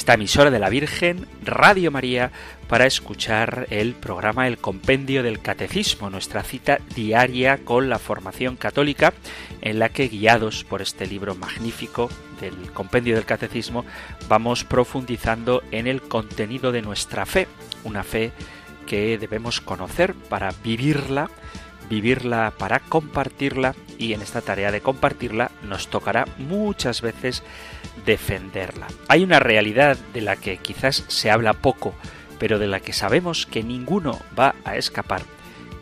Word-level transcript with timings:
esta 0.00 0.14
emisora 0.14 0.50
de 0.50 0.58
la 0.58 0.70
Virgen, 0.70 1.26
Radio 1.44 1.90
María, 1.90 2.32
para 2.68 2.86
escuchar 2.86 3.66
el 3.68 3.92
programa 3.92 4.48
El 4.48 4.56
Compendio 4.56 5.22
del 5.22 5.42
Catecismo, 5.42 6.08
nuestra 6.08 6.42
cita 6.42 6.78
diaria 6.96 7.58
con 7.66 7.90
la 7.90 7.98
formación 7.98 8.56
católica, 8.56 9.12
en 9.60 9.78
la 9.78 9.90
que, 9.90 10.08
guiados 10.08 10.64
por 10.64 10.80
este 10.80 11.06
libro 11.06 11.34
magnífico 11.34 12.08
del 12.40 12.72
Compendio 12.72 13.14
del 13.14 13.26
Catecismo, 13.26 13.84
vamos 14.26 14.64
profundizando 14.64 15.62
en 15.70 15.86
el 15.86 16.00
contenido 16.00 16.72
de 16.72 16.80
nuestra 16.80 17.26
fe, 17.26 17.46
una 17.84 18.02
fe 18.02 18.32
que 18.86 19.18
debemos 19.18 19.60
conocer 19.60 20.14
para 20.14 20.50
vivirla, 20.64 21.28
vivirla 21.90 22.54
para 22.56 22.80
compartirla 22.80 23.74
y 23.98 24.14
en 24.14 24.22
esta 24.22 24.40
tarea 24.40 24.72
de 24.72 24.80
compartirla 24.80 25.50
nos 25.62 25.88
tocará 25.88 26.24
muchas 26.38 27.02
veces 27.02 27.42
defenderla. 28.04 28.88
Hay 29.08 29.22
una 29.22 29.40
realidad 29.40 29.96
de 30.12 30.20
la 30.20 30.36
que 30.36 30.58
quizás 30.58 31.04
se 31.08 31.30
habla 31.30 31.54
poco, 31.54 31.94
pero 32.38 32.58
de 32.58 32.66
la 32.66 32.80
que 32.80 32.92
sabemos 32.92 33.46
que 33.46 33.62
ninguno 33.62 34.18
va 34.38 34.54
a 34.64 34.76
escapar, 34.76 35.22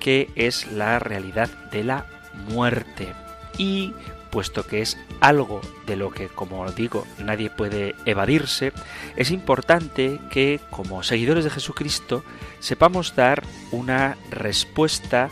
que 0.00 0.30
es 0.34 0.70
la 0.72 0.98
realidad 0.98 1.48
de 1.70 1.84
la 1.84 2.06
muerte. 2.48 3.12
Y 3.56 3.92
puesto 4.30 4.66
que 4.66 4.82
es 4.82 4.98
algo 5.20 5.60
de 5.86 5.96
lo 5.96 6.10
que, 6.10 6.28
como 6.28 6.70
digo, 6.72 7.06
nadie 7.18 7.50
puede 7.50 7.94
evadirse, 8.04 8.72
es 9.16 9.30
importante 9.30 10.20
que, 10.30 10.60
como 10.70 11.02
seguidores 11.02 11.44
de 11.44 11.50
Jesucristo, 11.50 12.24
sepamos 12.60 13.16
dar 13.16 13.42
una 13.70 14.16
respuesta 14.30 15.30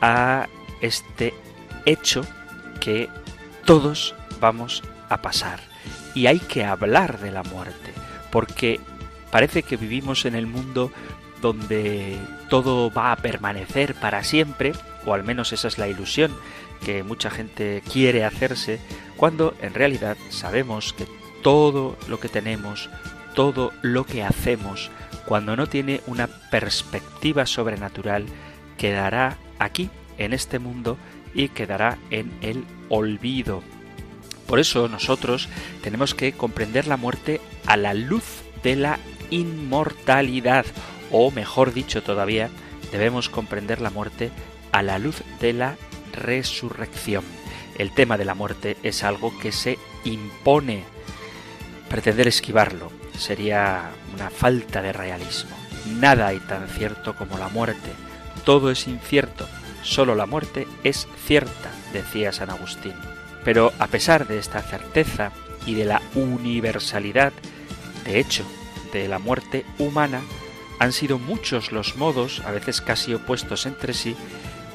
a 0.00 0.48
este 0.80 1.34
hecho 1.86 2.24
que 2.80 3.08
todos 3.64 4.14
vamos 4.40 4.82
a 5.08 5.22
pasar. 5.22 5.60
Y 6.16 6.28
hay 6.28 6.40
que 6.40 6.64
hablar 6.64 7.20
de 7.20 7.30
la 7.30 7.42
muerte, 7.42 7.92
porque 8.32 8.80
parece 9.30 9.62
que 9.62 9.76
vivimos 9.76 10.24
en 10.24 10.34
el 10.34 10.46
mundo 10.46 10.90
donde 11.42 12.16
todo 12.48 12.90
va 12.90 13.12
a 13.12 13.16
permanecer 13.16 13.94
para 13.94 14.24
siempre, 14.24 14.72
o 15.04 15.12
al 15.12 15.24
menos 15.24 15.52
esa 15.52 15.68
es 15.68 15.76
la 15.76 15.88
ilusión 15.88 16.32
que 16.82 17.02
mucha 17.02 17.28
gente 17.28 17.82
quiere 17.92 18.24
hacerse, 18.24 18.80
cuando 19.18 19.54
en 19.60 19.74
realidad 19.74 20.16
sabemos 20.30 20.94
que 20.94 21.06
todo 21.42 21.98
lo 22.08 22.18
que 22.18 22.30
tenemos, 22.30 22.88
todo 23.34 23.74
lo 23.82 24.06
que 24.06 24.24
hacemos, 24.24 24.90
cuando 25.26 25.54
no 25.54 25.66
tiene 25.66 26.00
una 26.06 26.28
perspectiva 26.50 27.44
sobrenatural, 27.44 28.24
quedará 28.78 29.36
aquí, 29.58 29.90
en 30.16 30.32
este 30.32 30.58
mundo, 30.58 30.96
y 31.34 31.50
quedará 31.50 31.98
en 32.10 32.32
el 32.40 32.64
olvido. 32.88 33.62
Por 34.46 34.60
eso 34.60 34.88
nosotros 34.88 35.48
tenemos 35.82 36.14
que 36.14 36.32
comprender 36.32 36.86
la 36.86 36.96
muerte 36.96 37.40
a 37.66 37.76
la 37.76 37.94
luz 37.94 38.24
de 38.62 38.76
la 38.76 38.98
inmortalidad, 39.30 40.66
o 41.10 41.30
mejor 41.30 41.72
dicho 41.72 42.02
todavía, 42.02 42.50
debemos 42.92 43.28
comprender 43.28 43.80
la 43.80 43.90
muerte 43.90 44.30
a 44.72 44.82
la 44.82 44.98
luz 44.98 45.22
de 45.40 45.52
la 45.52 45.76
resurrección. 46.12 47.24
El 47.76 47.92
tema 47.92 48.16
de 48.16 48.24
la 48.24 48.34
muerte 48.34 48.76
es 48.82 49.02
algo 49.02 49.36
que 49.38 49.52
se 49.52 49.78
impone. 50.04 50.84
Pretender 51.88 52.26
esquivarlo 52.28 52.90
sería 53.18 53.90
una 54.14 54.30
falta 54.30 54.82
de 54.82 54.92
realismo. 54.92 55.56
Nada 55.98 56.28
hay 56.28 56.40
tan 56.40 56.68
cierto 56.68 57.14
como 57.16 57.38
la 57.38 57.48
muerte. 57.48 57.92
Todo 58.44 58.70
es 58.70 58.88
incierto. 58.88 59.46
Solo 59.82 60.14
la 60.14 60.26
muerte 60.26 60.66
es 60.84 61.06
cierta, 61.26 61.70
decía 61.92 62.32
San 62.32 62.50
Agustín. 62.50 62.94
Pero 63.46 63.72
a 63.78 63.86
pesar 63.86 64.26
de 64.26 64.38
esta 64.38 64.60
certeza 64.60 65.30
y 65.66 65.74
de 65.74 65.84
la 65.84 66.02
universalidad, 66.16 67.32
de 68.04 68.18
hecho, 68.18 68.44
de 68.92 69.06
la 69.06 69.20
muerte 69.20 69.64
humana, 69.78 70.20
han 70.80 70.92
sido 70.92 71.20
muchos 71.20 71.70
los 71.70 71.96
modos, 71.96 72.42
a 72.44 72.50
veces 72.50 72.80
casi 72.80 73.14
opuestos 73.14 73.64
entre 73.66 73.94
sí, 73.94 74.16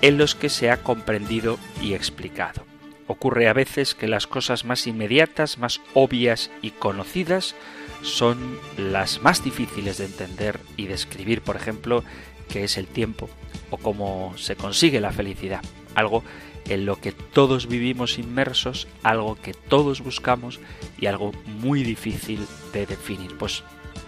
en 0.01 0.17
los 0.17 0.35
que 0.35 0.47
se 0.47 0.71
ha 0.71 0.77
comprendido 0.83 1.59
y 1.81 1.95
explicado. 1.95 2.63
Ocurre 3.07 3.49
a 3.49 3.53
veces 3.53 3.93
que 3.93 4.07
las 4.07 4.25
cosas 4.25 4.63
más 4.63 4.87
inmediatas, 4.87 5.57
más 5.57 5.81
obvias 5.93 6.49
y 6.61 6.71
conocidas 6.71 7.55
son 8.03 8.57
las 8.77 9.21
más 9.21 9.43
difíciles 9.43 9.97
de 9.97 10.05
entender 10.05 10.61
y 10.77 10.87
describir, 10.87 11.41
por 11.41 11.57
ejemplo, 11.57 12.05
qué 12.47 12.63
es 12.63 12.77
el 12.77 12.87
tiempo 12.87 13.29
o 13.69 13.75
cómo 13.75 14.33
se 14.37 14.55
consigue 14.55 15.01
la 15.01 15.11
felicidad, 15.11 15.61
algo 15.93 16.23
en 16.69 16.85
lo 16.85 16.99
que 16.99 17.11
todos 17.11 17.67
vivimos 17.67 18.17
inmersos, 18.17 18.87
algo 19.03 19.35
que 19.35 19.53
todos 19.53 20.01
buscamos 20.01 20.59
y 20.97 21.07
algo 21.07 21.31
muy 21.45 21.83
difícil 21.83 22.45
de 22.73 22.85
definir. 22.85 23.37
Pues 23.37 23.63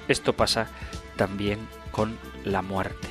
esto 0.07 0.33
pasa 0.33 0.67
también 1.15 1.59
con 1.91 2.17
la 2.43 2.61
muerte. 2.61 3.07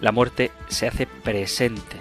La 0.00 0.12
muerte 0.12 0.52
se 0.68 0.86
hace 0.86 1.06
presente 1.06 1.96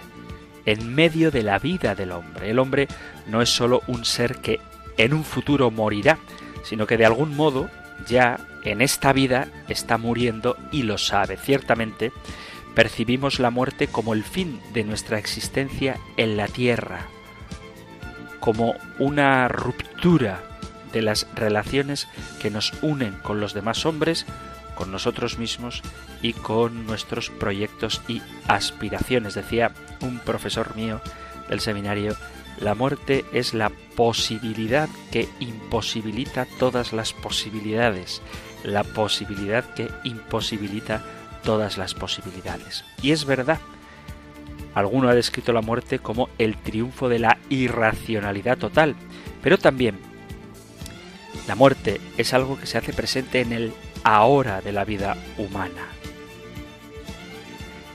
en 0.66 0.94
medio 0.94 1.32
de 1.32 1.44
la 1.44 1.58
vida 1.60 1.96
del 1.96 2.12
hombre. 2.12 2.52
El 2.52 2.60
hombre 2.60 2.88
no 3.26 3.42
es 3.42 3.50
sólo 3.50 3.82
un 3.88 4.06
ser 4.06 4.38
que 4.38 4.60
en 4.98 5.14
un 5.14 5.24
futuro 5.24 5.72
morirá, 5.72 6.20
sino 6.64 6.86
que 6.86 6.98
de 6.98 7.06
algún 7.06 7.36
modo 7.36 7.70
ya 8.08 8.38
en 8.64 8.82
esta 8.82 9.14
vida 9.14 9.48
está 9.68 9.98
muriendo 9.98 10.58
y 10.72 10.84
lo 10.84 10.98
sabe. 10.98 11.38
Ciertamente, 11.38 12.12
percibimos 12.78 13.40
la 13.40 13.50
muerte 13.50 13.88
como 13.88 14.14
el 14.14 14.24
fin 14.24 14.62
de 14.72 14.84
nuestra 14.84 15.18
existencia 15.18 15.98
en 16.16 16.38
la 16.38 16.48
tierra, 16.48 17.08
como 18.40 18.76
una 19.00 19.48
ruptura 19.48 20.44
de 20.94 21.02
las 21.02 21.26
relaciones 21.34 22.08
que 22.40 22.52
nos 22.52 22.74
unen 22.84 23.14
con 23.24 23.40
los 23.40 23.56
demás 23.56 23.88
hombres 23.88 24.28
con 24.76 24.92
nosotros 24.92 25.40
mismos 25.40 25.82
y 26.22 26.34
con 26.34 26.86
nuestros 26.86 27.32
proyectos 27.32 28.04
y 28.08 28.22
aspiraciones. 28.48 29.34
Decía 29.34 29.72
un 30.02 30.20
profesor 30.20 30.76
mío 30.76 31.02
del 31.50 31.62
seminario, 31.62 32.16
la 32.60 32.76
muerte 32.76 33.26
es 33.34 33.56
la 33.56 33.72
posibilidad 33.96 34.88
que 35.12 35.28
imposibilita 35.40 36.46
todas 36.60 36.94
las 36.94 37.12
posibilidades, 37.12 38.22
la 38.64 38.84
posibilidad 38.84 39.66
que 39.74 39.90
imposibilita 40.04 41.04
todas 41.44 41.78
las 41.78 41.94
posibilidades. 41.94 42.84
Y 43.02 43.12
es 43.12 43.26
verdad, 43.26 43.60
alguno 44.74 45.10
ha 45.10 45.16
descrito 45.16 45.54
la 45.54 45.62
muerte 45.62 46.00
como 46.00 46.30
el 46.38 46.58
triunfo 46.58 47.10
de 47.10 47.20
la 47.20 47.38
irracionalidad 47.50 48.58
total, 48.58 48.96
pero 49.42 49.58
también 49.58 50.00
la 51.48 51.56
muerte 51.56 52.02
es 52.18 52.34
algo 52.34 52.60
que 52.60 52.66
se 52.66 52.78
hace 52.78 52.94
presente 52.94 53.42
en 53.42 53.54
el 53.54 53.74
ahora 54.04 54.62
de 54.62 54.72
la 54.72 54.86
vida 54.86 55.18
humana. 55.38 55.88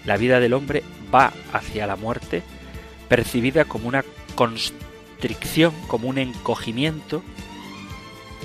La 0.05 0.16
vida 0.16 0.40
del 0.40 0.55
hombre 0.55 0.82
va 1.14 1.32
hacia 1.52 1.87
la 1.87 1.96
muerte 1.96 2.43
percibida 3.08 3.66
como 3.66 3.88
una 3.88 4.05
constricción, 4.34 5.72
como 5.87 6.08
un 6.08 6.19
encogimiento 6.19 7.22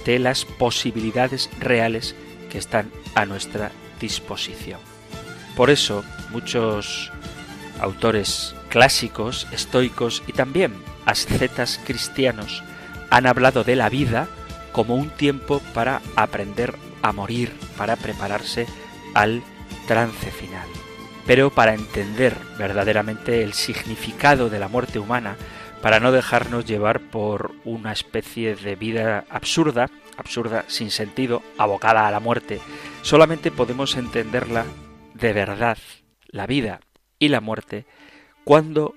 de 0.06 0.20
las 0.20 0.46
posibilidades 0.46 1.50
reales 1.60 2.16
que 2.50 2.58
están 2.58 2.92
a 3.16 3.26
nuestra 3.26 3.72
disposición. 4.00 4.80
Por 5.58 5.72
eso 5.72 6.06
muchos 6.30 7.12
autores 7.82 8.56
clásicos, 8.70 9.48
estoicos 9.52 10.24
y 10.28 10.34
también 10.34 10.74
ascetas 11.06 11.80
cristianos 11.84 12.64
han 13.10 13.26
hablado 13.26 13.64
de 13.64 13.76
la 13.76 13.90
vida 13.90 14.28
como 14.72 14.96
un 14.96 15.10
tiempo 15.10 15.60
para 15.74 16.02
aprender 16.16 16.76
a 17.02 17.12
morir 17.12 17.52
para 17.76 17.96
prepararse 17.96 18.68
al 19.16 19.42
trance 19.88 20.30
final. 20.30 20.68
Pero 21.26 21.50
para 21.50 21.74
entender 21.74 22.36
verdaderamente 22.60 23.42
el 23.44 23.54
significado 23.54 24.50
de 24.50 24.60
la 24.60 24.68
muerte 24.68 25.00
humana, 25.00 25.38
para 25.82 26.00
no 26.00 26.12
dejarnos 26.12 26.66
llevar 26.66 27.00
por 27.00 27.54
una 27.66 27.92
especie 27.92 28.56
de 28.56 28.76
vida 28.76 29.26
absurda, 29.30 29.90
absurda 30.18 30.66
sin 30.68 30.92
sentido, 30.92 31.42
abocada 31.58 32.08
a 32.08 32.12
la 32.12 32.20
muerte, 32.20 32.60
solamente 33.02 33.52
podemos 33.52 33.96
entenderla 33.96 34.66
de 35.20 35.34
verdad, 35.34 35.78
la 36.28 36.46
vida 36.46 36.80
y 37.20 37.30
la 37.30 37.42
muerte, 37.42 37.86
cuando 38.44 38.96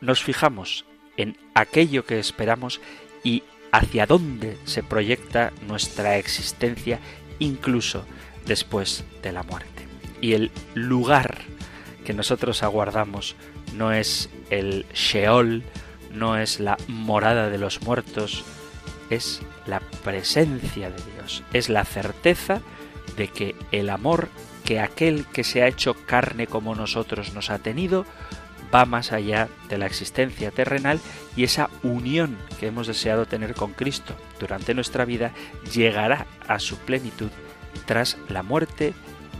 nos 0.00 0.22
fijamos 0.22 0.84
en 1.16 1.38
aquello 1.54 2.04
que 2.04 2.18
esperamos 2.18 2.80
y 3.22 3.42
hacia 3.72 4.06
dónde 4.06 4.58
se 4.64 4.82
proyecta 4.82 5.52
nuestra 5.66 6.18
existencia 6.18 7.00
incluso 7.38 8.04
después 8.46 9.04
de 9.22 9.32
la 9.32 9.42
muerte. 9.42 9.86
Y 10.20 10.34
el 10.34 10.50
lugar 10.74 11.38
que 12.04 12.12
nosotros 12.14 12.62
aguardamos 12.62 13.34
no 13.74 13.92
es 13.92 14.28
el 14.50 14.84
Sheol, 14.92 15.62
no 16.12 16.36
es 16.36 16.60
la 16.60 16.76
morada 16.86 17.48
de 17.48 17.58
los 17.58 17.82
muertos, 17.82 18.44
es 19.10 19.42
la 19.66 19.80
presencia 19.80 20.90
de 20.90 21.02
Dios, 21.14 21.42
es 21.52 21.68
la 21.68 21.84
certeza 21.84 22.60
de 23.16 23.28
que 23.28 23.54
el 23.72 23.90
amor 23.90 24.28
que 24.64 24.80
aquel 24.80 25.26
que 25.26 25.44
se 25.44 25.62
ha 25.62 25.68
hecho 25.68 25.94
carne 25.94 26.46
como 26.46 26.74
nosotros 26.74 27.34
nos 27.34 27.50
ha 27.50 27.58
tenido 27.58 28.06
va 28.74 28.84
más 28.86 29.12
allá 29.12 29.48
de 29.68 29.78
la 29.78 29.86
existencia 29.86 30.50
terrenal 30.50 31.00
y 31.36 31.44
esa 31.44 31.70
unión 31.82 32.36
que 32.58 32.66
hemos 32.66 32.86
deseado 32.86 33.26
tener 33.26 33.54
con 33.54 33.72
Cristo 33.72 34.14
durante 34.40 34.74
nuestra 34.74 35.04
vida 35.04 35.32
llegará 35.72 36.26
a 36.48 36.58
su 36.58 36.76
plenitud 36.78 37.30
tras 37.86 38.16
la 38.28 38.42
muerte 38.42 38.94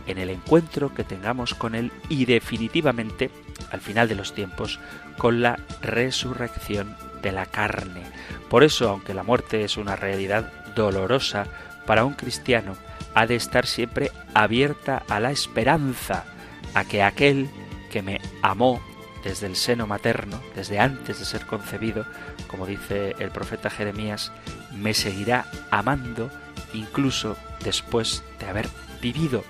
en 0.07 0.19
el 0.19 0.29
encuentro 0.29 0.93
que 0.93 1.03
tengamos 1.03 1.53
con 1.53 1.75
Él 1.75 1.91
y 2.09 2.25
definitivamente, 2.25 3.31
al 3.71 3.81
final 3.81 4.07
de 4.07 4.15
los 4.15 4.33
tiempos, 4.33 4.79
con 5.17 5.41
la 5.41 5.59
resurrección 5.81 6.95
de 7.21 7.31
la 7.31 7.45
carne. 7.45 8.03
Por 8.49 8.63
eso, 8.63 8.89
aunque 8.89 9.13
la 9.13 9.23
muerte 9.23 9.63
es 9.63 9.77
una 9.77 9.95
realidad 9.95 10.51
dolorosa 10.75 11.47
para 11.85 12.05
un 12.05 12.13
cristiano, 12.13 12.75
ha 13.15 13.25
de 13.25 13.35
estar 13.35 13.65
siempre 13.65 14.11
abierta 14.33 15.03
a 15.09 15.19
la 15.19 15.31
esperanza, 15.31 16.25
a 16.73 16.83
que 16.83 17.01
aquel 17.01 17.49
que 17.89 18.01
me 18.01 18.21
amó 18.41 18.81
desde 19.23 19.47
el 19.47 19.55
seno 19.55 19.87
materno, 19.87 20.39
desde 20.55 20.79
antes 20.79 21.17
de 21.17 21.25
ser 21.25 21.45
concebido, 21.45 22.05
como 22.47 22.67
dice 22.67 23.15
el 23.17 23.31
profeta 23.31 23.69
Jeremías, 23.69 24.31
me 24.71 24.93
seguirá 24.93 25.45
amando 25.71 26.29
incluso 26.73 27.37
después 27.63 28.23
de 28.39 28.45
haber 28.45 28.67
vivido 29.01 29.43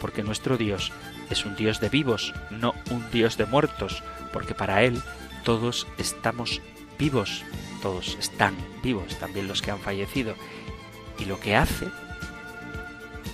porque 0.00 0.22
nuestro 0.22 0.56
Dios 0.56 0.92
es 1.28 1.44
un 1.44 1.54
Dios 1.54 1.78
de 1.80 1.88
vivos, 1.88 2.34
no 2.50 2.74
un 2.90 3.08
Dios 3.10 3.36
de 3.36 3.46
muertos, 3.46 4.02
porque 4.32 4.54
para 4.54 4.82
Él 4.82 5.00
todos 5.44 5.86
estamos 5.98 6.60
vivos, 6.98 7.44
todos 7.82 8.16
están 8.18 8.56
vivos, 8.82 9.18
también 9.18 9.46
los 9.46 9.62
que 9.62 9.70
han 9.70 9.78
fallecido. 9.78 10.34
Y 11.18 11.26
lo 11.26 11.38
que 11.38 11.54
hace 11.54 11.86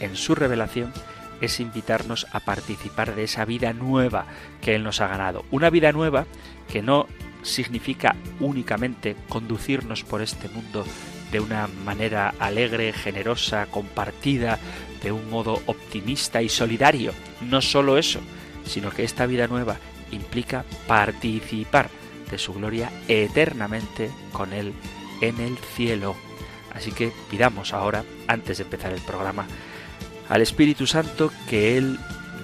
en 0.00 0.16
su 0.16 0.34
revelación 0.34 0.92
es 1.40 1.60
invitarnos 1.60 2.26
a 2.32 2.40
participar 2.40 3.14
de 3.14 3.24
esa 3.24 3.44
vida 3.44 3.72
nueva 3.72 4.26
que 4.60 4.74
Él 4.74 4.84
nos 4.84 5.00
ha 5.00 5.08
ganado. 5.08 5.44
Una 5.50 5.70
vida 5.70 5.92
nueva 5.92 6.26
que 6.68 6.82
no 6.82 7.06
significa 7.42 8.16
únicamente 8.40 9.16
conducirnos 9.28 10.02
por 10.02 10.22
este 10.22 10.48
mundo 10.48 10.84
de 11.30 11.40
una 11.40 11.68
manera 11.84 12.34
alegre, 12.38 12.92
generosa, 12.92 13.66
compartida, 13.66 14.58
de 15.02 15.12
un 15.12 15.28
modo 15.30 15.60
optimista 15.66 16.42
y 16.42 16.48
solidario. 16.48 17.12
No 17.42 17.60
solo 17.60 17.98
eso, 17.98 18.20
sino 18.64 18.90
que 18.90 19.04
esta 19.04 19.26
vida 19.26 19.46
nueva 19.46 19.76
implica 20.10 20.64
participar 20.86 21.90
de 22.30 22.38
su 22.38 22.54
gloria 22.54 22.90
eternamente 23.08 24.10
con 24.32 24.52
Él 24.52 24.72
en 25.20 25.40
el 25.40 25.56
cielo. 25.58 26.16
Así 26.74 26.92
que 26.92 27.12
pidamos 27.30 27.72
ahora, 27.72 28.04
antes 28.26 28.58
de 28.58 28.64
empezar 28.64 28.92
el 28.92 29.00
programa, 29.00 29.46
al 30.28 30.42
Espíritu 30.42 30.86
Santo 30.86 31.32
que 31.48 31.76
Él 31.76 31.98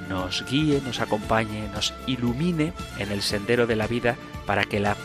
nos 0.08 0.44
guíe, 0.44 0.81
nos 0.84 1.00
acompañe, 1.00 1.69
nos 1.75 1.94
ilumine 2.06 2.73
en 2.99 3.12
el 3.12 3.23
sendero 3.23 3.67
de 3.67 3.76
la 3.76 3.87
vida 3.87 4.17
para 4.46 4.64
que 4.64 4.81
la 4.81 4.96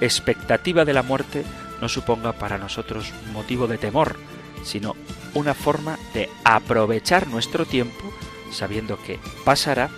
expectativa 0.00 0.84
de 0.84 0.92
la 0.92 1.02
muerte 1.02 1.44
no 1.80 1.88
suponga 1.88 2.32
para 2.32 2.58
nosotros 2.58 3.12
motivo 3.32 3.66
de 3.66 3.78
temor, 3.78 4.16
sino 4.64 4.94
una 5.34 5.54
forma 5.54 5.98
de 6.14 6.28
aprovechar 6.44 7.26
nuestro 7.28 7.64
tiempo 7.64 8.12
sabiendo 8.52 8.98
que 9.02 9.18
pasará 9.44 9.90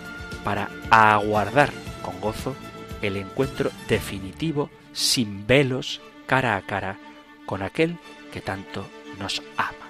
para 0.43 0.69
aguardar 0.89 1.71
con 2.01 2.19
gozo 2.21 2.55
el 3.01 3.17
encuentro 3.17 3.71
definitivo, 3.87 4.69
sin 4.93 5.45
velos, 5.45 6.01
cara 6.25 6.55
a 6.55 6.61
cara, 6.61 6.97
con 7.45 7.61
aquel 7.61 7.97
que 8.31 8.41
tanto 8.41 8.87
nos 9.19 9.43
ama. 9.57 9.84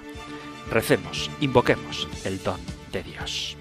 Recemos, 0.71 1.29
invoquemos 1.41 2.07
el 2.25 2.41
don 2.44 2.59
de 2.91 3.03
Dios. 3.03 3.57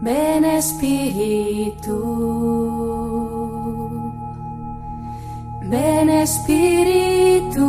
Ven 0.00 0.44
Espíritu, 0.44 1.96
ven 5.62 6.08
Espíritu, 6.10 7.66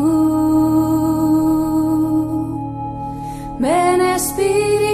ven 3.59 4.01
Espíritu. 4.01 4.86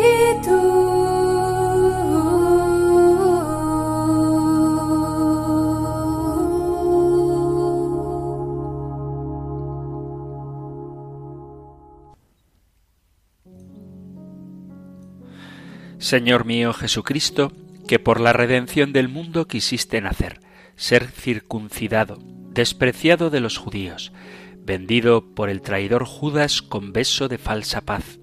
Señor 16.13 16.45
mío 16.45 16.74
Jesucristo, 16.74 17.51
que 17.88 17.98
por 17.98 18.19
la 18.19 18.33
redención 18.33 18.94
del 18.94 19.10
mundo 19.10 19.48
quisiste 19.48 20.00
nacer, 20.00 20.42
ser 20.75 21.07
circuncidado, 21.07 22.19
despreciado 22.51 23.31
de 23.31 23.39
los 23.39 23.57
judíos, 23.57 24.13
vendido 24.60 25.33
por 25.33 25.50
el 25.50 25.63
traidor 25.63 26.06
Judas 26.06 26.62
con 26.62 26.94
beso 26.94 27.30
de 27.30 27.39
falsa 27.39 27.81
paz, 27.81 28.19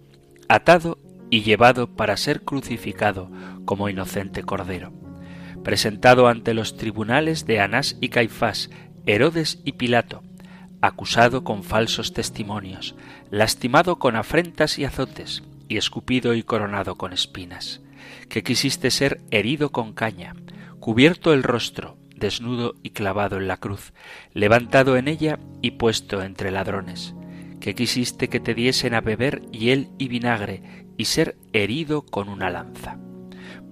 atado 0.48 0.98
y 1.30 1.42
llevado 1.42 1.96
para 1.96 2.16
ser 2.16 2.42
crucificado 2.42 3.28
como 3.64 3.88
inocente 3.88 4.44
cordero, 4.44 4.92
presentado 5.64 6.28
ante 6.28 6.54
los 6.54 6.76
tribunales 6.76 7.44
de 7.44 7.58
Anás 7.58 7.96
y 8.00 8.10
Caifás, 8.10 8.70
Herodes 9.04 9.62
y 9.64 9.72
Pilato, 9.72 10.22
acusado 10.80 11.42
con 11.42 11.64
falsos 11.64 12.12
testimonios, 12.12 12.94
lastimado 13.32 13.98
con 13.98 14.14
afrentas 14.14 14.78
y 14.78 14.84
azotes, 14.84 15.42
y 15.70 15.76
escupido 15.76 16.34
y 16.34 16.42
coronado 16.42 16.96
con 16.96 17.12
espinas, 17.12 17.80
que 18.30 18.42
quisiste 18.42 18.90
ser 18.90 19.20
herido 19.30 19.70
con 19.70 19.92
caña, 19.92 20.34
cubierto 20.78 21.34
el 21.34 21.42
rostro, 21.42 21.98
desnudo 22.16 22.74
y 22.82 22.90
clavado 22.90 23.36
en 23.36 23.48
la 23.48 23.58
cruz, 23.58 23.92
levantado 24.32 24.96
en 24.96 25.08
ella 25.08 25.38
y 25.60 25.72
puesto 25.72 26.22
entre 26.22 26.50
ladrones, 26.50 27.14
que 27.60 27.74
quisiste 27.74 28.28
que 28.28 28.40
te 28.40 28.54
diesen 28.54 28.94
a 28.94 29.00
beber 29.00 29.42
hiel 29.50 29.90
y 29.98 30.08
vinagre 30.08 30.86
y 30.96 31.06
ser 31.06 31.36
herido 31.52 32.02
con 32.02 32.28
una 32.28 32.50
lanza. 32.50 32.98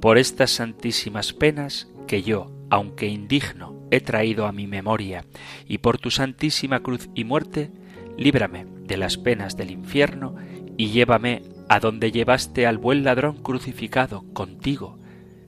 Por 0.00 0.18
estas 0.18 0.50
santísimas 0.50 1.32
penas 1.32 1.88
que 2.06 2.22
yo, 2.22 2.50
aunque 2.68 3.06
indigno, 3.06 3.78
he 3.90 4.00
traído 4.00 4.46
a 4.46 4.52
mi 4.52 4.66
memoria, 4.66 5.24
y 5.66 5.78
por 5.78 5.98
tu 5.98 6.10
santísima 6.10 6.80
cruz 6.80 7.08
y 7.14 7.24
muerte, 7.24 7.70
líbrame 8.16 8.66
de 8.82 8.96
las 8.96 9.16
penas 9.18 9.56
del 9.56 9.70
infierno 9.70 10.34
y 10.76 10.88
llévame 10.88 11.42
a 11.68 11.80
donde 11.80 12.10
llevaste 12.10 12.66
al 12.66 12.78
buen 12.78 13.04
ladrón 13.04 13.42
crucificado 13.42 14.24
contigo, 14.32 14.98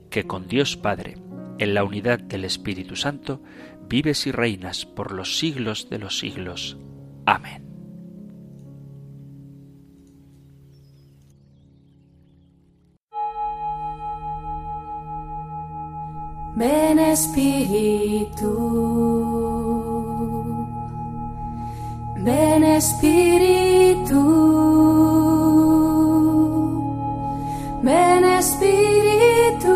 que 0.09 0.25
con 0.25 0.47
Dios 0.47 0.77
Padre, 0.77 1.17
en 1.57 1.73
la 1.73 1.83
unidad 1.83 2.19
del 2.19 2.45
Espíritu 2.45 2.95
Santo, 2.95 3.41
vives 3.87 4.27
y 4.27 4.31
reinas 4.31 4.85
por 4.85 5.11
los 5.11 5.37
siglos 5.37 5.89
de 5.89 5.99
los 5.99 6.19
siglos. 6.19 6.77
Amén. 7.25 7.67
Ven 16.55 16.99
Espíritu, 16.99 18.53
ven 22.23 22.63
Espíritu. 22.63 24.21
Ven 27.83 28.23
Espíritu. 28.25 29.71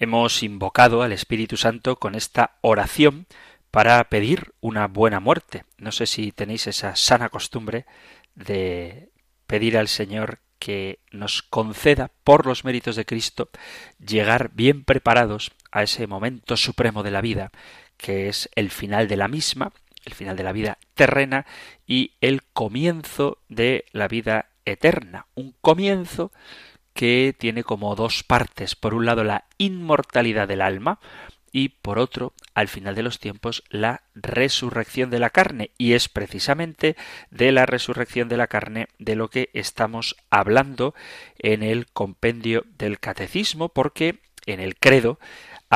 Hemos 0.00 0.42
invocado 0.42 1.02
al 1.02 1.12
Espíritu 1.12 1.56
Santo 1.56 1.96
con 1.96 2.16
esta 2.16 2.56
oración 2.60 3.26
para 3.70 4.02
pedir 4.08 4.52
una 4.60 4.88
buena 4.88 5.20
muerte. 5.20 5.64
No 5.78 5.92
sé 5.92 6.06
si 6.06 6.32
tenéis 6.32 6.66
esa 6.66 6.96
sana 6.96 7.28
costumbre 7.28 7.86
de 8.34 9.10
pedir 9.46 9.78
al 9.78 9.86
Señor 9.86 10.40
que 10.58 10.98
nos 11.12 11.42
conceda, 11.42 12.10
por 12.24 12.46
los 12.46 12.64
méritos 12.64 12.96
de 12.96 13.04
Cristo, 13.04 13.50
llegar 13.98 14.50
bien 14.54 14.82
preparados 14.82 15.52
a 15.74 15.82
ese 15.82 16.06
momento 16.06 16.56
supremo 16.56 17.02
de 17.02 17.10
la 17.10 17.20
vida, 17.20 17.50
que 17.96 18.28
es 18.28 18.48
el 18.54 18.70
final 18.70 19.08
de 19.08 19.16
la 19.16 19.26
misma, 19.26 19.72
el 20.04 20.14
final 20.14 20.36
de 20.36 20.44
la 20.44 20.52
vida 20.52 20.78
terrena 20.94 21.46
y 21.84 22.12
el 22.20 22.44
comienzo 22.44 23.38
de 23.48 23.84
la 23.90 24.06
vida 24.06 24.50
eterna. 24.64 25.26
Un 25.34 25.52
comienzo 25.60 26.30
que 26.92 27.34
tiene 27.36 27.64
como 27.64 27.96
dos 27.96 28.22
partes. 28.22 28.76
Por 28.76 28.94
un 28.94 29.04
lado, 29.04 29.24
la 29.24 29.46
inmortalidad 29.58 30.46
del 30.46 30.60
alma 30.60 31.00
y 31.50 31.70
por 31.70 31.98
otro, 31.98 32.34
al 32.54 32.68
final 32.68 32.94
de 32.94 33.02
los 33.02 33.18
tiempos, 33.18 33.64
la 33.68 34.02
resurrección 34.14 35.10
de 35.10 35.18
la 35.18 35.30
carne. 35.30 35.72
Y 35.76 35.94
es 35.94 36.08
precisamente 36.08 36.94
de 37.30 37.50
la 37.50 37.66
resurrección 37.66 38.28
de 38.28 38.36
la 38.36 38.46
carne 38.46 38.86
de 39.00 39.16
lo 39.16 39.28
que 39.28 39.50
estamos 39.54 40.14
hablando 40.30 40.94
en 41.36 41.64
el 41.64 41.86
compendio 41.86 42.64
del 42.78 43.00
catecismo, 43.00 43.70
porque 43.70 44.20
en 44.46 44.60
el 44.60 44.76
credo 44.76 45.18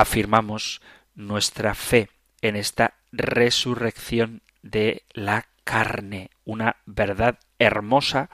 afirmamos 0.00 0.81
nuestra 1.14 1.75
fe 1.75 2.09
en 2.40 2.55
esta 2.55 2.95
resurrección 3.11 4.43
de 4.62 5.02
la 5.12 5.47
carne, 5.64 6.31
una 6.45 6.76
verdad 6.87 7.38
hermosa 7.59 8.31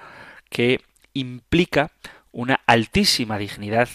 que 0.51 0.83
implica 1.15 1.91
una 2.33 2.61
altísima 2.67 3.39
dignidad 3.39 3.89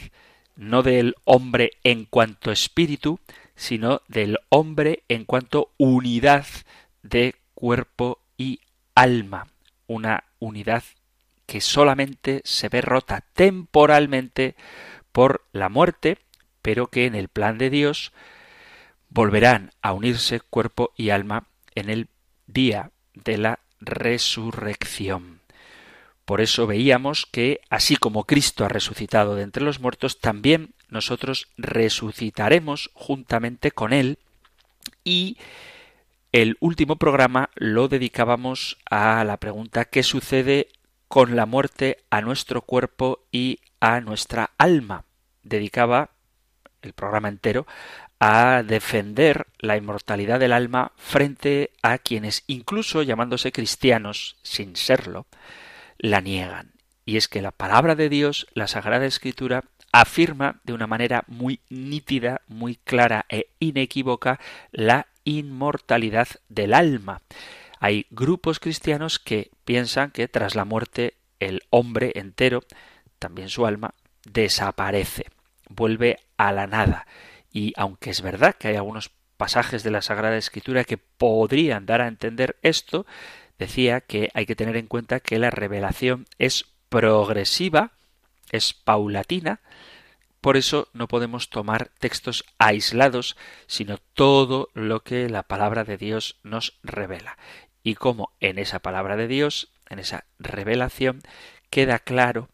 no 0.55 0.83
del 0.83 1.15
hombre 1.25 1.71
en 1.83 2.05
cuanto 2.05 2.51
espíritu, 2.51 3.19
sino 3.55 4.01
del 4.07 4.39
hombre 4.49 5.03
en 5.07 5.25
cuanto 5.25 5.71
unidad 5.77 6.45
de 7.03 7.35
cuerpo 7.53 8.19
y 8.37 8.61
alma, 8.95 9.47
una 9.87 10.23
unidad 10.39 10.83
que 11.45 11.61
solamente 11.61 12.41
se 12.45 12.67
ve 12.67 12.81
rota 12.81 13.23
temporalmente 13.33 14.55
por 15.11 15.45
la 15.51 15.69
muerte, 15.69 16.17
pero 16.61 16.87
que 16.87 17.05
en 17.05 17.15
el 17.15 17.27
plan 17.27 17.57
de 17.57 17.69
Dios 17.69 18.11
volverán 19.09 19.71
a 19.81 19.93
unirse 19.93 20.39
cuerpo 20.39 20.91
y 20.95 21.09
alma 21.09 21.47
en 21.75 21.89
el 21.89 22.07
día 22.47 22.91
de 23.13 23.37
la 23.37 23.59
resurrección. 23.79 25.41
Por 26.25 26.41
eso 26.41 26.67
veíamos 26.67 27.25
que, 27.25 27.61
así 27.69 27.95
como 27.95 28.25
Cristo 28.25 28.63
ha 28.63 28.69
resucitado 28.69 29.35
de 29.35 29.41
entre 29.43 29.63
los 29.63 29.79
muertos, 29.79 30.19
también 30.19 30.75
nosotros 30.87 31.47
resucitaremos 31.57 32.91
juntamente 32.93 33.71
con 33.71 33.93
Él 33.93 34.19
y 35.03 35.37
el 36.31 36.57
último 36.59 36.97
programa 36.97 37.49
lo 37.55 37.87
dedicábamos 37.87 38.77
a 38.89 39.23
la 39.23 39.37
pregunta 39.37 39.85
¿qué 39.85 40.03
sucede 40.03 40.67
con 41.07 41.35
la 41.35 41.47
muerte 41.47 41.97
a 42.11 42.21
nuestro 42.21 42.61
cuerpo 42.61 43.25
y 43.31 43.59
a 43.79 43.99
nuestra 43.99 44.51
alma? 44.59 45.05
Dedicaba 45.41 46.11
el 46.81 46.93
programa 46.93 47.29
entero 47.29 47.65
a 48.19 48.63
defender 48.63 49.47
la 49.59 49.77
inmortalidad 49.77 50.39
del 50.39 50.51
alma 50.51 50.91
frente 50.97 51.71
a 51.81 51.97
quienes, 51.97 52.43
incluso 52.47 53.01
llamándose 53.01 53.51
cristianos, 53.51 54.37
sin 54.43 54.75
serlo, 54.75 55.25
la 55.97 56.21
niegan. 56.21 56.73
Y 57.05 57.17
es 57.17 57.27
que 57.27 57.41
la 57.41 57.51
palabra 57.51 57.95
de 57.95 58.09
Dios, 58.09 58.47
la 58.53 58.67
Sagrada 58.67 59.05
Escritura, 59.05 59.63
afirma 59.91 60.59
de 60.63 60.73
una 60.73 60.85
manera 60.85 61.23
muy 61.27 61.61
nítida, 61.69 62.41
muy 62.47 62.75
clara 62.75 63.25
e 63.29 63.49
inequívoca 63.59 64.39
la 64.71 65.07
inmortalidad 65.23 66.27
del 66.49 66.73
alma. 66.73 67.21
Hay 67.79 68.05
grupos 68.09 68.59
cristianos 68.59 69.19
que 69.19 69.51
piensan 69.65 70.11
que 70.11 70.27
tras 70.27 70.55
la 70.55 70.65
muerte 70.65 71.15
el 71.39 71.63
hombre 71.69 72.11
entero, 72.15 72.63
también 73.17 73.49
su 73.49 73.65
alma, 73.65 73.93
desaparece, 74.25 75.25
vuelve 75.69 76.19
a 76.39 76.53
la 76.53 76.67
nada. 76.67 77.05
Y 77.51 77.73
aunque 77.75 78.09
es 78.09 78.21
verdad 78.21 78.55
que 78.55 78.69
hay 78.69 78.77
algunos 78.77 79.11
pasajes 79.35 79.83
de 79.83 79.91
la 79.91 80.01
Sagrada 80.01 80.37
Escritura 80.37 80.85
que 80.85 80.97
podrían 80.97 81.85
dar 81.85 82.01
a 82.01 82.07
entender 82.07 82.57
esto, 82.61 83.05
decía 83.59 83.99
que 84.01 84.29
hay 84.33 84.45
que 84.45 84.55
tener 84.55 84.77
en 84.77 84.87
cuenta 84.87 85.19
que 85.19 85.37
la 85.37 85.51
revelación 85.51 86.25
es 86.37 86.65
progresiva, 86.87 87.91
es 88.51 88.73
paulatina, 88.73 89.59
por 90.39 90.55
eso 90.55 90.87
no 90.93 91.09
podemos 91.09 91.49
tomar 91.49 91.91
textos 91.99 92.45
aislados, 92.57 93.35
sino 93.67 93.97
todo 94.13 94.69
lo 94.73 95.03
que 95.03 95.27
la 95.27 95.43
palabra 95.43 95.83
de 95.83 95.97
Dios 95.97 96.39
nos 96.43 96.79
revela. 96.83 97.37
Y 97.83 97.95
como 97.95 98.31
en 98.39 98.59
esa 98.59 98.79
palabra 98.79 99.17
de 99.17 99.27
Dios, 99.27 99.73
en 99.89 99.99
esa 99.99 100.23
revelación, 100.37 101.21
queda 101.69 101.99
claro 101.99 102.47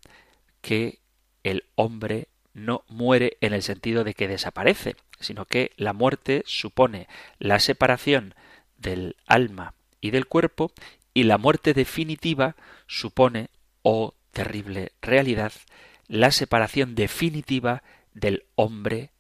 que 0.61 1.01
el 1.43 1.65
hombre 1.75 2.29
no 2.55 2.83
muere 2.87 3.37
en 3.41 3.53
el 3.53 3.61
sentido 3.61 4.03
de 4.03 4.15
que 4.15 4.27
desaparece, 4.27 4.95
sino 5.19 5.45
que 5.45 5.73
la 5.75 5.93
muerte 5.93 6.41
supone 6.47 7.07
la 7.37 7.59
separación 7.59 8.33
del 8.77 9.17
alma 9.27 9.73
y 10.01 10.09
del 10.09 10.25
cuerpo 10.25 10.71
y 11.13 11.23
la 11.23 11.37
muerte 11.37 11.73
definitiva 11.73 12.55
supone, 12.87 13.49
oh 13.83 14.15
terrible 14.31 14.93
realidad, 15.01 15.51
la 16.07 16.31
separación 16.31 16.95
definitiva 16.95 17.83
del 18.13 18.45
hombre 18.55 19.11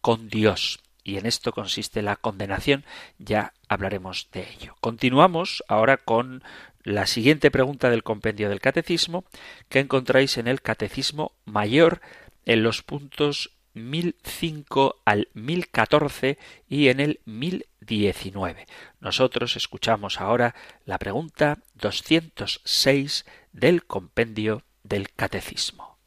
con 0.00 0.28
Dios. 0.28 0.80
Y 1.02 1.18
en 1.18 1.26
esto 1.26 1.52
consiste 1.52 2.00
la 2.02 2.16
condenación. 2.16 2.84
Ya 3.18 3.52
hablaremos 3.68 4.28
de 4.32 4.48
ello. 4.50 4.74
Continuamos 4.80 5.62
ahora 5.68 5.98
con 5.98 6.42
la 6.82 7.06
siguiente 7.06 7.50
pregunta 7.50 7.90
del 7.90 8.02
compendio 8.02 8.48
del 8.48 8.60
catecismo 8.60 9.24
que 9.68 9.80
encontráis 9.80 10.38
en 10.38 10.48
el 10.48 10.62
catecismo 10.62 11.32
mayor 11.44 12.00
en 12.46 12.62
los 12.62 12.82
puntos 12.82 13.50
1005 13.74 15.02
al 15.04 15.28
1014 15.34 16.38
y 16.68 16.88
en 16.88 17.00
el 17.00 17.20
1019. 17.24 18.66
Nosotros 19.00 19.56
escuchamos 19.56 20.20
ahora 20.20 20.54
la 20.84 20.98
pregunta 20.98 21.58
206 21.74 23.26
del 23.52 23.84
compendio 23.84 24.62
del 24.82 25.12
Catecismo. 25.12 25.98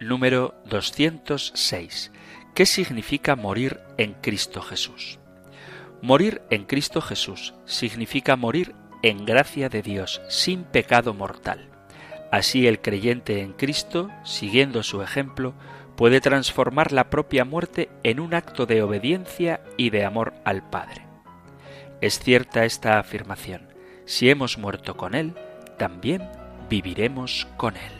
Número 0.00 0.54
206. 0.66 2.10
¿Qué 2.54 2.66
significa 2.66 3.36
morir 3.36 3.80
en 3.98 4.14
Cristo 4.14 4.60
Jesús? 4.60 5.18
Morir 6.02 6.42
en 6.50 6.64
Cristo 6.64 7.00
Jesús 7.00 7.54
significa 7.64 8.34
morir 8.34 8.74
en 9.02 9.24
gracia 9.24 9.68
de 9.68 9.82
Dios, 9.82 10.20
sin 10.28 10.64
pecado 10.64 11.14
mortal. 11.14 11.71
Así 12.32 12.66
el 12.66 12.80
creyente 12.80 13.42
en 13.42 13.52
Cristo, 13.52 14.10
siguiendo 14.24 14.82
su 14.82 15.02
ejemplo, 15.02 15.52
puede 15.96 16.22
transformar 16.22 16.90
la 16.90 17.10
propia 17.10 17.44
muerte 17.44 17.90
en 18.04 18.20
un 18.20 18.32
acto 18.32 18.64
de 18.64 18.82
obediencia 18.82 19.62
y 19.76 19.90
de 19.90 20.06
amor 20.06 20.32
al 20.46 20.66
Padre. 20.70 21.04
Es 22.00 22.18
cierta 22.18 22.64
esta 22.64 22.98
afirmación. 22.98 23.68
Si 24.06 24.30
hemos 24.30 24.56
muerto 24.56 24.96
con 24.96 25.14
Él, 25.14 25.34
también 25.76 26.26
viviremos 26.70 27.46
con 27.58 27.76
Él. 27.76 27.92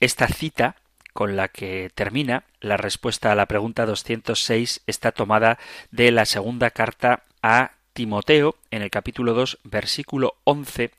Esta 0.00 0.26
cita 0.28 0.76
con 1.12 1.36
la 1.36 1.48
que 1.48 1.90
termina 1.94 2.44
la 2.60 2.78
respuesta 2.78 3.30
a 3.30 3.34
la 3.34 3.44
pregunta 3.44 3.84
206 3.84 4.82
está 4.86 5.12
tomada 5.12 5.58
de 5.90 6.10
la 6.12 6.24
segunda 6.24 6.70
carta 6.70 7.24
a 7.44 7.72
Timoteo 7.92 8.56
en 8.70 8.80
el 8.80 8.90
capítulo 8.90 9.34
2 9.34 9.58
versículo 9.64 10.38
11 10.44 10.92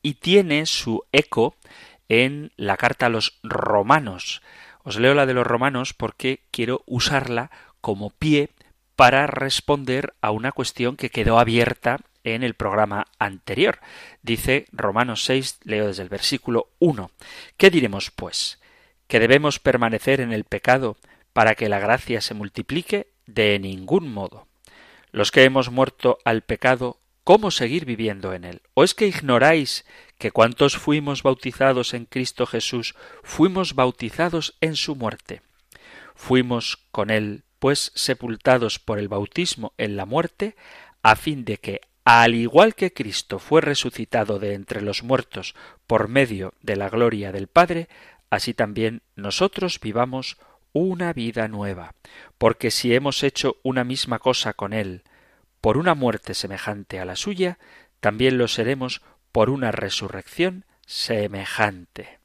y 0.00 0.14
tiene 0.14 0.64
su 0.64 1.04
eco 1.12 1.56
en 2.08 2.52
la 2.56 2.78
carta 2.78 3.06
a 3.06 3.10
los 3.10 3.38
romanos. 3.42 4.40
Os 4.82 4.98
leo 4.98 5.12
la 5.12 5.26
de 5.26 5.34
los 5.34 5.46
romanos 5.46 5.92
porque 5.92 6.40
quiero 6.50 6.82
usarla 6.86 7.50
como 7.82 8.08
pie 8.08 8.48
para 8.96 9.26
responder 9.26 10.14
a 10.22 10.30
una 10.30 10.52
cuestión 10.52 10.96
que 10.96 11.10
quedó 11.10 11.38
abierta 11.38 11.98
en 12.24 12.44
el 12.44 12.54
programa 12.54 13.04
anterior. 13.18 13.78
Dice 14.22 14.64
Romanos 14.72 15.24
6, 15.24 15.58
leo 15.64 15.88
desde 15.88 16.02
el 16.02 16.08
versículo 16.08 16.70
1. 16.78 17.10
¿Qué 17.58 17.68
diremos, 17.68 18.10
pues? 18.10 18.58
¿Que 19.06 19.20
debemos 19.20 19.58
permanecer 19.58 20.22
en 20.22 20.32
el 20.32 20.44
pecado 20.44 20.96
para 21.34 21.54
que 21.54 21.68
la 21.68 21.78
gracia 21.78 22.22
se 22.22 22.32
multiplique? 22.32 23.08
De 23.26 23.58
ningún 23.58 24.10
modo 24.10 24.49
los 25.12 25.30
que 25.30 25.44
hemos 25.44 25.70
muerto 25.70 26.18
al 26.24 26.42
pecado, 26.42 27.00
¿cómo 27.24 27.50
seguir 27.50 27.84
viviendo 27.84 28.32
en 28.32 28.44
él? 28.44 28.62
¿O 28.74 28.84
es 28.84 28.94
que 28.94 29.06
ignoráis 29.06 29.84
que 30.18 30.30
cuantos 30.30 30.76
fuimos 30.76 31.22
bautizados 31.22 31.94
en 31.94 32.04
Cristo 32.04 32.46
Jesús, 32.46 32.94
fuimos 33.22 33.74
bautizados 33.74 34.56
en 34.60 34.76
su 34.76 34.96
muerte? 34.96 35.42
Fuimos 36.14 36.78
con 36.90 37.10
él, 37.10 37.44
pues, 37.58 37.92
sepultados 37.94 38.78
por 38.78 38.98
el 38.98 39.08
bautismo 39.08 39.72
en 39.78 39.96
la 39.96 40.06
muerte, 40.06 40.56
a 41.02 41.16
fin 41.16 41.44
de 41.44 41.58
que, 41.58 41.80
al 42.04 42.34
igual 42.34 42.74
que 42.74 42.92
Cristo 42.92 43.38
fue 43.38 43.60
resucitado 43.60 44.38
de 44.38 44.54
entre 44.54 44.80
los 44.82 45.02
muertos 45.02 45.54
por 45.86 46.08
medio 46.08 46.54
de 46.62 46.76
la 46.76 46.88
gloria 46.88 47.32
del 47.32 47.46
Padre, 47.46 47.88
así 48.30 48.54
también 48.54 49.02
nosotros 49.16 49.80
vivamos 49.80 50.36
una 50.72 51.12
vida 51.12 51.48
nueva, 51.48 51.94
porque 52.38 52.70
si 52.70 52.94
hemos 52.94 53.22
hecho 53.22 53.56
una 53.62 53.84
misma 53.84 54.18
cosa 54.18 54.52
con 54.52 54.72
Él, 54.72 55.02
por 55.60 55.76
una 55.76 55.94
muerte 55.94 56.34
semejante 56.34 57.00
a 57.00 57.04
la 57.04 57.16
suya, 57.16 57.58
también 58.00 58.38
lo 58.38 58.48
seremos 58.48 59.02
por 59.32 59.50
una 59.50 59.72
resurrección 59.72 60.64
semejante. 60.86 62.18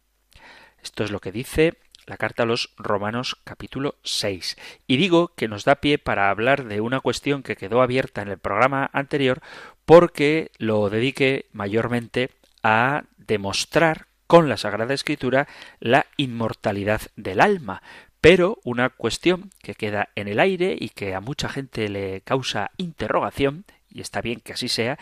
Esto 0.82 1.04
es 1.04 1.12
lo 1.12 1.20
que 1.20 1.32
dice 1.32 1.78
la 2.06 2.18
carta 2.18 2.44
a 2.44 2.46
los 2.46 2.74
Romanos 2.78 3.38
capítulo 3.44 3.96
6. 4.04 4.58
Y 4.88 4.98
digo 4.98 5.34
que 5.36 5.48
nos 5.48 5.66
da 5.66 5.76
pie 5.76 5.98
para 5.98 6.30
hablar 6.30 6.66
de 6.66 6.82
una 6.82 7.00
cuestión 7.00 7.44
que 7.44 7.56
quedó 7.56 7.82
abierta 7.82 8.22
en 8.22 8.30
el 8.30 8.38
programa 8.38 8.90
anterior 8.94 9.42
porque 9.86 10.52
lo 10.58 10.90
dediqué 10.90 11.48
mayormente 11.52 12.32
a 12.64 13.04
demostrar 13.18 14.08
con 14.28 14.50
la 14.50 14.58
Sagrada 14.58 14.94
Escritura 14.94 15.48
la 15.80 16.06
inmortalidad 16.18 17.02
del 17.16 17.42
alma. 17.42 17.82
Pero 18.26 18.58
una 18.64 18.90
cuestión 18.90 19.52
que 19.62 19.76
queda 19.76 20.10
en 20.16 20.28
el 20.28 20.40
aire 20.40 20.76
y 20.80 20.90
que 20.90 21.14
a 21.14 21.22
mucha 21.22 21.48
gente 21.48 21.90
le 21.90 22.22
causa 22.22 22.72
interrogación, 22.78 23.66
y 23.88 24.02
está 24.02 24.20
bien 24.20 24.40
que 24.40 24.54
así 24.54 24.68
sea, 24.68 24.98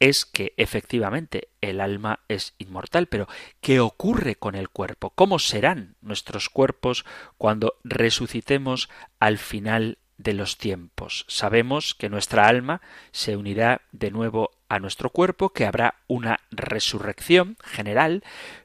es 0.00 0.26
que 0.26 0.54
efectivamente 0.56 1.50
el 1.60 1.80
alma 1.80 2.24
es 2.26 2.56
inmortal, 2.58 3.06
pero 3.06 3.28
¿qué 3.60 3.78
ocurre 3.78 4.34
con 4.34 4.56
el 4.56 4.70
cuerpo? 4.70 5.10
¿Cómo 5.10 5.38
serán 5.38 5.94
nuestros 6.00 6.48
cuerpos 6.48 7.04
cuando 7.38 7.74
resucitemos 7.84 8.88
al 9.20 9.38
final 9.38 9.98
de 10.18 10.32
los 10.32 10.58
tiempos? 10.58 11.26
Sabemos 11.28 11.94
que 11.94 12.08
nuestra 12.08 12.48
alma 12.48 12.80
se 13.12 13.36
unirá 13.36 13.82
de 13.92 14.10
nuevo 14.10 14.50
a 14.68 14.80
nuestro 14.80 15.10
cuerpo, 15.10 15.50
que 15.50 15.64
habrá 15.64 16.00
una 16.08 16.40
resurrección 16.50 17.56
general, 17.62 18.24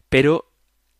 pero 0.09 0.51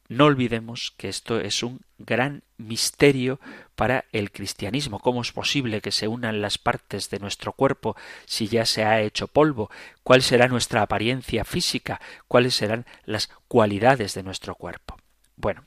no 0.09 0.25
olvidemos 0.25 0.93
que 0.95 1.09
esto 1.09 1.39
es 1.39 1.63
un 1.63 1.81
gran 1.97 2.43
misterio 2.59 3.39
para 3.75 4.05
el 4.11 4.31
cristianismo. 4.31 4.99
¿Cómo 4.99 5.21
es 5.21 5.31
posible 5.31 5.81
que 5.81 5.91
se 5.91 6.07
unan 6.07 6.41
las 6.41 6.57
partes 6.57 7.09
de 7.09 7.19
nuestro 7.19 7.53
cuerpo 7.53 7.95
si 8.25 8.47
ya 8.47 8.65
se 8.65 8.83
ha 8.83 9.01
hecho 9.01 9.27
polvo? 9.27 9.71
¿Cuál 10.03 10.21
será 10.21 10.47
nuestra 10.47 10.83
apariencia 10.83 11.45
física? 11.45 11.99
¿Cuáles 12.27 12.53
serán 12.53 12.85
las 13.05 13.29
cualidades 13.47 14.13
de 14.13 14.23
nuestro 14.23 14.53
cuerpo? 14.55 14.97
Bueno, 15.35 15.63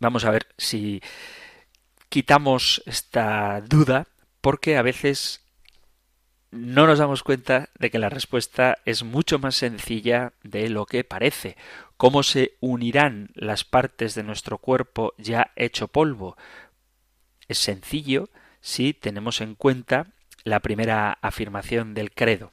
vamos 0.00 0.24
a 0.24 0.30
ver 0.30 0.48
si 0.58 1.00
quitamos 2.08 2.82
esta 2.84 3.60
duda 3.60 4.06
porque 4.40 4.76
a 4.76 4.82
veces 4.82 5.40
no 6.50 6.86
nos 6.86 6.98
damos 6.98 7.22
cuenta 7.22 7.68
de 7.78 7.90
que 7.90 7.98
la 7.98 8.08
respuesta 8.08 8.78
es 8.84 9.02
mucho 9.02 9.38
más 9.38 9.56
sencilla 9.56 10.32
de 10.42 10.68
lo 10.70 10.86
que 10.86 11.04
parece. 11.04 11.56
¿Cómo 11.96 12.22
se 12.22 12.56
unirán 12.60 13.30
las 13.34 13.64
partes 13.64 14.14
de 14.14 14.22
nuestro 14.22 14.58
cuerpo 14.58 15.14
ya 15.18 15.52
hecho 15.56 15.88
polvo? 15.88 16.36
Es 17.48 17.58
sencillo 17.58 18.30
si 18.60 18.94
tenemos 18.94 19.40
en 19.40 19.54
cuenta 19.54 20.06
la 20.44 20.60
primera 20.60 21.18
afirmación 21.20 21.94
del 21.94 22.12
credo. 22.12 22.52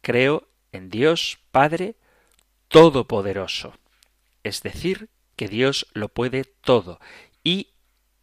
Creo 0.00 0.48
en 0.72 0.90
Dios 0.90 1.38
Padre 1.50 1.96
Todopoderoso. 2.68 3.74
Es 4.42 4.62
decir, 4.62 5.08
que 5.36 5.48
Dios 5.48 5.86
lo 5.92 6.08
puede 6.08 6.44
todo. 6.44 7.00
Y 7.44 7.68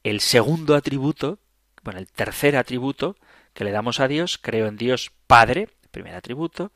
el 0.04 0.20
segundo 0.20 0.76
atributo, 0.76 1.40
bueno, 1.84 2.00
el 2.00 2.08
tercer 2.08 2.58
atributo, 2.58 3.16
que 3.56 3.64
le 3.64 3.72
damos 3.72 4.00
a 4.00 4.08
Dios, 4.08 4.38
creo 4.38 4.68
en 4.68 4.76
Dios 4.76 5.12
Padre, 5.26 5.70
primer 5.90 6.14
atributo, 6.14 6.72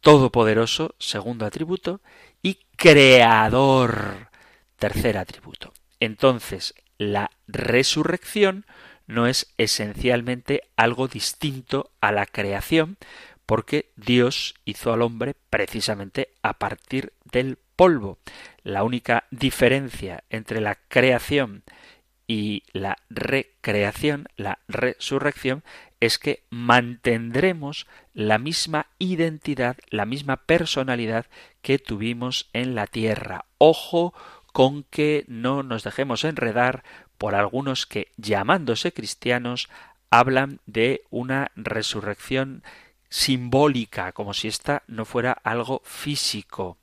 Todopoderoso, 0.00 0.94
segundo 0.98 1.44
atributo, 1.44 2.00
y 2.42 2.58
Creador, 2.76 4.28
tercer 4.76 5.16
atributo. 5.16 5.72
Entonces, 5.98 6.74
la 6.98 7.30
resurrección 7.46 8.66
no 9.06 9.26
es 9.26 9.52
esencialmente 9.56 10.62
algo 10.76 11.08
distinto 11.08 11.90
a 12.00 12.12
la 12.12 12.26
creación, 12.26 12.98
porque 13.46 13.92
Dios 13.96 14.54
hizo 14.64 14.92
al 14.92 15.02
hombre 15.02 15.34
precisamente 15.50 16.34
a 16.42 16.58
partir 16.58 17.12
del 17.24 17.58
polvo. 17.74 18.18
La 18.62 18.84
única 18.84 19.24
diferencia 19.30 20.22
entre 20.30 20.60
la 20.60 20.76
creación 20.88 21.64
y 21.66 21.83
la 22.26 22.96
recreación, 23.10 24.28
la 24.36 24.58
resurrección, 24.68 25.62
es 26.00 26.18
que 26.18 26.44
mantendremos 26.50 27.86
la 28.12 28.38
misma 28.38 28.86
identidad, 28.98 29.76
la 29.90 30.06
misma 30.06 30.38
personalidad 30.38 31.26
que 31.62 31.78
tuvimos 31.78 32.48
en 32.52 32.74
la 32.74 32.86
tierra. 32.86 33.46
Ojo 33.58 34.14
con 34.52 34.84
que 34.84 35.24
no 35.28 35.62
nos 35.62 35.82
dejemos 35.82 36.24
enredar 36.24 36.84
por 37.18 37.34
algunos 37.34 37.86
que, 37.86 38.12
llamándose 38.16 38.92
cristianos, 38.92 39.68
hablan 40.10 40.60
de 40.66 41.02
una 41.10 41.50
resurrección 41.56 42.62
simbólica, 43.08 44.12
como 44.12 44.34
si 44.34 44.48
ésta 44.48 44.82
no 44.86 45.04
fuera 45.04 45.32
algo 45.32 45.82
físico 45.84 46.78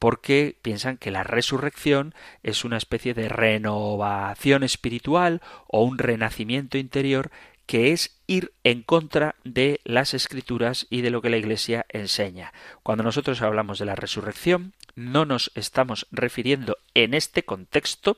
porque 0.00 0.56
piensan 0.62 0.96
que 0.96 1.12
la 1.12 1.22
resurrección 1.22 2.14
es 2.42 2.64
una 2.64 2.78
especie 2.78 3.14
de 3.14 3.28
renovación 3.28 4.64
espiritual 4.64 5.42
o 5.68 5.84
un 5.84 5.98
renacimiento 5.98 6.78
interior 6.78 7.30
que 7.66 7.92
es 7.92 8.18
ir 8.26 8.52
en 8.64 8.82
contra 8.82 9.36
de 9.44 9.80
las 9.84 10.14
escrituras 10.14 10.86
y 10.90 11.02
de 11.02 11.10
lo 11.10 11.22
que 11.22 11.30
la 11.30 11.36
Iglesia 11.36 11.86
enseña. 11.90 12.52
Cuando 12.82 13.04
nosotros 13.04 13.42
hablamos 13.42 13.78
de 13.78 13.84
la 13.84 13.94
resurrección, 13.94 14.72
no 14.96 15.26
nos 15.26 15.52
estamos 15.54 16.08
refiriendo 16.10 16.78
en 16.94 17.14
este 17.14 17.44
contexto 17.44 18.16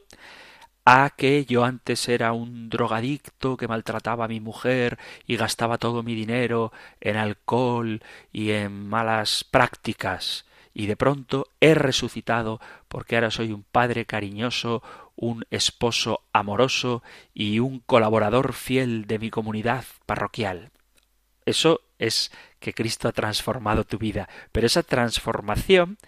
a 0.84 1.10
que 1.16 1.44
yo 1.44 1.64
antes 1.64 2.08
era 2.08 2.32
un 2.32 2.70
drogadicto 2.70 3.56
que 3.56 3.68
maltrataba 3.68 4.26
a 4.26 4.28
mi 4.28 4.40
mujer 4.40 4.98
y 5.26 5.36
gastaba 5.36 5.78
todo 5.78 6.04
mi 6.04 6.14
dinero 6.14 6.72
en 7.00 7.16
alcohol 7.16 8.02
y 8.32 8.52
en 8.52 8.88
malas 8.88 9.44
prácticas 9.44 10.46
y 10.74 10.86
de 10.86 10.96
pronto 10.96 11.46
he 11.60 11.74
resucitado 11.74 12.60
porque 12.88 13.16
ahora 13.16 13.30
soy 13.30 13.52
un 13.52 13.62
padre 13.62 14.06
cariñoso, 14.06 14.82
un 15.16 15.44
esposo 15.50 16.20
amoroso 16.32 17.02
y 17.34 17.58
un 17.58 17.80
colaborador 17.80 18.52
fiel 18.52 19.06
de 19.06 19.18
mi 19.18 19.30
comunidad 19.30 19.84
parroquial. 20.06 20.70
Eso 21.44 21.80
es 21.98 22.32
que 22.60 22.72
Cristo 22.72 23.08
ha 23.08 23.12
transformado 23.12 23.84
tu 23.84 23.98
vida, 23.98 24.28
pero 24.52 24.66
esa 24.66 24.82
transformación 24.82 25.98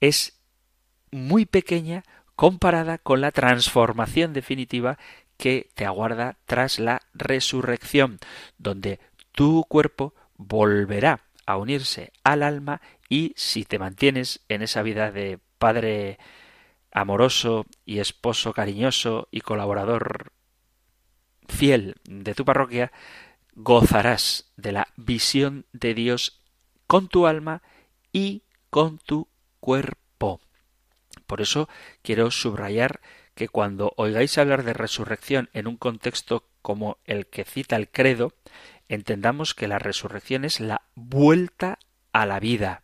es 0.00 0.38
muy 1.10 1.46
pequeña 1.46 2.04
comparada 2.36 2.98
con 2.98 3.20
la 3.20 3.30
transformación 3.30 4.32
definitiva 4.32 4.98
que 5.36 5.70
te 5.74 5.84
aguarda 5.84 6.36
tras 6.46 6.78
la 6.78 7.00
resurrección, 7.12 8.18
donde 8.58 9.00
tu 9.32 9.64
cuerpo 9.68 10.14
volverá 10.36 11.20
a 11.46 11.56
unirse 11.56 12.12
al 12.22 12.42
alma 12.42 12.80
y 13.14 13.32
si 13.36 13.64
te 13.64 13.78
mantienes 13.78 14.40
en 14.48 14.60
esa 14.60 14.82
vida 14.82 15.12
de 15.12 15.38
padre 15.58 16.18
amoroso 16.90 17.64
y 17.84 18.00
esposo 18.00 18.52
cariñoso 18.52 19.28
y 19.30 19.40
colaborador 19.40 20.32
fiel 21.48 21.94
de 22.02 22.34
tu 22.34 22.44
parroquia, 22.44 22.90
gozarás 23.54 24.50
de 24.56 24.72
la 24.72 24.88
visión 24.96 25.64
de 25.72 25.94
Dios 25.94 26.42
con 26.88 27.06
tu 27.06 27.28
alma 27.28 27.62
y 28.12 28.42
con 28.68 28.98
tu 28.98 29.28
cuerpo. 29.60 30.40
Por 31.28 31.40
eso 31.40 31.68
quiero 32.02 32.32
subrayar 32.32 33.00
que 33.36 33.46
cuando 33.46 33.92
oigáis 33.96 34.38
hablar 34.38 34.64
de 34.64 34.72
resurrección 34.72 35.50
en 35.52 35.68
un 35.68 35.76
contexto 35.76 36.48
como 36.62 36.98
el 37.04 37.28
que 37.28 37.44
cita 37.44 37.76
el 37.76 37.88
credo, 37.88 38.32
entendamos 38.88 39.54
que 39.54 39.68
la 39.68 39.78
resurrección 39.78 40.44
es 40.44 40.58
la 40.58 40.82
vuelta 40.96 41.78
a 42.12 42.26
la 42.26 42.40
vida, 42.40 42.83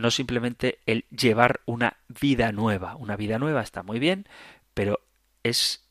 no 0.00 0.10
simplemente 0.10 0.80
el 0.86 1.04
llevar 1.10 1.60
una 1.66 1.98
vida 2.08 2.52
nueva. 2.52 2.96
Una 2.96 3.16
vida 3.16 3.38
nueva 3.38 3.62
está 3.62 3.82
muy 3.82 3.98
bien, 3.98 4.26
pero 4.74 5.00
es 5.42 5.84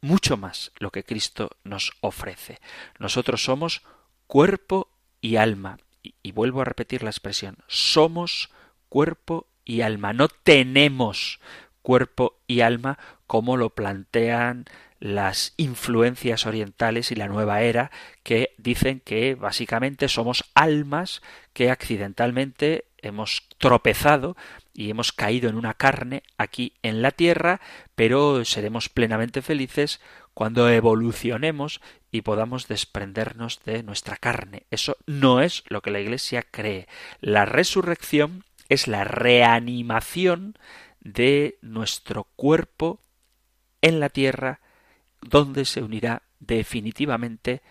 mucho 0.00 0.36
más 0.36 0.72
lo 0.78 0.90
que 0.90 1.04
Cristo 1.04 1.50
nos 1.64 1.92
ofrece. 2.00 2.60
Nosotros 2.98 3.42
somos 3.42 3.82
cuerpo 4.26 4.88
y 5.20 5.36
alma. 5.36 5.78
Y, 6.02 6.14
y, 6.22 6.32
vuelvo 6.32 6.60
a 6.60 6.64
repetir 6.64 7.02
la 7.02 7.10
expresión, 7.10 7.58
somos 7.66 8.50
cuerpo 8.88 9.46
y 9.64 9.80
alma. 9.80 10.12
No 10.12 10.28
tenemos 10.28 11.40
cuerpo 11.82 12.38
y 12.46 12.60
alma 12.60 12.98
como 13.26 13.56
lo 13.56 13.70
plantean 13.70 14.66
las 15.00 15.54
influencias 15.56 16.46
orientales 16.46 17.12
y 17.12 17.14
la 17.14 17.28
nueva 17.28 17.62
era 17.62 17.90
que 18.22 18.54
dicen 18.58 19.00
que 19.00 19.34
básicamente 19.34 20.08
somos 20.08 20.44
almas 20.54 21.22
que 21.52 21.70
accidentalmente 21.70 22.87
hemos 23.02 23.48
tropezado 23.58 24.36
y 24.74 24.90
hemos 24.90 25.12
caído 25.12 25.48
en 25.48 25.56
una 25.56 25.74
carne 25.74 26.22
aquí 26.36 26.74
en 26.82 27.02
la 27.02 27.10
tierra, 27.10 27.60
pero 27.94 28.44
seremos 28.44 28.88
plenamente 28.88 29.42
felices 29.42 30.00
cuando 30.34 30.68
evolucionemos 30.68 31.80
y 32.12 32.22
podamos 32.22 32.68
desprendernos 32.68 33.60
de 33.64 33.82
nuestra 33.82 34.16
carne. 34.16 34.66
Eso 34.70 34.96
no 35.06 35.40
es 35.40 35.64
lo 35.68 35.82
que 35.82 35.90
la 35.90 36.00
Iglesia 36.00 36.44
cree. 36.48 36.86
La 37.20 37.44
resurrección 37.44 38.44
es 38.68 38.86
la 38.86 39.04
reanimación 39.04 40.56
de 41.00 41.58
nuestro 41.60 42.24
cuerpo 42.36 43.00
en 43.82 44.00
la 44.00 44.08
tierra 44.08 44.60
donde 45.20 45.64
se 45.64 45.82
unirá 45.82 46.22
definitivamente 46.40 47.62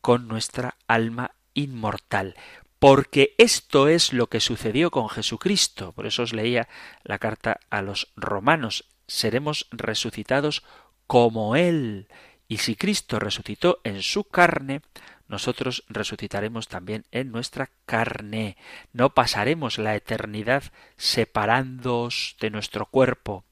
con 0.00 0.28
nuestra 0.28 0.76
alma 0.86 1.32
inmortal. 1.54 2.36
Porque 2.84 3.34
esto 3.38 3.88
es 3.88 4.12
lo 4.12 4.26
que 4.26 4.40
sucedió 4.40 4.90
con 4.90 5.08
Jesucristo. 5.08 5.92
Por 5.92 6.04
eso 6.04 6.22
os 6.22 6.34
leía 6.34 6.68
la 7.02 7.18
carta 7.18 7.58
a 7.70 7.80
los 7.80 8.12
romanos. 8.14 8.84
seremos 9.06 9.68
resucitados 9.70 10.62
como 11.06 11.56
Él. 11.56 12.08
Y 12.46 12.58
si 12.58 12.76
Cristo 12.76 13.18
resucitó 13.18 13.80
en 13.84 14.02
su 14.02 14.24
carne, 14.24 14.82
nosotros 15.28 15.84
resucitaremos 15.88 16.68
también 16.68 17.06
en 17.10 17.32
nuestra 17.32 17.70
carne. 17.86 18.58
No 18.92 19.14
pasaremos 19.14 19.78
la 19.78 19.96
eternidad 19.96 20.64
separándoos 20.98 22.36
de 22.38 22.50
nuestro 22.50 22.84
cuerpo, 22.84 23.46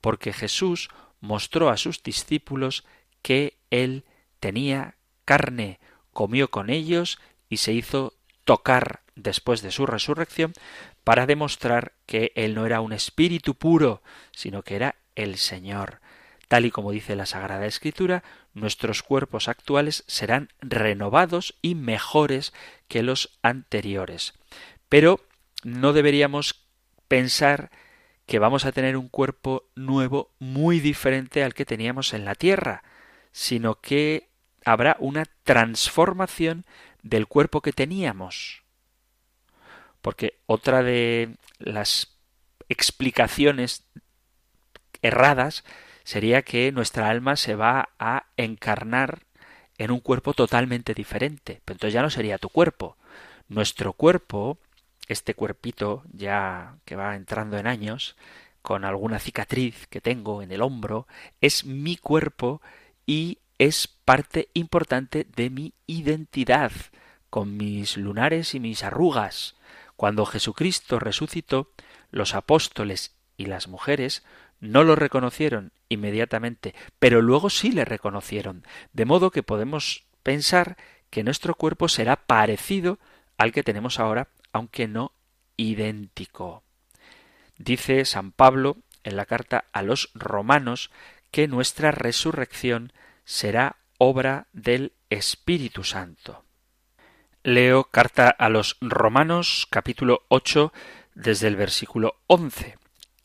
porque 0.00 0.32
Jesús 0.32 0.88
mostró 1.20 1.68
a 1.68 1.76
sus 1.76 2.02
discípulos 2.02 2.86
que 3.20 3.58
Él 3.68 4.06
tenía 4.38 4.94
carne, 5.26 5.80
comió 6.14 6.50
con 6.50 6.70
ellos 6.70 7.18
y 7.50 7.58
se 7.58 7.74
hizo 7.74 8.14
tocar 8.50 9.02
después 9.14 9.62
de 9.62 9.70
su 9.70 9.86
resurrección 9.86 10.54
para 11.04 11.26
demostrar 11.26 11.92
que 12.04 12.32
Él 12.34 12.56
no 12.56 12.66
era 12.66 12.80
un 12.80 12.92
espíritu 12.92 13.54
puro, 13.54 14.02
sino 14.32 14.64
que 14.64 14.74
era 14.74 14.96
el 15.14 15.36
Señor. 15.36 16.00
Tal 16.48 16.66
y 16.66 16.72
como 16.72 16.90
dice 16.90 17.14
la 17.14 17.26
Sagrada 17.26 17.66
Escritura, 17.66 18.24
nuestros 18.52 19.04
cuerpos 19.04 19.46
actuales 19.46 20.02
serán 20.08 20.48
renovados 20.60 21.54
y 21.62 21.76
mejores 21.76 22.52
que 22.88 23.04
los 23.04 23.38
anteriores. 23.40 24.34
Pero 24.88 25.20
no 25.62 25.92
deberíamos 25.92 26.66
pensar 27.06 27.70
que 28.26 28.40
vamos 28.40 28.64
a 28.64 28.72
tener 28.72 28.96
un 28.96 29.08
cuerpo 29.08 29.68
nuevo 29.76 30.34
muy 30.40 30.80
diferente 30.80 31.44
al 31.44 31.54
que 31.54 31.66
teníamos 31.66 32.14
en 32.14 32.24
la 32.24 32.34
Tierra, 32.34 32.82
sino 33.30 33.76
que 33.76 34.28
habrá 34.64 34.96
una 34.98 35.26
transformación 35.44 36.64
del 37.02 37.26
cuerpo 37.26 37.60
que 37.60 37.72
teníamos. 37.72 38.62
Porque 40.02 40.38
otra 40.46 40.82
de 40.82 41.36
las 41.58 42.16
explicaciones 42.68 43.84
erradas 45.02 45.64
sería 46.04 46.42
que 46.42 46.72
nuestra 46.72 47.08
alma 47.08 47.36
se 47.36 47.54
va 47.54 47.90
a 47.98 48.26
encarnar 48.36 49.20
en 49.78 49.90
un 49.90 50.00
cuerpo 50.00 50.34
totalmente 50.34 50.94
diferente. 50.94 51.60
Pero 51.64 51.76
entonces 51.76 51.94
ya 51.94 52.02
no 52.02 52.10
sería 52.10 52.38
tu 52.38 52.48
cuerpo. 52.48 52.96
Nuestro 53.48 53.92
cuerpo, 53.92 54.58
este 55.08 55.34
cuerpito 55.34 56.04
ya 56.12 56.76
que 56.84 56.96
va 56.96 57.16
entrando 57.16 57.58
en 57.58 57.66
años, 57.66 58.16
con 58.62 58.84
alguna 58.84 59.18
cicatriz 59.18 59.86
que 59.88 60.00
tengo 60.00 60.42
en 60.42 60.52
el 60.52 60.62
hombro, 60.62 61.06
es 61.40 61.64
mi 61.64 61.96
cuerpo 61.96 62.60
y 63.06 63.38
es 63.60 63.88
parte 63.88 64.48
importante 64.54 65.26
de 65.36 65.50
mi 65.50 65.74
identidad, 65.86 66.72
con 67.28 67.58
mis 67.58 67.98
lunares 67.98 68.54
y 68.54 68.58
mis 68.58 68.82
arrugas. 68.82 69.54
Cuando 69.96 70.24
Jesucristo 70.24 70.98
resucitó, 70.98 71.70
los 72.10 72.34
apóstoles 72.34 73.14
y 73.36 73.44
las 73.44 73.68
mujeres 73.68 74.24
no 74.60 74.82
lo 74.82 74.96
reconocieron 74.96 75.72
inmediatamente, 75.90 76.74
pero 76.98 77.20
luego 77.20 77.50
sí 77.50 77.70
le 77.70 77.84
reconocieron, 77.84 78.64
de 78.94 79.04
modo 79.04 79.30
que 79.30 79.42
podemos 79.42 80.04
pensar 80.22 80.78
que 81.10 81.22
nuestro 81.22 81.54
cuerpo 81.54 81.88
será 81.88 82.16
parecido 82.16 82.98
al 83.36 83.52
que 83.52 83.62
tenemos 83.62 84.00
ahora, 84.00 84.28
aunque 84.54 84.88
no 84.88 85.12
idéntico. 85.58 86.62
Dice 87.58 88.06
San 88.06 88.32
Pablo 88.32 88.78
en 89.04 89.16
la 89.16 89.26
carta 89.26 89.66
a 89.74 89.82
los 89.82 90.08
romanos 90.14 90.90
que 91.30 91.46
nuestra 91.46 91.90
resurrección 91.90 92.94
será 93.30 93.76
obra 93.96 94.48
del 94.52 94.92
Espíritu 95.08 95.84
Santo. 95.84 96.44
Leo 97.44 97.84
carta 97.84 98.28
a 98.28 98.48
los 98.48 98.76
romanos 98.80 99.68
capítulo 99.70 100.24
8 100.30 100.72
desde 101.14 101.46
el 101.46 101.54
versículo 101.54 102.16
11. 102.26 102.76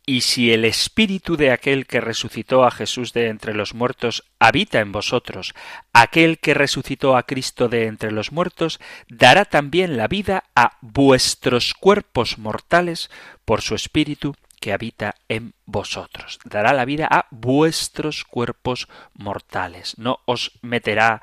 Y 0.05 0.21
si 0.21 0.53
el 0.53 0.63
espíritu 0.63 1.37
de 1.37 1.49
aquel 1.49 1.87
que 1.87 2.01
resucitó 2.01 2.65
a 2.65 2.71
Jesús 2.71 3.13
de 3.13 3.29
entre 3.29 3.55
los 3.55 3.73
muertos 3.73 4.23
habita 4.37 4.79
en 4.79 4.91
vosotros, 4.91 5.55
aquel 5.91 6.37
que 6.37 6.53
resucitó 6.53 7.17
a 7.17 7.23
Cristo 7.23 7.67
de 7.67 7.87
entre 7.87 8.11
los 8.11 8.31
muertos 8.31 8.79
dará 9.09 9.43
también 9.43 9.97
la 9.97 10.07
vida 10.07 10.43
a 10.55 10.77
vuestros 10.81 11.73
cuerpos 11.73 12.37
mortales 12.37 13.09
por 13.43 13.63
su 13.63 13.73
espíritu 13.73 14.35
que 14.59 14.73
habita 14.73 15.15
en 15.29 15.53
vosotros. 15.65 16.39
Dará 16.43 16.73
la 16.73 16.85
vida 16.85 17.07
a 17.09 17.27
vuestros 17.31 18.23
cuerpos 18.23 18.87
mortales. 19.13 19.97
No 19.97 20.19
os 20.25 20.51
meterá 20.61 21.21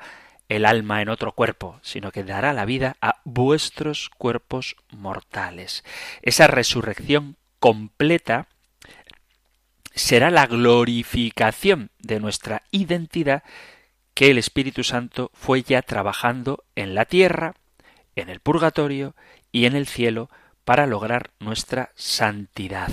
el 0.49 0.65
alma 0.65 1.01
en 1.01 1.09
otro 1.09 1.33
cuerpo, 1.33 1.79
sino 1.81 2.11
que 2.11 2.23
dará 2.23 2.53
la 2.53 2.65
vida 2.65 2.97
a 3.01 3.21
vuestros 3.23 4.09
cuerpos 4.09 4.75
mortales. 4.91 5.83
Esa 6.21 6.47
resurrección 6.47 7.37
completa 7.59 8.47
será 9.95 10.31
la 10.31 10.47
glorificación 10.47 11.91
de 11.99 12.19
nuestra 12.19 12.63
identidad 12.71 13.43
que 14.13 14.29
el 14.29 14.37
Espíritu 14.37 14.83
Santo 14.83 15.31
fue 15.33 15.63
ya 15.63 15.81
trabajando 15.81 16.63
en 16.75 16.95
la 16.95 17.05
tierra, 17.05 17.55
en 18.15 18.29
el 18.29 18.39
purgatorio 18.39 19.15
y 19.51 19.65
en 19.65 19.75
el 19.75 19.87
cielo 19.87 20.29
para 20.65 20.87
lograr 20.87 21.31
nuestra 21.39 21.91
santidad. 21.95 22.91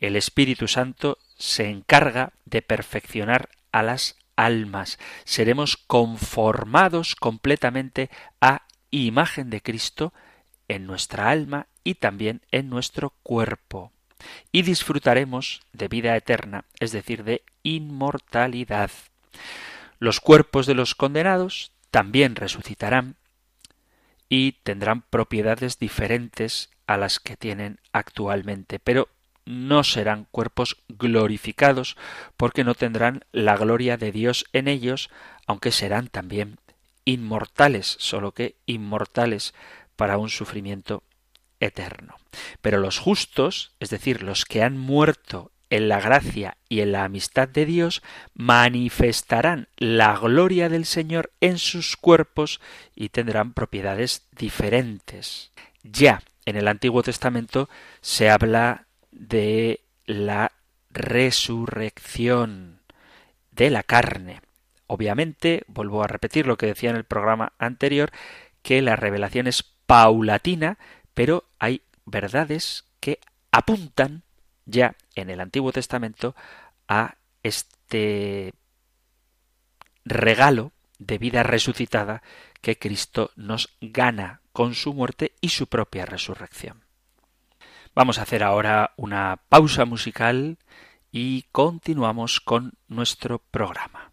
El 0.00 0.16
Espíritu 0.16 0.68
Santo 0.68 1.18
se 1.36 1.68
encarga 1.68 2.32
de 2.44 2.62
perfeccionar 2.62 3.48
a 3.72 3.82
las 3.82 4.16
almas. 4.36 4.98
Seremos 5.24 5.76
conformados 5.76 7.16
completamente 7.16 8.10
a 8.40 8.66
imagen 8.90 9.50
de 9.50 9.60
Cristo 9.62 10.12
en 10.68 10.86
nuestra 10.86 11.30
alma 11.30 11.66
y 11.84 11.94
también 11.94 12.42
en 12.50 12.68
nuestro 12.68 13.10
cuerpo 13.22 13.92
y 14.52 14.62
disfrutaremos 14.62 15.62
de 15.72 15.88
vida 15.88 16.16
eterna, 16.16 16.64
es 16.80 16.92
decir, 16.92 17.24
de 17.24 17.42
inmortalidad. 17.62 18.90
Los 19.98 20.20
cuerpos 20.20 20.66
de 20.66 20.74
los 20.74 20.94
condenados 20.94 21.72
también 21.90 22.36
resucitarán 22.36 23.16
y 24.28 24.52
tendrán 24.62 25.02
propiedades 25.02 25.78
diferentes 25.78 26.70
a 26.86 26.96
las 26.96 27.20
que 27.20 27.36
tienen 27.36 27.80
actualmente, 27.92 28.78
pero 28.78 29.08
no 29.46 29.84
serán 29.84 30.26
cuerpos 30.30 30.76
glorificados 30.88 31.96
porque 32.36 32.64
no 32.64 32.74
tendrán 32.74 33.24
la 33.32 33.56
gloria 33.56 33.96
de 33.96 34.12
Dios 34.12 34.44
en 34.52 34.68
ellos, 34.68 35.08
aunque 35.46 35.72
serán 35.72 36.08
también 36.08 36.58
inmortales, 37.04 37.96
solo 37.98 38.32
que 38.32 38.56
inmortales 38.66 39.54
para 39.94 40.18
un 40.18 40.28
sufrimiento 40.28 41.02
eterno. 41.60 42.16
Pero 42.60 42.78
los 42.78 42.98
justos, 42.98 43.72
es 43.80 43.88
decir, 43.90 44.22
los 44.22 44.44
que 44.44 44.62
han 44.62 44.76
muerto 44.76 45.52
en 45.70 45.88
la 45.88 46.00
gracia 46.00 46.56
y 46.68 46.80
en 46.80 46.92
la 46.92 47.04
amistad 47.04 47.48
de 47.48 47.64
Dios, 47.66 48.02
manifestarán 48.34 49.68
la 49.76 50.16
gloria 50.16 50.68
del 50.68 50.84
Señor 50.84 51.32
en 51.40 51.58
sus 51.58 51.96
cuerpos 51.96 52.60
y 52.94 53.08
tendrán 53.08 53.52
propiedades 53.52 54.26
diferentes. 54.32 55.52
Ya 55.82 56.22
en 56.44 56.56
el 56.56 56.68
Antiguo 56.68 57.02
Testamento 57.02 57.68
se 58.00 58.30
habla 58.30 58.85
de 59.16 59.80
la 60.04 60.52
resurrección 60.90 62.80
de 63.50 63.70
la 63.70 63.82
carne. 63.82 64.40
Obviamente, 64.86 65.64
vuelvo 65.66 66.02
a 66.02 66.06
repetir 66.06 66.46
lo 66.46 66.56
que 66.56 66.66
decía 66.66 66.90
en 66.90 66.96
el 66.96 67.04
programa 67.04 67.52
anterior, 67.58 68.10
que 68.62 68.82
la 68.82 68.96
revelación 68.96 69.46
es 69.46 69.62
paulatina, 69.86 70.78
pero 71.14 71.44
hay 71.58 71.82
verdades 72.04 72.84
que 73.00 73.20
apuntan 73.50 74.22
ya 74.64 74.96
en 75.14 75.30
el 75.30 75.40
Antiguo 75.40 75.72
Testamento 75.72 76.36
a 76.88 77.16
este 77.42 78.52
regalo 80.04 80.72
de 80.98 81.18
vida 81.18 81.42
resucitada 81.42 82.22
que 82.60 82.78
Cristo 82.78 83.30
nos 83.36 83.76
gana 83.80 84.40
con 84.52 84.74
su 84.74 84.94
muerte 84.94 85.32
y 85.40 85.50
su 85.50 85.66
propia 85.66 86.06
resurrección. 86.06 86.85
Vamos 87.96 88.18
a 88.18 88.22
hacer 88.24 88.44
ahora 88.44 88.92
una 88.96 89.40
pausa 89.48 89.86
musical 89.86 90.58
y 91.10 91.44
continuamos 91.50 92.42
con 92.42 92.74
nuestro 92.88 93.38
programa. 93.38 94.12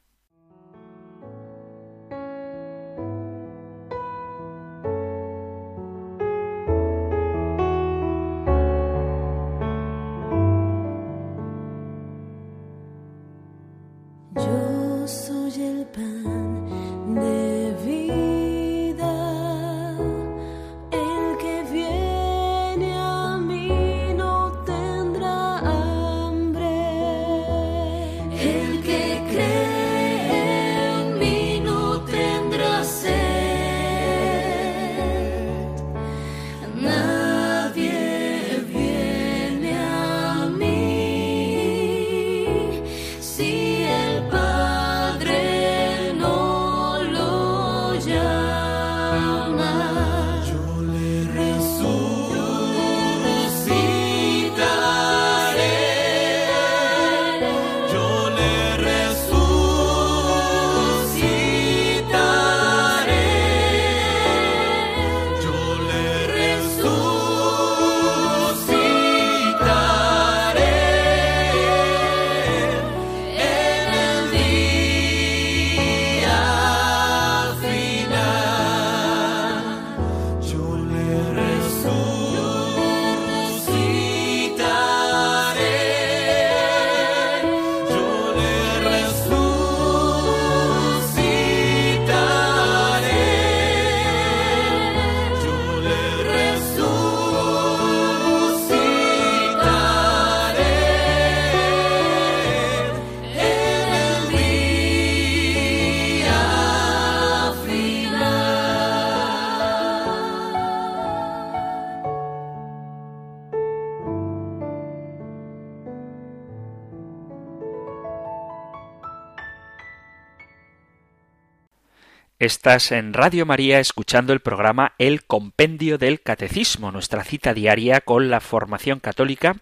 Estás 122.43 122.91
en 122.91 123.13
Radio 123.13 123.45
María 123.45 123.79
escuchando 123.79 124.33
el 124.33 124.41
programa 124.41 124.95
El 124.97 125.23
Compendio 125.23 125.97
del 125.97 126.19
Catecismo, 126.19 126.91
nuestra 126.91 127.23
cita 127.23 127.53
diaria 127.53 128.01
con 128.01 128.29
la 128.29 128.41
formación 128.41 128.99
católica, 128.99 129.61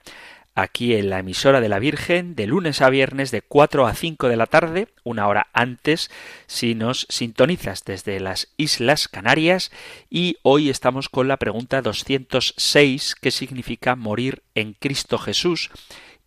aquí 0.55 0.95
en 0.95 1.11
la 1.11 1.19
emisora 1.19 1.61
de 1.61 1.69
la 1.69 1.77
Virgen, 1.77 2.33
de 2.33 2.47
lunes 2.47 2.81
a 2.81 2.89
viernes 2.89 3.29
de 3.29 3.43
4 3.43 3.85
a 3.85 3.93
5 3.93 4.29
de 4.29 4.35
la 4.35 4.47
tarde, 4.47 4.87
una 5.03 5.27
hora 5.27 5.45
antes, 5.53 6.09
si 6.47 6.73
nos 6.73 7.05
sintonizas 7.09 7.85
desde 7.85 8.19
las 8.19 8.47
Islas 8.57 9.07
Canarias, 9.07 9.71
y 10.09 10.37
hoy 10.41 10.71
estamos 10.71 11.07
con 11.07 11.27
la 11.27 11.37
pregunta 11.37 11.83
206, 11.83 13.13
¿qué 13.13 13.29
significa 13.29 13.95
morir 13.95 14.41
en 14.55 14.73
Cristo 14.73 15.19
Jesús? 15.19 15.69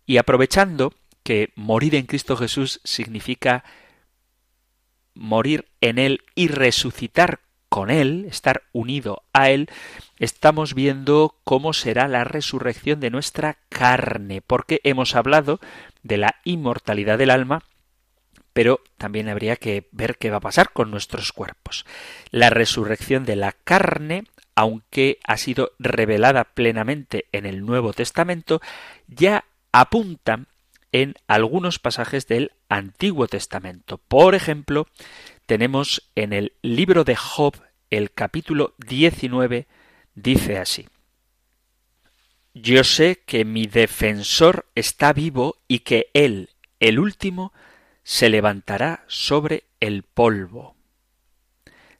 Y 0.05 0.19
aprovechando 0.19 0.93
que 1.21 1.51
morir 1.55 1.95
en 1.95 2.05
Cristo 2.05 2.37
Jesús 2.37 2.79
significa 2.85 3.65
morir 5.15 5.65
en 5.81 5.97
Él 5.97 6.21
y 6.35 6.47
resucitar 6.47 7.39
con 7.69 7.89
Él, 7.89 8.25
estar 8.29 8.63
unido 8.71 9.23
a 9.33 9.49
Él, 9.49 9.69
estamos 10.17 10.73
viendo 10.73 11.35
cómo 11.43 11.73
será 11.73 12.07
la 12.07 12.23
resurrección 12.23 12.99
de 12.99 13.09
nuestra 13.09 13.57
carne, 13.69 14.41
porque 14.41 14.79
hemos 14.83 15.15
hablado 15.15 15.59
de 16.03 16.17
la 16.17 16.35
inmortalidad 16.43 17.17
del 17.17 17.31
alma, 17.31 17.63
pero 18.53 18.81
también 18.97 19.27
habría 19.27 19.57
que 19.57 19.89
ver 19.91 20.17
qué 20.17 20.29
va 20.29 20.37
a 20.37 20.41
pasar 20.41 20.71
con 20.71 20.89
nuestros 20.91 21.33
cuerpos. 21.33 21.85
La 22.31 22.49
resurrección 22.49 23.25
de 23.25 23.35
la 23.35 23.51
carne, 23.51 24.23
aunque 24.55 25.19
ha 25.25 25.35
sido 25.35 25.73
revelada 25.79 26.45
plenamente 26.45 27.25
en 27.33 27.45
el 27.45 27.65
Nuevo 27.65 27.91
Testamento, 27.91 28.61
ya 29.07 29.43
apunta 29.73 30.45
en 30.95 31.15
algunos 31.27 31.77
pasajes 31.77 32.25
del 32.25 32.53
Antiguo 32.69 33.27
Testamento. 33.27 33.97
Por 33.97 34.33
ejemplo, 34.33 34.87
tenemos 35.45 36.09
en 36.15 36.31
el 36.31 36.53
libro 36.61 37.03
de 37.03 37.17
Job, 37.17 37.61
el 37.89 38.13
capítulo 38.13 38.75
19, 38.77 39.67
dice 40.13 40.57
así. 40.57 40.87
Yo 42.53 42.85
sé 42.85 43.21
que 43.25 43.43
mi 43.43 43.67
defensor 43.67 44.67
está 44.73 45.11
vivo 45.11 45.57
y 45.67 45.79
que 45.79 46.07
él, 46.13 46.51
el 46.79 46.97
último, 46.99 47.51
se 48.03 48.29
levantará 48.29 49.03
sobre 49.07 49.65
el 49.81 50.03
polvo. 50.03 50.77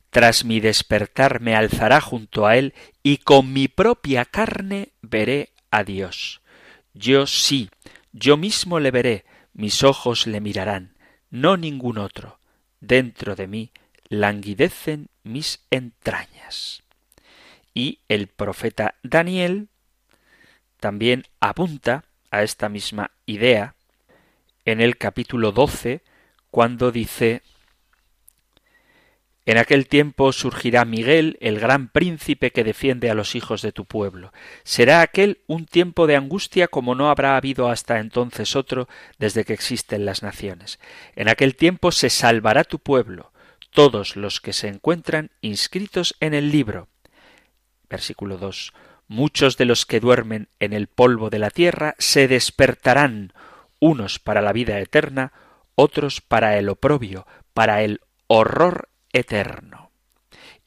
Tras 0.09 0.45
mi 0.45 0.61
despertar 0.61 1.41
me 1.41 1.53
alzará 1.53 1.99
junto 1.99 2.47
a 2.47 2.55
él 2.55 2.73
y 3.03 3.17
con 3.17 3.51
mi 3.51 3.67
propia 3.67 4.23
carne 4.23 4.93
veré 5.01 5.49
a 5.69 5.83
Dios. 5.83 6.39
Yo 6.93 7.27
sí, 7.27 7.69
yo 8.17 8.37
mismo 8.37 8.79
le 8.79 8.91
veré, 8.91 9.25
mis 9.53 9.83
ojos 9.83 10.25
le 10.25 10.39
mirarán, 10.39 10.95
no 11.29 11.57
ningún 11.57 11.97
otro. 11.97 12.39
Dentro 12.79 13.35
de 13.35 13.45
mí 13.45 13.71
languidecen 14.07 15.09
mis 15.23 15.65
entrañas. 15.69 16.81
Y 17.73 17.99
el 18.07 18.27
profeta 18.27 18.95
Daniel 19.03 19.67
también 20.79 21.25
apunta 21.41 22.05
a 22.31 22.41
esta 22.41 22.69
misma 22.69 23.11
idea 23.25 23.75
en 24.63 24.79
el 24.79 24.97
capítulo 24.97 25.51
12, 25.51 26.01
cuando 26.51 26.93
dice 26.93 27.41
en 29.45 29.59
aquel 29.59 29.87
tiempo 29.87 30.31
surgirá 30.31 30.85
Miguel, 30.85 31.37
el 31.39 31.59
gran 31.59 31.87
príncipe 31.89 32.51
que 32.51 32.63
defiende 32.63 33.11
a 33.11 33.13
los 33.13 33.35
hijos 33.35 33.61
de 33.61 33.71
tu 33.71 33.85
pueblo. 33.85 34.33
Será 34.63 35.01
aquel 35.01 35.41
un 35.45 35.67
tiempo 35.67 36.07
de 36.07 36.15
angustia 36.15 36.67
como 36.67 36.95
no 36.95 37.09
habrá 37.09 37.37
habido 37.37 37.69
hasta 37.69 37.99
entonces 37.99 38.55
otro 38.55 38.87
desde 39.19 39.45
que 39.45 39.53
existen 39.53 40.03
las 40.03 40.23
naciones. 40.23 40.79
En 41.15 41.29
aquel 41.29 41.55
tiempo 41.55 41.91
se 41.91 42.09
salvará 42.09 42.63
tu 42.63 42.79
pueblo, 42.79 43.31
todos 43.69 44.15
los 44.15 44.41
que 44.41 44.51
se 44.51 44.67
encuentran 44.67 45.29
inscritos 45.41 46.15
en 46.21 46.33
el 46.33 46.51
libro. 46.51 46.87
Versículo 47.87 48.37
2. 48.37 48.73
Muchos 49.07 49.57
de 49.57 49.65
los 49.65 49.85
que 49.85 49.99
duermen 49.99 50.47
en 50.59 50.73
el 50.73 50.87
polvo 50.87 51.29
de 51.29 51.37
la 51.37 51.51
tierra 51.51 51.93
se 51.99 52.27
despertarán, 52.27 53.31
unos 53.79 54.17
para 54.17 54.41
la 54.41 54.53
vida 54.53 54.79
eterna, 54.79 55.33
otros 55.75 56.21
para 56.21 56.57
el 56.57 56.67
oprobio, 56.69 57.27
para 57.53 57.83
el 57.83 58.01
horror 58.25 58.89
eterno. 59.15 59.91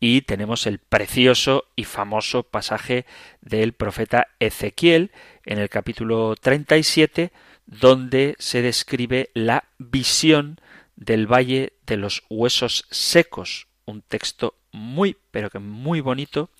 Y 0.00 0.22
tenemos 0.22 0.66
el 0.66 0.78
precioso 0.78 1.66
y 1.76 1.84
famoso 1.84 2.44
pasaje 2.44 3.04
del 3.40 3.74
profeta 3.74 4.28
Ezequiel 4.40 5.10
en 5.44 5.58
el 5.58 5.68
capítulo 5.68 6.34
37, 6.34 7.30
donde 7.66 8.34
se 8.38 8.62
describe 8.62 9.30
la 9.34 9.64
visión 9.78 10.60
del 10.96 11.26
valle 11.26 11.74
de 11.86 11.96
los 11.96 12.22
huesos 12.30 12.86
secos, 12.90 13.68
un 13.84 14.02
texto 14.02 14.54
muy, 14.72 15.16
pero 15.30 15.50
que 15.50 15.58
muy 15.58 16.00
bonito, 16.00 16.50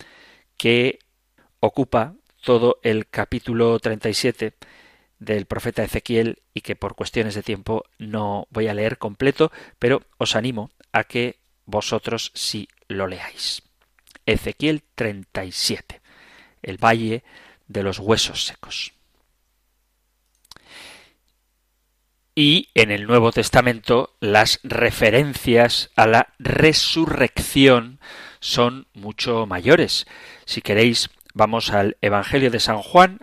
que 0.57 0.98
ocupa 1.61 2.14
todo 2.42 2.81
el 2.83 3.09
capítulo 3.09 3.79
37 3.79 4.53
del 5.18 5.46
profeta 5.46 5.83
Ezequiel 5.83 6.42
y 6.55 6.61
que 6.61 6.77
por 6.77 6.94
cuestiones 6.94 7.35
de 7.35 7.42
tiempo 7.42 7.85
no 7.98 8.46
voy 8.51 8.68
a 8.68 8.74
leer 8.74 8.98
completo, 8.98 9.51
pero 9.79 10.03
os 10.18 10.37
animo 10.37 10.70
a 10.92 11.05
que 11.05 11.38
vosotros 11.68 12.33
si 12.35 12.68
lo 12.88 13.07
leáis. 13.07 13.62
Ezequiel 14.26 14.83
37, 14.94 16.00
el 16.62 16.78
valle 16.78 17.22
de 17.68 17.83
los 17.83 17.98
huesos 17.98 18.46
secos. 18.46 18.94
Y 22.35 22.68
en 22.74 22.90
el 22.90 23.07
Nuevo 23.07 23.33
Testamento 23.33 24.16
las 24.20 24.61
referencias 24.62 25.90
a 25.94 26.07
la 26.07 26.35
resurrección 26.38 28.00
son 28.40 28.87
mucho 28.94 29.44
mayores. 29.46 30.07
Si 30.46 30.62
queréis, 30.62 31.11
vamos 31.35 31.70
al 31.70 31.96
Evangelio 32.00 32.50
de 32.50 32.61
San 32.61 32.78
Juan, 32.78 33.18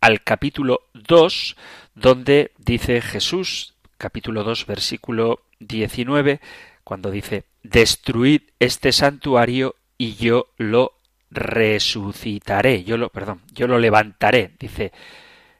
al 0.00 0.22
capítulo 0.22 0.88
2, 0.94 1.56
donde 1.94 2.52
dice 2.58 3.00
Jesús, 3.00 3.74
capítulo 3.96 4.44
2, 4.44 4.66
versículo 4.66 5.44
19, 5.60 6.40
cuando 6.84 7.10
dice, 7.10 7.44
destruid 7.70 8.42
este 8.58 8.92
santuario 8.92 9.76
y 9.98 10.14
yo 10.14 10.46
lo 10.56 10.92
resucitaré, 11.30 12.84
yo 12.84 12.96
lo, 12.96 13.10
perdón, 13.10 13.42
yo 13.52 13.66
lo 13.66 13.78
levantaré, 13.78 14.52
dice. 14.58 14.92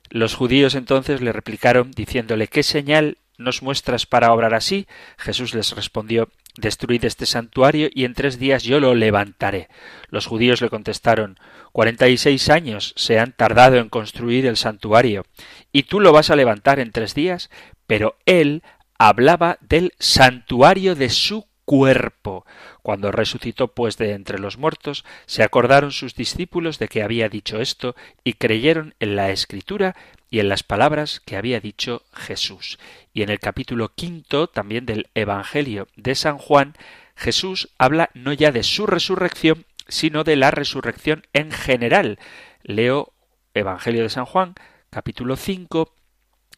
Los 0.09 0.35
judíos 0.35 0.77
entonces 0.77 1.21
le 1.21 1.33
replicaron 1.33 1.91
diciéndole, 1.91 2.47
¿qué 2.47 2.63
señal 2.63 3.19
nos 3.39 3.63
muestras 3.63 4.07
para 4.07 4.33
obrar 4.33 4.55
así? 4.55 4.87
Jesús 5.19 5.53
les 5.53 5.75
respondió, 5.75 6.29
Destruid 6.57 7.05
este 7.05 7.27
santuario 7.27 7.91
y 7.93 8.05
en 8.05 8.15
tres 8.15 8.39
días 8.39 8.63
yo 8.63 8.81
lo 8.81 8.95
levantaré. 8.95 9.69
Los 10.09 10.27
judíos 10.27 10.63
le 10.63 10.71
contestaron, 10.71 11.39
cuarenta 11.73 12.09
y 12.09 12.17
seis 12.17 12.49
años 12.49 12.95
se 12.97 13.19
han 13.19 13.33
tardado 13.33 13.77
en 13.77 13.91
construir 13.91 14.47
el 14.47 14.57
santuario, 14.57 15.27
y 15.71 15.83
tú 15.83 16.01
lo 16.01 16.13
vas 16.13 16.31
a 16.31 16.37
levantar 16.37 16.79
en 16.79 16.93
tres 16.93 17.15
días. 17.15 17.51
Pero 17.87 18.17
él 18.25 18.63
hablaba 18.99 19.59
del 19.61 19.93
santuario 19.99 20.95
de 20.95 21.11
su 21.11 21.47
cuerpo. 21.67 22.47
Cuando 22.81 23.13
resucitó 23.13 23.69
pues 23.69 23.99
de 23.99 24.13
entre 24.13 24.39
los 24.39 24.57
muertos, 24.57 25.05
se 25.27 25.43
acordaron 25.43 25.93
sus 25.93 26.15
discípulos 26.15 26.79
de 26.79 26.89
que 26.89 27.03
había 27.03 27.29
dicho 27.29 27.61
esto 27.61 27.95
y 28.25 28.35
creyeron 28.35 28.95
en 29.01 29.17
la 29.17 29.31
escritura 29.31 29.95
y 30.31 30.41
en 30.41 30.49
las 30.49 30.63
palabras 30.63 31.21
que 31.21 31.37
había 31.37 31.61
dicho 31.61 32.05
Jesús. 32.15 32.79
Y 33.13 33.23
en 33.23 33.29
el 33.29 33.41
capítulo 33.41 33.93
quinto 33.95 34.47
también 34.47 34.87
del 34.87 35.09
Evangelio 35.15 35.89
de 35.97 36.15
San 36.15 36.39
Juan, 36.39 36.75
Jesús 37.17 37.69
habla 37.79 38.11
no 38.15 38.33
ya 38.33 38.53
de 38.53 38.63
su 38.63 38.87
resurrección, 38.87 39.67
sino 39.89 40.25
de 40.25 40.37
la 40.37 40.51
resurrección 40.51 41.27
en 41.33 41.51
general. 41.51 42.19
Leo 42.63 43.13
Evangelio 43.55 44.03
de 44.03 44.11
San 44.11 44.25
Juan, 44.25 44.55
capítulo 44.91 45.37
5, 45.37 45.93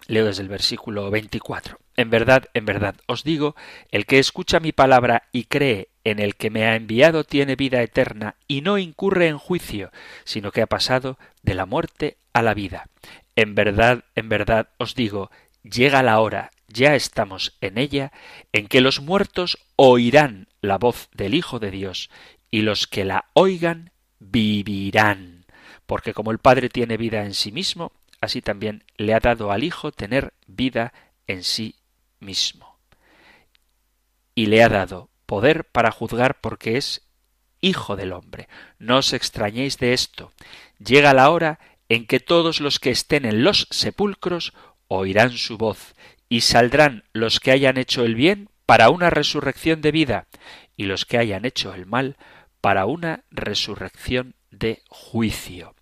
leo 0.07 0.25
desde 0.27 0.43
el 0.43 0.49
versículo 0.49 1.11
24. 1.11 1.79
En 1.99 2.11
verdad, 2.11 2.45
en 2.55 2.65
verdad 2.65 2.95
os 3.07 3.25
digo, 3.25 3.57
el 3.91 4.07
que 4.07 4.21
escucha 4.21 4.61
mi 4.61 4.71
palabra 4.71 5.25
y 5.33 5.47
cree 5.47 5.89
en 6.05 6.21
el 6.21 6.37
que 6.37 6.49
me 6.49 6.65
ha 6.65 6.77
enviado 6.77 7.25
tiene 7.25 7.57
vida 7.57 7.83
eterna 7.83 8.37
y 8.47 8.61
no 8.61 8.79
incurre 8.79 9.27
en 9.27 9.37
juicio, 9.37 9.91
sino 10.23 10.53
que 10.53 10.63
ha 10.63 10.69
pasado 10.69 11.19
de 11.43 11.57
la 11.57 11.67
muerte 11.67 12.17
a 12.33 12.43
la 12.43 12.55
vida. 12.55 12.89
En 13.35 13.57
verdad, 13.57 14.05
en 14.15 14.29
verdad 14.29 14.69
os 14.79 14.95
digo, 14.95 15.33
llega 15.65 16.05
la 16.05 16.21
hora, 16.21 16.53
ya 16.69 16.95
estamos 16.95 17.57
en 17.61 17.79
ella, 17.79 18.13
en 18.53 18.69
que 18.69 18.81
los 18.81 19.01
muertos 19.01 19.59
oirán 19.75 20.47
la 20.61 20.79
voz 20.79 21.09
del 21.15 21.35
Hijo 21.35 21.59
de 21.59 21.73
Dios, 21.73 22.11
y 22.49 22.63
los 22.63 22.87
que 22.87 23.05
la 23.05 23.25
oigan 23.33 23.91
vivirán. 24.21 25.47
Porque 25.85 26.15
como 26.15 26.31
el 26.31 26.39
Padre 26.39 26.69
tiene 26.69 26.97
vida 26.97 27.25
en 27.25 27.35
sí 27.35 27.51
mismo, 27.51 27.91
así 28.21 28.41
también 28.41 28.85
le 28.97 29.15
ha 29.15 29.21
dado 29.21 29.51
al 29.51 29.65
Hijo 29.65 29.91
tener 29.91 30.33
vida 30.47 30.93
en 31.27 31.43
sí 31.43 31.75
mismo. 32.21 32.79
Y 34.35 34.47
le 34.47 34.63
ha 34.63 34.69
dado 34.69 35.11
poder 35.27 35.65
para 35.65 35.91
juzgar 35.91 36.41
porque 36.41 36.77
es 36.77 37.09
Hijo 37.61 37.97
del 37.97 38.13
hombre. 38.13 38.49
No 38.79 38.99
os 38.99 39.13
extrañéis 39.13 39.79
de 39.79 39.93
esto. 39.93 40.33
Llega 40.79 41.13
la 41.13 41.31
hora 41.31 41.59
en 41.89 42.07
que 42.07 42.21
todos 42.21 42.61
los 42.61 42.79
que 42.79 42.91
estén 42.91 43.25
en 43.25 43.43
los 43.43 43.67
sepulcros 43.71 44.53
oirán 44.87 45.33
su 45.33 45.59
voz, 45.59 45.95
y 46.29 46.43
saldrán 46.43 47.05
los 47.13 47.41
que 47.41 47.51
hayan 47.51 47.77
hecho 47.79 48.05
el 48.05 48.15
bien 48.15 48.49
para 48.67 48.91
una 48.91 49.11
resurrección 49.11 49.81
de 49.81 49.93
vida, 49.93 50.29
y 50.77 50.85
los 50.85 51.05
que 51.05 51.19
hayan 51.19 51.45
hecho 51.45 51.75
el 51.75 51.87
mal 51.87 52.17
para 52.61 52.87
una 52.87 53.25
resurrección 53.31 54.35
de 54.51 54.83
juicio. 54.89 55.75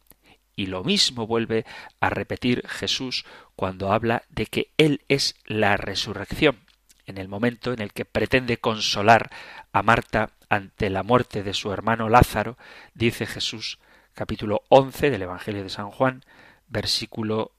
Y 0.57 0.67
lo 0.67 0.83
mismo 0.83 1.27
vuelve 1.27 1.67
a 2.01 2.09
repetir 2.09 2.67
Jesús 2.67 3.27
cuando 3.55 3.93
habla 3.93 4.23
de 4.31 4.47
que 4.47 4.73
Él 4.79 5.03
es 5.09 5.37
la 5.45 5.77
resurrección. 5.77 6.61
En 7.05 7.19
el 7.19 7.29
momento 7.29 7.73
en 7.73 7.81
el 7.81 7.93
que 7.93 8.07
pretende 8.07 8.57
consolar 8.57 9.31
a 9.73 9.83
Marta 9.83 10.31
ante 10.49 10.91
la 10.91 11.03
muerte 11.03 11.43
de 11.43 11.55
su 11.55 11.73
hermano 11.73 12.09
Lázaro, 12.09 12.57
dice 12.95 13.27
Jesús, 13.27 13.79
capítulo 14.15 14.63
11 14.71 15.11
del 15.11 15.23
Evangelio 15.23 15.63
de 15.63 15.69
San 15.69 15.91
Juan, 15.91 16.25
versículo, 16.69 17.53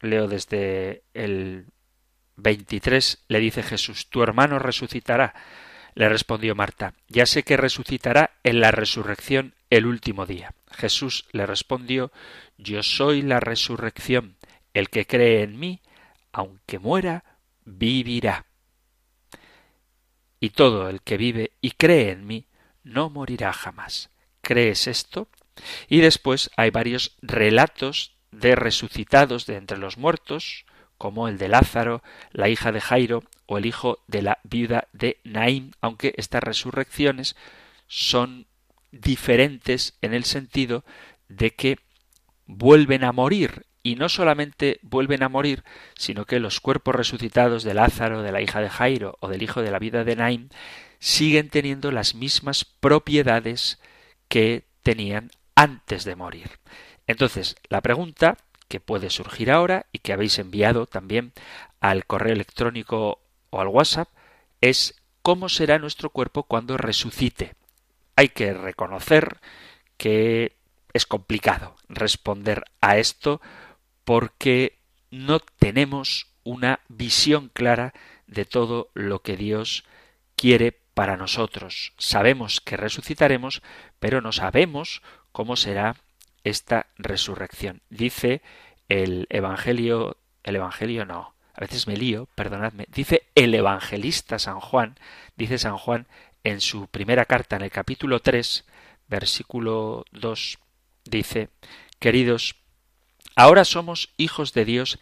leo 0.00 0.28
desde 0.28 1.02
el 1.14 1.66
23, 2.36 3.24
le 3.28 3.40
dice 3.40 3.62
Jesús, 3.62 4.08
tu 4.08 4.22
hermano 4.22 4.58
resucitará. 4.58 5.34
Le 5.94 6.08
respondió 6.08 6.54
Marta, 6.54 6.94
ya 7.08 7.26
sé 7.26 7.42
que 7.42 7.56
resucitará 7.56 8.32
en 8.42 8.60
la 8.60 8.70
resurrección 8.70 9.54
el 9.76 9.86
último 9.86 10.26
día. 10.26 10.54
Jesús 10.70 11.26
le 11.32 11.46
respondió, 11.46 12.12
yo 12.58 12.82
soy 12.82 13.22
la 13.22 13.40
resurrección. 13.40 14.36
El 14.72 14.90
que 14.90 15.06
cree 15.06 15.42
en 15.42 15.58
mí, 15.58 15.80
aunque 16.32 16.78
muera, 16.78 17.24
vivirá. 17.64 18.46
Y 20.40 20.50
todo 20.50 20.88
el 20.88 21.00
que 21.00 21.16
vive 21.16 21.52
y 21.60 21.72
cree 21.72 22.10
en 22.10 22.26
mí, 22.26 22.46
no 22.82 23.08
morirá 23.10 23.52
jamás. 23.52 24.10
¿Crees 24.42 24.86
esto? 24.86 25.28
Y 25.88 26.00
después 26.00 26.50
hay 26.56 26.70
varios 26.70 27.16
relatos 27.22 28.14
de 28.30 28.56
resucitados 28.56 29.46
de 29.46 29.56
entre 29.56 29.78
los 29.78 29.96
muertos, 29.96 30.66
como 30.98 31.28
el 31.28 31.38
de 31.38 31.48
Lázaro, 31.48 32.02
la 32.32 32.48
hija 32.48 32.72
de 32.72 32.80
Jairo 32.80 33.24
o 33.46 33.58
el 33.58 33.66
hijo 33.66 34.02
de 34.06 34.22
la 34.22 34.38
viuda 34.42 34.88
de 34.92 35.20
Naín, 35.24 35.74
aunque 35.80 36.14
estas 36.16 36.42
resurrecciones 36.42 37.36
son 37.86 38.46
diferentes 39.00 39.96
en 40.02 40.14
el 40.14 40.24
sentido 40.24 40.84
de 41.28 41.54
que 41.54 41.78
vuelven 42.46 43.04
a 43.04 43.12
morir 43.12 43.66
y 43.82 43.96
no 43.96 44.08
solamente 44.08 44.80
vuelven 44.82 45.22
a 45.22 45.28
morir, 45.28 45.62
sino 45.94 46.24
que 46.24 46.40
los 46.40 46.60
cuerpos 46.60 46.94
resucitados 46.94 47.64
de 47.64 47.74
Lázaro, 47.74 48.22
de 48.22 48.32
la 48.32 48.40
hija 48.40 48.60
de 48.60 48.70
Jairo 48.70 49.18
o 49.20 49.28
del 49.28 49.42
hijo 49.42 49.62
de 49.62 49.70
la 49.70 49.78
vida 49.78 50.04
de 50.04 50.16
Naín 50.16 50.50
siguen 50.98 51.50
teniendo 51.50 51.90
las 51.92 52.14
mismas 52.14 52.64
propiedades 52.64 53.78
que 54.28 54.64
tenían 54.82 55.30
antes 55.54 56.04
de 56.04 56.16
morir. 56.16 56.50
Entonces, 57.06 57.56
la 57.68 57.82
pregunta 57.82 58.38
que 58.68 58.80
puede 58.80 59.10
surgir 59.10 59.50
ahora 59.50 59.86
y 59.92 59.98
que 59.98 60.14
habéis 60.14 60.38
enviado 60.38 60.86
también 60.86 61.32
al 61.80 62.06
correo 62.06 62.32
electrónico 62.32 63.20
o 63.50 63.60
al 63.60 63.68
WhatsApp 63.68 64.08
es 64.62 64.94
cómo 65.20 65.50
será 65.50 65.78
nuestro 65.78 66.08
cuerpo 66.08 66.44
cuando 66.44 66.78
resucite. 66.78 67.54
Hay 68.16 68.28
que 68.28 68.54
reconocer 68.54 69.38
que 69.96 70.56
es 70.92 71.06
complicado 71.06 71.76
responder 71.88 72.64
a 72.80 72.98
esto 72.98 73.40
porque 74.04 74.78
no 75.10 75.40
tenemos 75.40 76.28
una 76.44 76.80
visión 76.88 77.50
clara 77.52 77.94
de 78.26 78.44
todo 78.44 78.90
lo 78.94 79.22
que 79.22 79.36
Dios 79.36 79.84
quiere 80.36 80.72
para 80.94 81.16
nosotros. 81.16 81.92
Sabemos 81.98 82.60
que 82.60 82.76
resucitaremos, 82.76 83.62
pero 83.98 84.20
no 84.20 84.32
sabemos 84.32 85.02
cómo 85.32 85.56
será 85.56 85.96
esta 86.44 86.86
resurrección. 86.96 87.82
Dice 87.90 88.42
el 88.88 89.26
Evangelio, 89.30 90.18
el 90.42 90.56
Evangelio 90.56 91.04
no, 91.04 91.34
a 91.54 91.60
veces 91.60 91.86
me 91.86 91.96
lío, 91.96 92.26
perdonadme, 92.34 92.86
dice 92.88 93.22
el 93.34 93.54
evangelista 93.54 94.38
San 94.38 94.60
Juan, 94.60 94.98
dice 95.36 95.58
San 95.58 95.78
Juan 95.78 96.06
en 96.44 96.60
su 96.60 96.86
primera 96.86 97.24
carta 97.24 97.56
en 97.56 97.62
el 97.62 97.70
capítulo 97.70 98.20
3, 98.20 98.64
versículo 99.08 100.04
2, 100.12 100.58
dice, 101.04 101.48
queridos, 101.98 102.56
ahora 103.34 103.64
somos 103.64 104.10
hijos 104.16 104.52
de 104.52 104.64
Dios 104.64 104.98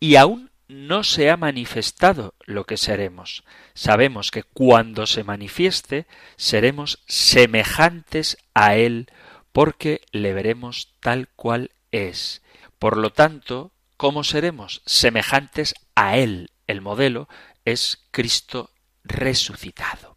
y 0.00 0.16
aún 0.16 0.50
no 0.68 1.04
se 1.04 1.30
ha 1.30 1.36
manifestado 1.36 2.34
lo 2.46 2.64
que 2.64 2.76
seremos. 2.76 3.44
Sabemos 3.74 4.30
que 4.30 4.42
cuando 4.42 5.06
se 5.06 5.24
manifieste 5.24 6.06
seremos 6.36 7.02
semejantes 7.06 8.38
a 8.54 8.76
Él 8.76 9.08
porque 9.52 10.00
le 10.10 10.32
veremos 10.32 10.94
tal 11.00 11.28
cual 11.28 11.70
es. 11.92 12.42
Por 12.78 12.96
lo 12.96 13.10
tanto, 13.10 13.72
¿cómo 13.96 14.24
seremos? 14.24 14.82
Semejantes 14.86 15.74
a 15.94 16.16
Él. 16.16 16.50
El 16.66 16.80
modelo 16.80 17.28
es 17.64 18.04
Cristo 18.10 18.70
resucitado. 19.04 20.13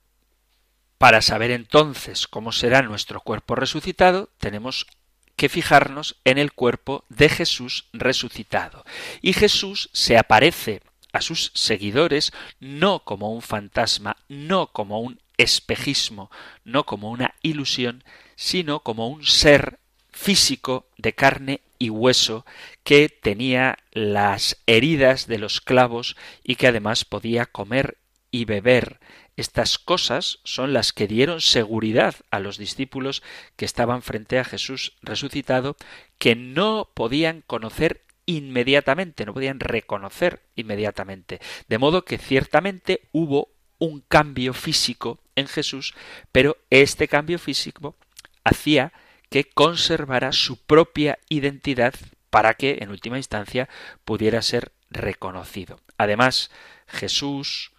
Para 0.98 1.22
saber 1.22 1.52
entonces 1.52 2.28
cómo 2.28 2.52
será 2.52 2.82
nuestro 2.82 3.22
cuerpo 3.22 3.56
resucitado, 3.56 4.30
tenemos 4.40 4.88
que 5.36 5.50
fijarnos 5.50 6.18
en 6.26 6.40
el 6.40 6.52
cuerpo 6.52 7.06
de 7.10 7.30
Jesús 7.30 7.86
resucitado. 7.94 8.84
Y 9.22 9.34
Jesús 9.34 9.89
se 9.93 10.18
aparece 10.18 10.82
a 11.14 11.22
sus 11.22 11.52
seguidores 11.54 12.32
no 12.60 13.00
como 13.00 13.32
un 13.32 13.41
fantasma, 13.41 14.18
no 14.28 14.68
como 14.68 15.00
un 15.00 15.20
espejismo, 15.38 16.32
no 16.66 16.86
como 16.86 17.12
una 17.12 17.36
ilusión, 17.43 18.04
sino 18.36 18.80
como 18.82 19.08
un 19.08 19.24
ser 19.26 19.80
físico 20.12 20.88
de 20.98 21.14
carne 21.14 21.62
y 21.78 21.91
hueso 21.91 22.43
que 22.84 23.08
tenía 23.08 23.78
las 23.91 24.58
heridas 24.66 25.28
de 25.28 25.38
los 25.38 25.62
clavos 25.62 26.16
y 26.43 26.56
que 26.56 26.68
además 26.68 27.06
podía 27.06 27.45
comer 27.45 27.98
y 28.32 28.45
beber. 28.45 29.00
Estas 29.38 29.78
cosas 29.78 30.40
son 30.44 30.74
las 30.74 30.92
que 30.92 31.08
dieron 31.08 31.42
seguridad 31.42 32.16
a 32.32 32.40
los 32.40 32.58
discípulos 32.58 33.24
que 33.56 33.66
estaban 33.66 34.02
frente 34.02 34.40
a 34.40 34.44
Jesús 34.44 34.98
resucitado, 35.02 35.78
que 36.18 36.36
no 36.36 36.90
podían 36.94 37.44
conocer 37.48 38.04
inmediatamente, 38.26 39.26
no 39.26 39.34
podían 39.34 39.60
reconocer 39.60 40.42
inmediatamente. 40.56 41.40
De 41.70 41.78
modo 41.78 42.04
que 42.04 42.18
ciertamente 42.18 43.08
hubo 43.12 43.50
un 43.80 44.02
cambio 44.02 44.54
físico 44.54 45.20
en 45.36 45.48
Jesús, 45.48 45.94
pero 46.32 46.58
este 46.70 47.08
cambio 47.08 47.38
físico 47.38 47.96
hacía 48.44 48.92
que 49.30 49.44
conservara 49.44 50.32
su 50.32 50.58
propia 50.58 51.20
identidad 51.30 51.94
para 52.30 52.56
que, 52.56 52.80
en 52.82 52.90
última 52.90 53.18
instancia, 53.18 53.70
pudiera 54.04 54.42
ser 54.42 54.72
reconocido. 54.90 55.80
Además, 55.98 56.50
Jesús 56.88 57.72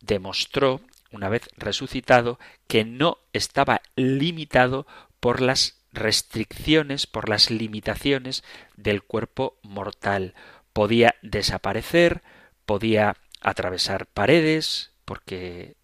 demostró, 0.00 0.80
una 1.12 1.28
vez 1.28 1.48
resucitado, 1.56 2.38
que 2.66 2.84
no 2.84 3.18
estaba 3.32 3.82
limitado 3.96 4.86
por 5.20 5.40
las 5.40 5.82
restricciones, 5.92 7.06
por 7.06 7.28
las 7.28 7.50
limitaciones 7.50 8.42
del 8.76 9.02
cuerpo 9.02 9.58
mortal. 9.62 10.34
Podía 10.72 11.14
desaparecer, 11.22 12.22
podía 12.64 13.16
atravesar 13.40 14.06
paredes, 14.06 14.92
porque 15.04 15.76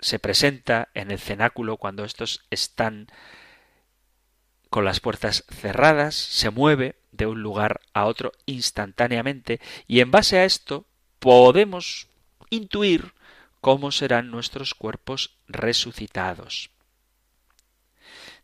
se 0.00 0.18
presenta 0.18 0.88
en 0.94 1.10
el 1.10 1.18
cenáculo 1.18 1.76
cuando 1.76 2.04
estos 2.04 2.44
están 2.50 3.08
con 4.70 4.84
las 4.84 5.00
puertas 5.00 5.44
cerradas, 5.48 6.14
se 6.14 6.50
mueve 6.50 6.96
de 7.10 7.26
un 7.26 7.42
lugar 7.42 7.80
a 7.94 8.04
otro 8.04 8.32
instantáneamente 8.46 9.60
y 9.86 10.00
en 10.00 10.10
base 10.10 10.38
a 10.38 10.44
esto 10.44 10.86
podemos 11.18 12.08
intuir 12.50 13.14
cómo 13.60 13.90
serán 13.90 14.30
nuestros 14.30 14.74
cuerpos 14.74 15.36
resucitados. 15.46 16.70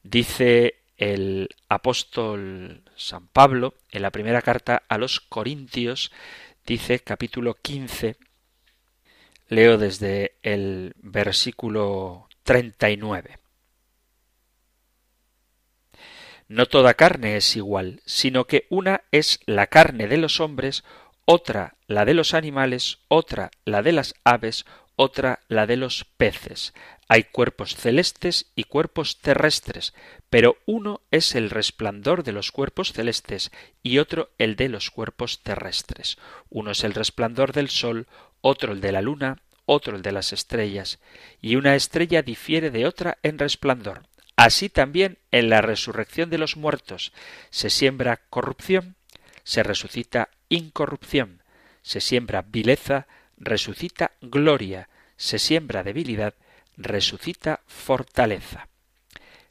Dice 0.03 0.83
el 0.97 1.49
apóstol 1.69 2.83
San 2.97 3.29
Pablo 3.29 3.75
en 3.91 4.03
la 4.03 4.11
primera 4.11 4.43
carta 4.43 4.83
a 4.89 4.99
los 4.99 5.21
Corintios, 5.21 6.13
dice 6.67 7.01
capítulo 7.01 7.55
15, 7.55 8.17
leo 9.49 9.79
desde 9.79 10.37
el 10.43 10.95
versículo 10.99 12.29
39. 12.43 13.39
No 16.47 16.67
toda 16.67 16.95
carne 16.95 17.37
es 17.37 17.57
igual, 17.57 18.03
sino 18.05 18.47
que 18.47 18.67
una 18.69 19.03
es 19.11 19.41
la 19.47 19.67
carne 19.67 20.07
de 20.07 20.19
los 20.19 20.41
hombres, 20.41 20.85
otra 21.25 21.77
la 21.87 22.05
de 22.05 22.15
los 22.15 22.35
animales, 22.35 22.99
otra 23.09 23.51
la 23.65 23.83
de 23.83 23.93
las 23.93 24.15
aves, 24.25 24.67
otra 24.97 25.41
la 25.49 25.67
de 25.67 25.77
los 25.77 26.05
peces. 26.05 26.73
Hay 27.09 27.25
cuerpos 27.25 27.77
celestes 27.77 28.47
y 28.55 28.65
cuerpos 28.65 29.21
terrestres, 29.21 29.95
pero 30.31 30.57
uno 30.67 31.03
es 31.11 31.35
el 31.35 31.51
resplandor 31.51 32.23
de 32.23 32.33
los 32.33 32.53
cuerpos 32.53 32.93
celestes 32.93 33.51
y 33.83 33.99
otro 33.99 34.31
el 34.39 34.57
de 34.57 34.69
los 34.69 34.91
cuerpos 34.91 35.43
terrestres. 35.43 36.17
Uno 36.49 36.71
es 36.71 36.85
el 36.85 36.95
resplandor 36.95 37.53
del 37.53 37.69
sol, 37.69 38.07
otro 38.41 38.73
el 38.73 38.81
de 38.81 38.93
la 38.93 39.03
luna, 39.03 39.43
otro 39.67 39.97
el 39.97 40.03
de 40.03 40.13
las 40.13 40.33
estrellas, 40.33 41.01
y 41.41 41.57
una 41.57 41.75
estrella 41.75 42.23
difiere 42.23 42.71
de 42.71 42.87
otra 42.87 43.19
en 43.23 43.39
resplandor. 43.39 44.03
Así 44.37 44.69
también 44.69 45.19
en 45.31 45.49
la 45.49 45.61
resurrección 45.61 46.31
de 46.31 46.39
los 46.39 46.57
muertos 46.57 47.13
se 47.51 47.71
siembra 47.71 48.21
corrupción, 48.31 48.97
se 49.45 49.63
resucita 49.63 50.31
incorrupción, 50.49 51.43
se 51.83 52.01
siembra 52.01 52.43
vileza, 52.43 53.07
resucita 53.37 54.13
gloria, 54.21 54.89
se 55.17 55.39
siembra 55.39 55.83
debilidad, 55.83 56.35
resucita 56.77 57.61
fortaleza. 57.67 58.69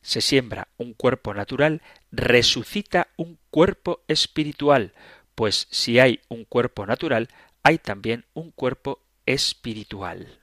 Se 0.02 0.22
siembra 0.22 0.68
un 0.78 0.94
cuerpo 0.94 1.34
natural, 1.34 1.82
resucita 2.12 3.08
un 3.16 3.40
cuerpo 3.50 4.02
espiritual, 4.08 4.94
pues 5.36 5.68
si 5.72 6.00
hay 6.00 6.20
un 6.28 6.44
cuerpo 6.46 6.86
natural, 6.86 7.30
hay 7.64 7.78
también 7.78 8.26
un 8.34 8.52
cuerpo 8.52 9.02
espiritual. 9.26 10.40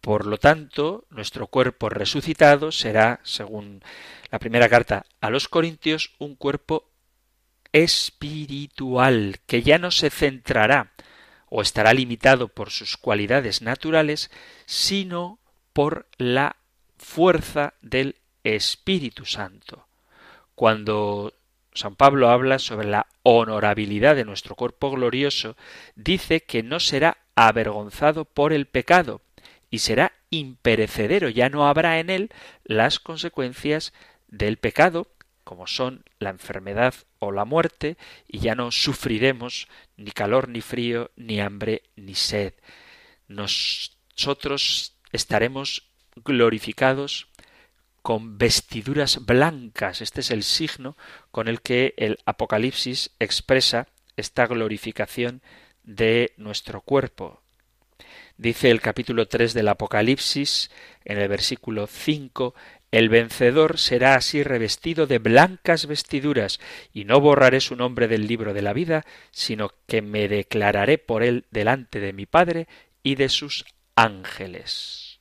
Por 0.00 0.26
lo 0.26 0.38
tanto, 0.38 1.06
nuestro 1.10 1.48
cuerpo 1.48 1.88
resucitado 1.88 2.70
será, 2.70 3.20
según 3.24 3.82
la 4.30 4.38
primera 4.38 4.68
carta 4.68 5.06
a 5.20 5.30
los 5.30 5.48
Corintios, 5.48 6.14
un 6.18 6.36
cuerpo 6.36 6.90
espiritual, 7.72 9.40
que 9.46 9.62
ya 9.62 9.78
no 9.78 9.90
se 9.90 10.10
centrará 10.10 10.92
o 11.48 11.62
estará 11.62 11.94
limitado 11.94 12.48
por 12.48 12.70
sus 12.70 12.96
cualidades 12.96 13.62
naturales, 13.62 14.30
sino 14.66 15.38
por 15.72 16.06
la 16.18 16.56
fuerza 16.96 17.74
del 17.82 18.16
Espíritu 18.44 19.24
Santo. 19.24 19.86
Cuando 20.54 21.34
San 21.74 21.96
Pablo 21.96 22.30
habla 22.30 22.58
sobre 22.58 22.88
la 22.88 23.06
honorabilidad 23.22 24.16
de 24.16 24.24
nuestro 24.24 24.54
cuerpo 24.54 24.90
glorioso, 24.90 25.56
dice 25.94 26.40
que 26.40 26.62
no 26.62 26.80
será 26.80 27.18
avergonzado 27.34 28.24
por 28.24 28.52
el 28.52 28.66
pecado 28.66 29.20
y 29.70 29.80
será 29.80 30.12
imperecedero, 30.30 31.28
ya 31.28 31.50
no 31.50 31.68
habrá 31.68 31.98
en 31.98 32.10
él 32.10 32.30
las 32.64 32.98
consecuencias 32.98 33.92
del 34.28 34.56
pecado, 34.56 35.08
como 35.46 35.68
son 35.68 36.02
la 36.18 36.30
enfermedad 36.30 36.92
o 37.20 37.30
la 37.30 37.44
muerte, 37.44 37.96
y 38.26 38.40
ya 38.40 38.56
no 38.56 38.72
sufriremos 38.72 39.68
ni 39.96 40.10
calor 40.10 40.48
ni 40.48 40.60
frío, 40.60 41.12
ni 41.14 41.40
hambre 41.40 41.84
ni 41.94 42.16
sed. 42.16 42.54
Nosotros 43.28 44.96
estaremos 45.12 45.88
glorificados 46.16 47.28
con 48.02 48.38
vestiduras 48.38 49.24
blancas. 49.24 50.00
Este 50.00 50.20
es 50.20 50.32
el 50.32 50.42
signo 50.42 50.96
con 51.30 51.46
el 51.46 51.60
que 51.60 51.94
el 51.96 52.18
Apocalipsis 52.26 53.12
expresa 53.20 53.86
esta 54.16 54.48
glorificación 54.48 55.42
de 55.84 56.32
nuestro 56.38 56.80
cuerpo. 56.80 57.40
Dice 58.36 58.70
el 58.70 58.80
capítulo 58.80 59.28
3 59.28 59.54
del 59.54 59.68
Apocalipsis, 59.68 60.70
en 61.04 61.18
el 61.18 61.28
versículo 61.28 61.86
5, 61.86 62.54
el 62.96 63.10
vencedor 63.10 63.78
será 63.78 64.14
así 64.14 64.42
revestido 64.42 65.06
de 65.06 65.18
blancas 65.18 65.84
vestiduras, 65.84 66.60
y 66.94 67.04
no 67.04 67.20
borraré 67.20 67.60
su 67.60 67.76
nombre 67.76 68.08
del 68.08 68.26
libro 68.26 68.54
de 68.54 68.62
la 68.62 68.72
vida, 68.72 69.04
sino 69.32 69.70
que 69.86 70.00
me 70.00 70.28
declararé 70.28 70.96
por 70.96 71.22
él 71.22 71.44
delante 71.50 72.00
de 72.00 72.14
mi 72.14 72.24
Padre 72.24 72.68
y 73.02 73.16
de 73.16 73.28
sus 73.28 73.66
ángeles. 73.96 75.20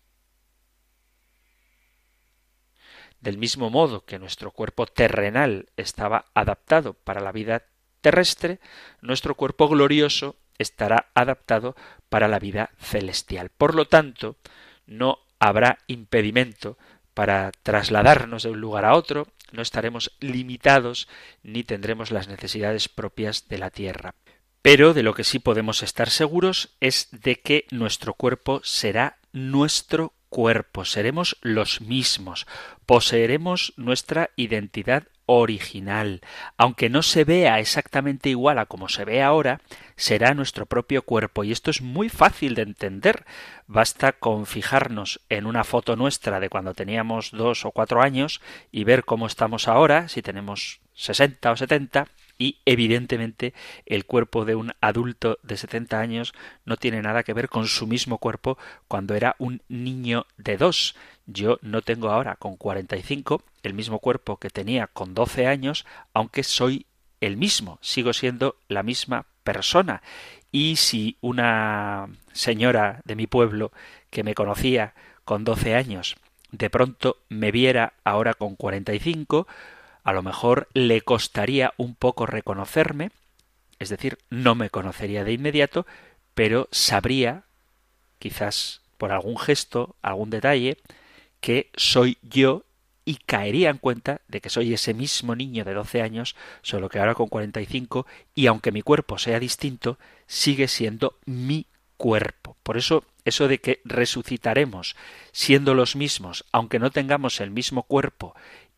Del 3.19 3.37
mismo 3.37 3.69
modo 3.69 4.05
que 4.05 4.19
nuestro 4.19 4.51
cuerpo 4.51 4.85
terrenal 4.85 5.67
estaba 5.75 6.27
adaptado 6.33 6.93
para 6.93 7.19
la 7.19 7.33
vida 7.33 7.63
terrestre, 7.99 8.61
nuestro 9.01 9.35
cuerpo 9.35 9.67
glorioso 9.67 10.37
estará 10.57 11.07
adaptado 11.13 11.75
para 12.07 12.29
la 12.29 12.39
vida 12.39 12.69
celestial. 12.77 13.49
Por 13.49 13.75
lo 13.75 13.83
tanto, 13.83 14.37
no 14.85 15.19
habrá 15.39 15.79
impedimento 15.87 16.77
para 17.15 17.51
trasladarnos 17.63 18.43
de 18.43 18.51
un 18.51 18.61
lugar 18.61 18.85
a 18.85 18.93
otro, 18.93 19.27
no 19.51 19.63
estaremos 19.63 20.11
limitados 20.19 21.07
ni 21.41 21.63
tendremos 21.63 22.11
las 22.11 22.27
necesidades 22.27 22.87
propias 22.89 23.47
de 23.47 23.57
la 23.57 23.71
tierra. 23.71 24.13
Pero 24.61 24.93
de 24.93 25.01
lo 25.01 25.15
que 25.15 25.23
sí 25.23 25.39
podemos 25.39 25.81
estar 25.81 26.09
seguros 26.11 26.75
es 26.79 27.07
de 27.11 27.37
que 27.37 27.65
nuestro 27.71 28.13
cuerpo 28.13 28.61
será 28.63 29.17
nuestro 29.31 30.13
cuerpo, 30.29 30.85
seremos 30.85 31.37
los 31.41 31.81
mismos, 31.81 32.45
poseeremos 32.85 33.73
nuestra 33.77 34.31
identidad 34.35 35.07
original. 35.25 36.21
Aunque 36.57 36.89
no 36.89 37.01
se 37.03 37.23
vea 37.23 37.59
exactamente 37.59 38.29
igual 38.29 38.59
a 38.59 38.65
como 38.65 38.89
se 38.89 39.05
ve 39.05 39.23
ahora, 39.23 39.61
será 39.95 40.33
nuestro 40.33 40.65
propio 40.65 41.03
cuerpo 41.03 41.43
y 41.43 41.51
esto 41.51 41.71
es 41.71 41.81
muy 41.81 42.09
fácil 42.09 42.55
de 42.55 42.63
entender. 42.63 43.25
Basta 43.67 44.13
con 44.13 44.45
fijarnos 44.45 45.21
en 45.29 45.45
una 45.45 45.63
foto 45.63 45.95
nuestra 45.95 46.39
de 46.39 46.49
cuando 46.49 46.73
teníamos 46.73 47.31
dos 47.31 47.65
o 47.65 47.71
cuatro 47.71 48.01
años 48.01 48.41
y 48.71 48.83
ver 48.83 49.05
cómo 49.05 49.27
estamos 49.27 49.67
ahora, 49.67 50.07
si 50.09 50.21
tenemos 50.21 50.79
sesenta 50.93 51.51
o 51.51 51.55
setenta, 51.55 52.07
y 52.37 52.59
evidentemente 52.65 53.53
el 53.85 54.05
cuerpo 54.05 54.45
de 54.45 54.55
un 54.55 54.73
adulto 54.81 55.39
de 55.43 55.57
70 55.57 55.99
años 55.99 56.33
no 56.65 56.77
tiene 56.77 57.01
nada 57.01 57.23
que 57.23 57.33
ver 57.33 57.49
con 57.49 57.67
su 57.67 57.87
mismo 57.87 58.17
cuerpo 58.17 58.57
cuando 58.87 59.15
era 59.15 59.35
un 59.39 59.61
niño 59.69 60.25
de 60.37 60.57
dos. 60.57 60.95
Yo 61.25 61.57
no 61.61 61.81
tengo 61.81 62.09
ahora 62.09 62.35
con 62.35 62.57
45 62.57 63.41
el 63.63 63.73
mismo 63.73 63.99
cuerpo 63.99 64.37
que 64.37 64.49
tenía 64.49 64.87
con 64.87 65.13
12 65.13 65.47
años, 65.47 65.85
aunque 66.13 66.43
soy 66.43 66.85
el 67.21 67.37
mismo, 67.37 67.79
sigo 67.81 68.13
siendo 68.13 68.57
la 68.67 68.83
misma 68.83 69.25
persona. 69.43 70.01
Y 70.51 70.75
si 70.75 71.17
una 71.21 72.07
señora 72.33 73.01
de 73.05 73.15
mi 73.15 73.27
pueblo 73.27 73.71
que 74.09 74.23
me 74.23 74.35
conocía 74.35 74.93
con 75.23 75.43
12 75.43 75.75
años 75.75 76.15
de 76.57 76.69
pronto 76.69 77.17
me 77.29 77.51
viera 77.51 77.93
ahora 78.03 78.33
con 78.33 78.55
45, 78.55 79.47
a 80.05 80.13
lo 80.13 80.21
mejor 80.21 80.69
le 80.73 81.01
costaría 81.01 81.73
un 81.77 81.95
poco 81.95 82.27
reconocerme, 82.27 83.09
es 83.79 83.89
decir, 83.89 84.19
no 84.29 84.53
me 84.53 84.69
conocería 84.69 85.23
de 85.23 85.33
inmediato, 85.33 85.87
pero 86.35 86.69
sabría, 86.71 87.43
quizás 88.19 88.81
por 88.97 89.11
algún 89.11 89.37
gesto, 89.37 89.95
algún 90.03 90.29
detalle, 90.29 90.77
que 91.41 91.71
soy 91.75 92.19
yo 92.21 92.63
y 93.03 93.15
caería 93.15 93.71
en 93.71 93.79
cuenta 93.79 94.21
de 94.27 94.41
que 94.41 94.49
soy 94.49 94.73
ese 94.73 94.93
mismo 94.93 95.35
niño 95.35 95.65
de 95.65 95.73
12 95.73 96.03
años, 96.03 96.35
solo 96.61 96.87
que 96.87 96.99
ahora 96.99 97.15
con 97.15 97.27
45, 97.27 98.05
y 98.35 98.45
aunque 98.45 98.71
mi 98.71 98.83
cuerpo 98.83 99.17
sea 99.17 99.39
distinto, 99.39 99.97
sigue 100.27 100.67
siendo 100.67 101.17
mi 101.25 101.65
cuerpo. 101.97 102.57
Por 102.61 102.77
eso, 102.77 103.05
eso 103.25 103.47
de 103.47 103.59
que 103.59 103.81
resucitaremos 103.85 104.95
siendo 105.31 105.73
los 105.73 105.95
mismos, 105.95 106.45
aunque 106.51 106.77
no 106.77 106.91
tengamos 106.91 107.41
el 107.41 107.49
mismo 107.49 107.83
cuerpo 107.83 108.35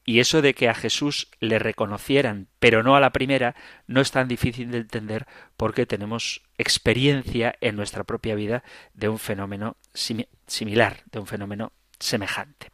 y 0.08 0.22
eso 0.22 0.42
de 0.42 0.54
que 0.54 0.70
a 0.70 0.74
Jesús 0.74 1.28
le 1.42 1.60
reconocieran, 1.60 2.48
pero 2.60 2.82
no 2.82 2.96
a 2.96 3.02
la 3.02 3.12
primera, 3.12 3.56
no 3.88 4.00
es 4.00 4.12
tan 4.12 4.30
difícil 4.30 4.72
de 4.72 4.78
entender 4.78 5.28
porque 5.58 5.86
tenemos 5.86 6.44
experiencia 6.58 7.56
en 7.60 7.76
nuestra 7.76 8.06
propia 8.06 8.34
vida 8.34 8.64
de 8.94 9.10
un 9.10 9.20
fenómeno 9.20 9.76
similar, 9.94 11.04
de 11.12 11.20
un 11.20 11.28
fenómeno 11.28 11.74
semejante. 12.00 12.72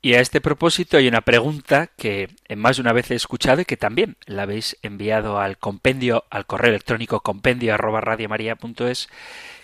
Y 0.00 0.14
a 0.14 0.20
este 0.20 0.40
propósito 0.40 0.98
hay 0.98 1.08
una 1.08 1.22
pregunta 1.22 1.88
que 1.88 2.28
más 2.54 2.76
de 2.76 2.82
una 2.82 2.92
vez 2.92 3.10
he 3.10 3.16
escuchado 3.16 3.62
y 3.62 3.64
que 3.64 3.76
también 3.76 4.16
la 4.26 4.42
habéis 4.42 4.76
enviado 4.82 5.40
al 5.40 5.58
compendio, 5.58 6.26
al 6.30 6.46
correo 6.46 6.70
electrónico 6.70 7.22
compendio 7.22 7.74
arroba 7.74 8.16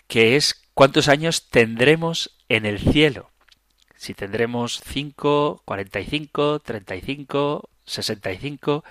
que 0.09 0.35
es 0.35 0.69
¿cuántos 0.75 1.07
años 1.07 1.49
tendremos 1.49 2.37
en 2.49 2.67
el 2.67 2.81
cielo? 2.81 3.32
Si 4.03 4.15
tendremos 4.15 4.81
5, 4.85 5.63
45, 5.65 6.59
35, 6.59 7.71
65, 7.85 8.83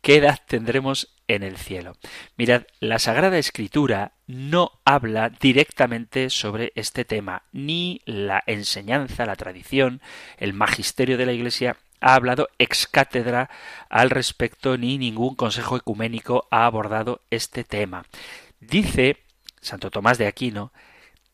¿qué 0.00 0.16
edad 0.18 0.38
tendremos 0.46 1.16
en 1.26 1.42
el 1.42 1.56
cielo? 1.56 1.96
Mirad, 2.36 2.62
la 2.78 3.00
Sagrada 3.00 3.38
Escritura 3.38 4.12
no 4.28 4.70
habla 4.84 5.30
directamente 5.30 6.30
sobre 6.30 6.70
este 6.76 7.04
tema, 7.04 7.42
ni 7.50 8.02
la 8.04 8.44
enseñanza, 8.46 9.26
la 9.26 9.34
tradición, 9.34 10.00
el 10.36 10.52
magisterio 10.52 11.18
de 11.18 11.26
la 11.26 11.32
Iglesia 11.32 11.78
ha 12.00 12.14
hablado 12.14 12.48
ex 12.60 12.86
cátedra 12.86 13.50
al 13.88 14.10
respecto, 14.10 14.78
ni 14.78 14.96
ningún 14.96 15.34
consejo 15.34 15.76
ecuménico 15.76 16.46
ha 16.52 16.66
abordado 16.66 17.20
este 17.30 17.64
tema. 17.64 18.04
Dice 18.60 19.16
Santo 19.60 19.90
Tomás 19.90 20.18
de 20.18 20.28
Aquino, 20.28 20.72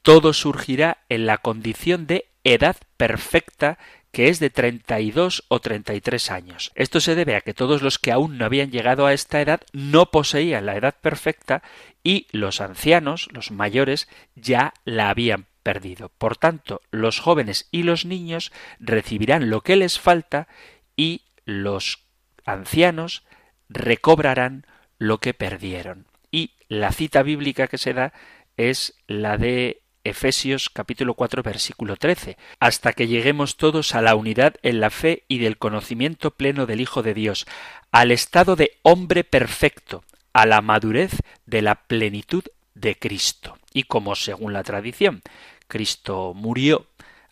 todo 0.01 0.33
surgirá 0.33 1.05
en 1.11 1.26
la 1.26 1.37
condición 1.37 2.07
de 2.07 2.31
edad 2.55 2.77
perfecta 2.97 3.79
que 4.11 4.29
es 4.29 4.41
de 4.41 4.51
32 4.51 5.45
o 5.49 5.61
33 5.61 6.31
años. 6.31 6.73
Esto 6.75 7.01
se 7.01 7.15
debe 7.15 7.37
a 7.37 7.41
que 7.41 7.55
todos 7.55 7.83
los 7.83 7.99
que 7.99 8.13
aún 8.13 8.39
no 8.39 8.45
habían 8.45 8.71
llegado 8.71 9.07
a 9.07 9.13
esta 9.13 9.41
edad 9.41 9.61
no 9.73 10.11
poseían 10.11 10.67
la 10.67 10.77
edad 10.77 10.97
perfecta 11.01 11.63
y 12.03 12.27
los 12.33 12.61
ancianos, 12.61 13.29
los 13.33 13.51
mayores, 13.51 14.09
ya 14.35 14.73
la 14.85 15.11
habían 15.11 15.47
perdido. 15.63 16.11
Por 16.17 16.37
tanto, 16.37 16.81
los 16.91 17.21
jóvenes 17.21 17.69
y 17.71 17.83
los 17.83 18.07
niños 18.07 18.53
recibirán 18.81 19.51
lo 19.51 19.61
que 19.61 19.77
les 19.77 19.99
falta 19.99 20.49
y 20.97 21.23
los 21.45 22.07
ancianos 22.45 23.25
recobrarán 23.69 24.67
lo 24.99 25.19
que 25.19 25.35
perdieron. 25.35 26.07
Y 26.31 26.53
la 26.69 26.93
cita 26.93 27.23
bíblica 27.23 27.69
que 27.69 27.79
se 27.79 27.93
da 27.93 28.13
es 28.57 28.95
la 29.07 29.37
de 29.37 29.83
Efesios 30.05 30.71
capítulo 30.71 31.15
4 31.15 31.43
versículo 31.43 31.97
13, 31.97 32.37
hasta 32.61 32.93
que 32.93 33.07
lleguemos 33.07 33.57
todos 33.57 33.95
a 33.95 34.03
la 34.03 34.15
unidad 34.15 34.55
en 34.63 34.81
la 34.81 34.91
fe 34.91 35.25
y 35.29 35.39
del 35.39 35.59
conocimiento 35.59 36.33
pleno 36.33 36.67
del 36.67 36.81
Hijo 36.81 37.03
de 37.03 37.15
Dios, 37.15 37.47
al 37.91 38.11
estado 38.11 38.57
de 38.57 38.79
hombre 38.83 39.25
perfecto, 39.25 40.05
a 40.33 40.47
la 40.47 40.61
madurez 40.61 41.13
de 41.47 41.63
la 41.63 41.87
plenitud 41.87 42.45
de 42.75 42.97
Cristo. 42.97 43.59
Y 43.73 43.85
como 43.85 44.15
según 44.15 44.53
la 44.53 44.63
tradición, 44.63 45.23
Cristo 45.67 46.33
murió 46.35 46.87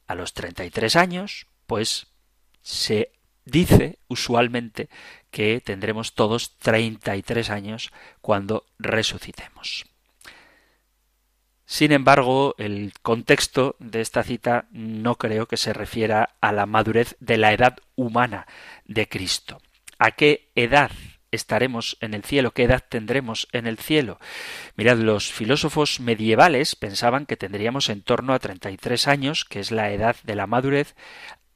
a 0.07 0.15
los 0.15 0.35
33 0.35 0.97
años, 0.97 1.47
pues 1.67 2.09
se 2.63 3.13
dice 3.45 3.99
usualmente 4.09 4.89
que 5.31 5.61
tendremos 5.61 6.15
todos 6.15 6.59
33 6.59 7.51
años 7.51 7.93
cuando 8.21 8.67
resucitemos. 8.79 9.85
Sin 11.67 11.91
embargo, 11.91 12.55
el 12.59 12.93
contexto 13.03 13.75
de 13.81 14.01
esta 14.01 14.23
cita 14.23 14.67
no 14.71 15.17
creo 15.17 15.47
que 15.47 15.57
se 15.57 15.73
refiera 15.73 16.37
a 16.41 16.53
la 16.53 16.65
madurez 16.65 17.17
de 17.19 17.39
la 17.39 17.53
edad 17.53 17.79
humana 17.97 18.47
de 18.85 19.09
Cristo. 19.09 19.61
¿A 19.99 20.13
qué 20.13 20.49
edad 20.55 20.93
estaremos 21.33 21.99
en 22.01 22.15
el 22.15 22.23
cielo? 22.23 22.53
¿Qué 22.53 22.63
edad 22.63 22.85
tendremos 22.89 23.49
en 23.51 23.67
el 23.67 23.79
cielo? 23.79 24.21
Mirad, 24.77 24.99
los 24.99 25.33
filósofos 25.33 25.99
medievales 25.99 26.77
pensaban 26.77 27.27
que 27.27 27.37
tendríamos 27.37 27.89
en 27.89 28.03
torno 28.03 28.33
a 28.33 28.39
33 28.39 29.09
años, 29.09 29.45
que 29.45 29.59
es 29.59 29.73
la 29.73 29.91
edad 29.91 30.15
de 30.23 30.37
la 30.37 30.47
madurez, 30.47 30.95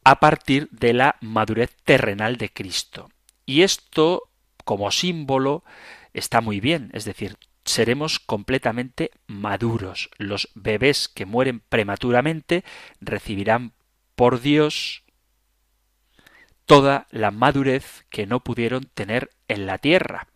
a 0.02 0.18
partir 0.18 0.68
de 0.72 0.92
la 0.92 1.16
madurez 1.20 1.70
terrenal 1.84 2.36
de 2.36 2.50
Cristo. 2.50 3.10
Y 3.46 3.62
esto, 3.62 4.28
como 4.64 4.90
símbolo, 4.90 5.62
está 6.14 6.40
muy 6.40 6.58
bien, 6.58 6.90
es 6.94 7.04
decir, 7.04 7.36
seremos 7.70 8.18
completamente 8.18 9.10
maduros. 9.26 10.10
Los 10.18 10.50
bebés 10.54 11.08
que 11.08 11.26
mueren 11.26 11.60
prematuramente 11.60 12.64
recibirán 13.00 13.72
por 14.14 14.40
Dios 14.40 15.04
toda 16.66 17.06
la 17.10 17.30
madurez 17.30 18.04
que 18.10 18.26
no 18.26 18.40
pudieron 18.40 18.84
tener 18.94 19.30
en 19.48 19.66
la 19.66 19.78
tierra. 19.78 20.28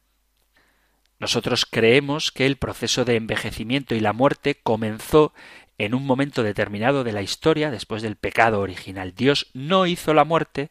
Nosotros 1.18 1.64
creemos 1.64 2.32
que 2.32 2.44
el 2.46 2.56
proceso 2.56 3.04
de 3.04 3.16
envejecimiento 3.16 3.94
y 3.94 4.00
la 4.00 4.12
muerte 4.12 4.56
comenzó 4.62 5.32
en 5.78 5.94
un 5.94 6.06
momento 6.06 6.42
determinado 6.42 7.04
de 7.04 7.12
la 7.12 7.22
historia 7.22 7.70
después 7.70 8.02
del 8.02 8.16
pecado 8.16 8.60
original. 8.60 9.14
Dios 9.14 9.50
no 9.54 9.86
hizo 9.86 10.14
la 10.14 10.24
muerte, 10.24 10.70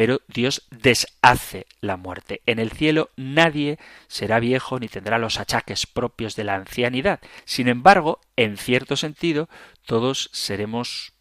pero 0.00 0.22
Dios 0.28 0.66
deshace 0.70 1.66
la 1.82 1.98
muerte. 1.98 2.40
En 2.46 2.58
el 2.58 2.70
cielo 2.70 3.10
nadie 3.16 3.78
será 4.08 4.40
viejo 4.40 4.80
ni 4.80 4.88
tendrá 4.88 5.18
los 5.18 5.38
achaques 5.38 5.86
propios 5.86 6.36
de 6.36 6.44
la 6.44 6.54
ancianidad. 6.54 7.20
Sin 7.44 7.68
embargo, 7.68 8.18
en 8.34 8.56
cierto 8.56 8.96
sentido, 8.96 9.50
todos 9.84 10.30
seremos 10.32 11.12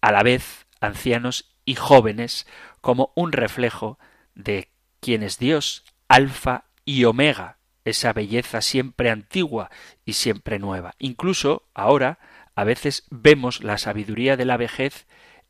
a 0.00 0.12
la 0.12 0.22
vez 0.22 0.64
ancianos 0.80 1.52
y 1.66 1.74
jóvenes 1.74 2.46
como 2.80 3.12
un 3.16 3.32
reflejo 3.32 3.98
de 4.34 4.70
quién 5.00 5.22
es 5.22 5.38
Dios, 5.38 5.84
alfa 6.08 6.64
y 6.86 7.04
omega, 7.04 7.58
esa 7.84 8.14
belleza 8.14 8.62
siempre 8.62 9.10
antigua 9.10 9.70
y 10.06 10.14
siempre 10.14 10.58
nueva. 10.58 10.94
Incluso 10.98 11.68
ahora 11.74 12.18
a 12.54 12.64
veces 12.64 13.04
vemos 13.10 13.62
la 13.62 13.76
sabiduría 13.76 14.38
de 14.38 14.46
la 14.46 14.56
vejez 14.56 15.06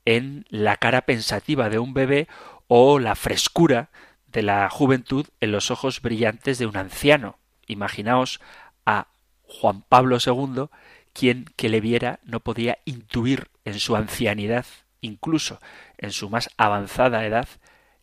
en 0.07 0.47
la 0.49 0.77
cara 0.77 1.03
pensativa 1.03 1.69
de 1.69 1.79
un 1.79 1.93
bebé 1.93 2.29
o 2.69 2.99
la 2.99 3.14
frescura 3.14 3.91
de 4.27 4.43
la 4.43 4.69
juventud 4.69 5.27
en 5.41 5.53
los 5.53 5.71
ojos 5.71 6.03
brillantes 6.03 6.59
de 6.59 6.67
un 6.67 6.77
anciano. 6.77 7.39
Imaginaos 7.67 8.41
a 8.85 9.09
Juan 9.45 9.83
Pablo 9.83 10.19
II, 10.25 10.67
quien 11.12 11.47
que 11.57 11.69
le 11.69 11.81
viera 11.81 12.21
no 12.25 12.41
podía 12.41 12.79
intuir 12.85 13.49
en 13.64 13.79
su 13.79 13.97
ancianidad, 13.97 14.67
incluso 15.01 15.61
en 15.99 16.12
su 16.12 16.29
más 16.29 16.51
avanzada 16.57 17.25
edad, 17.25 17.49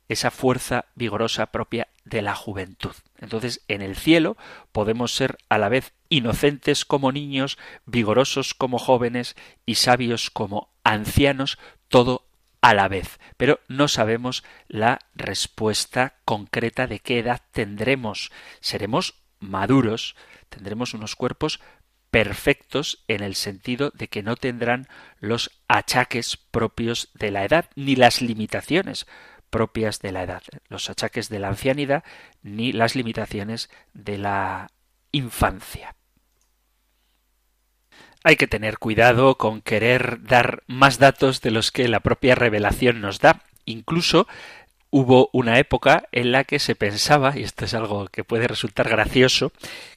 esa 0.09 0.31
fuerza 0.31 0.85
vigorosa 0.95 1.47
propia 1.47 1.87
de 2.05 2.21
la 2.21 2.35
juventud. 2.35 2.95
Entonces, 3.17 3.61
en 3.67 3.81
el 3.81 3.95
cielo 3.95 4.35
podemos 4.71 5.15
ser 5.15 5.37
a 5.49 5.57
la 5.57 5.69
vez 5.69 5.93
inocentes 6.09 6.85
como 6.85 7.11
niños, 7.11 7.57
vigorosos 7.85 8.53
como 8.53 8.79
jóvenes 8.79 9.35
y 9.65 9.75
sabios 9.75 10.29
como 10.29 10.69
ancianos, 10.83 11.57
todo 11.87 12.25
a 12.63 12.73
la 12.73 12.87
vez, 12.87 13.19
pero 13.35 13.59
no 13.67 13.89
sabemos 13.89 14.45
la 14.69 14.99
respuesta 15.15 16.15
concreta 16.23 16.87
de 16.87 16.99
qué 16.99 17.19
edad 17.19 17.41
tendremos. 17.51 18.31
Seremos 18.61 19.21
maduros, 19.39 20.15
tendremos 20.47 20.93
unos 20.93 21.17
cuerpos 21.17 21.59
perfectos 22.09 23.03
en 23.09 23.21
el 23.21 23.35
sentido 23.35 23.91
de 23.93 24.07
que 24.07 24.23
no 24.23 24.37
tendrán 24.37 24.87
los 25.19 25.51
achaques 25.67 26.37
propios 26.37 27.09
de 27.15 27.31
la 27.31 27.43
edad 27.43 27.69
ni 27.75 27.97
las 27.97 28.21
limitaciones 28.21 29.07
propias 29.49 29.99
de 29.99 30.13
la 30.13 30.23
edad, 30.23 30.43
los 30.69 30.89
achaques 30.89 31.27
de 31.27 31.39
la 31.39 31.49
ancianidad 31.49 32.05
ni 32.43 32.71
las 32.71 32.95
limitaciones 32.95 33.69
de 33.93 34.17
la 34.17 34.71
infancia. 35.11 35.97
Hay 38.23 38.37
que 38.37 38.47
tener 38.47 38.77
cuidado 38.77 39.35
con 39.35 39.61
querer 39.61 40.23
dar 40.23 40.63
más 40.67 40.97
datos 40.97 41.41
de 41.41 41.51
los 41.51 41.71
que 41.71 41.87
la 41.87 41.99
propia 41.99 42.35
revelación 42.35 43.01
nos 43.01 43.19
da. 43.19 43.41
Incluso 43.65 44.27
hubo 44.89 45.29
una 45.33 45.59
época 45.59 46.07
en 46.11 46.31
la 46.31 46.43
que 46.43 46.59
se 46.59 46.75
pensaba, 46.75 47.37
y 47.37 47.43
esto 47.43 47.65
es 47.65 47.73
algo 47.73 48.07
que 48.07 48.23
puede 48.23 48.47
resultar 48.47 48.89
gracioso, 48.89 49.51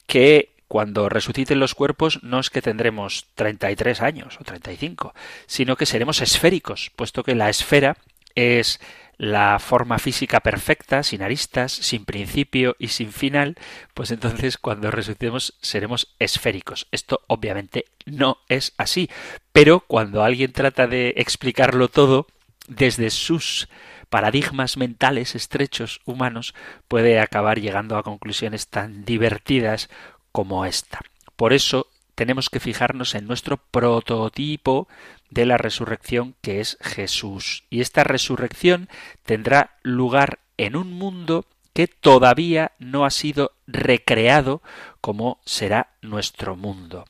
que 0.07 0.49
cuando 0.67 1.07
resuciten 1.07 1.59
los 1.59 1.75
cuerpos 1.75 2.21
no 2.23 2.39
es 2.39 2.49
que 2.49 2.61
tendremos 2.61 3.27
33 3.35 4.01
años 4.01 4.37
o 4.41 4.43
35, 4.43 5.13
sino 5.45 5.77
que 5.77 5.85
seremos 5.85 6.21
esféricos, 6.21 6.91
puesto 6.95 7.23
que 7.23 7.35
la 7.35 7.49
esfera 7.49 7.95
es 8.35 8.81
la 9.17 9.57
forma 9.59 9.97
física 9.97 10.41
perfecta, 10.41 11.03
sin 11.03 11.23
aristas, 11.23 11.71
sin 11.71 12.05
principio 12.05 12.75
y 12.77 12.89
sin 12.89 13.11
final, 13.11 13.55
pues 13.93 14.11
entonces 14.11 14.57
cuando 14.57 14.91
resucitemos 14.91 15.57
seremos 15.61 16.15
esféricos. 16.19 16.87
Esto 16.91 17.21
obviamente 17.27 17.85
no 18.05 18.37
es 18.47 18.73
así, 18.77 19.09
pero 19.51 19.81
cuando 19.81 20.23
alguien 20.23 20.53
trata 20.53 20.87
de 20.87 21.15
explicarlo 21.17 21.87
todo 21.87 22.27
desde 22.67 23.09
sus 23.09 23.69
paradigmas 24.09 24.77
mentales 24.77 25.35
estrechos 25.35 26.01
humanos, 26.05 26.53
puede 26.87 27.19
acabar 27.19 27.59
llegando 27.59 27.97
a 27.97 28.03
conclusiones 28.03 28.67
tan 28.67 29.03
divertidas 29.03 29.89
como 30.31 30.65
esta. 30.65 31.01
Por 31.35 31.53
eso 31.53 31.87
tenemos 32.17 32.49
que 32.49 32.59
fijarnos 32.59 33.13
en 33.13 33.27
nuestro 33.27 33.57
prototipo 33.57 34.87
de 35.29 35.45
la 35.45 35.57
resurrección 35.57 36.33
que 36.41 36.59
es 36.59 36.79
Jesús. 36.81 37.63
Y 37.69 37.81
esta 37.81 38.03
resurrección 38.03 38.89
tendrá 39.23 39.77
lugar 39.83 40.39
en 40.57 40.75
un 40.75 40.91
mundo 40.91 41.45
que 41.73 41.87
todavía 41.87 42.71
no 42.79 43.05
ha 43.05 43.11
sido 43.11 43.51
recreado 43.67 44.63
como 44.99 45.39
será 45.45 45.91
nuestro 46.01 46.55
mundo. 46.55 47.05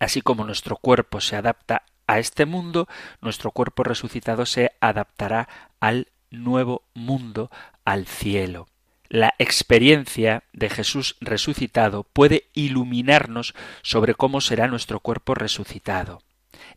Así 0.00 0.20
como 0.20 0.44
nuestro 0.44 0.78
cuerpo 0.78 1.20
se 1.20 1.36
adapta 1.36 1.84
a 2.08 2.18
este 2.18 2.44
mundo, 2.44 2.88
nuestro 3.20 3.52
cuerpo 3.52 3.84
resucitado 3.84 4.46
se 4.46 4.72
adaptará 4.80 5.48
al 5.78 6.08
nuevo 6.32 6.82
mundo, 6.92 7.52
al 7.84 8.08
cielo. 8.08 8.66
La 9.08 9.34
experiencia 9.38 10.44
de 10.52 10.70
Jesús 10.70 11.16
resucitado 11.20 12.04
puede 12.04 12.48
iluminarnos 12.54 13.54
sobre 13.82 14.14
cómo 14.14 14.40
será 14.40 14.66
nuestro 14.66 15.00
cuerpo 15.00 15.34
resucitado. 15.34 16.22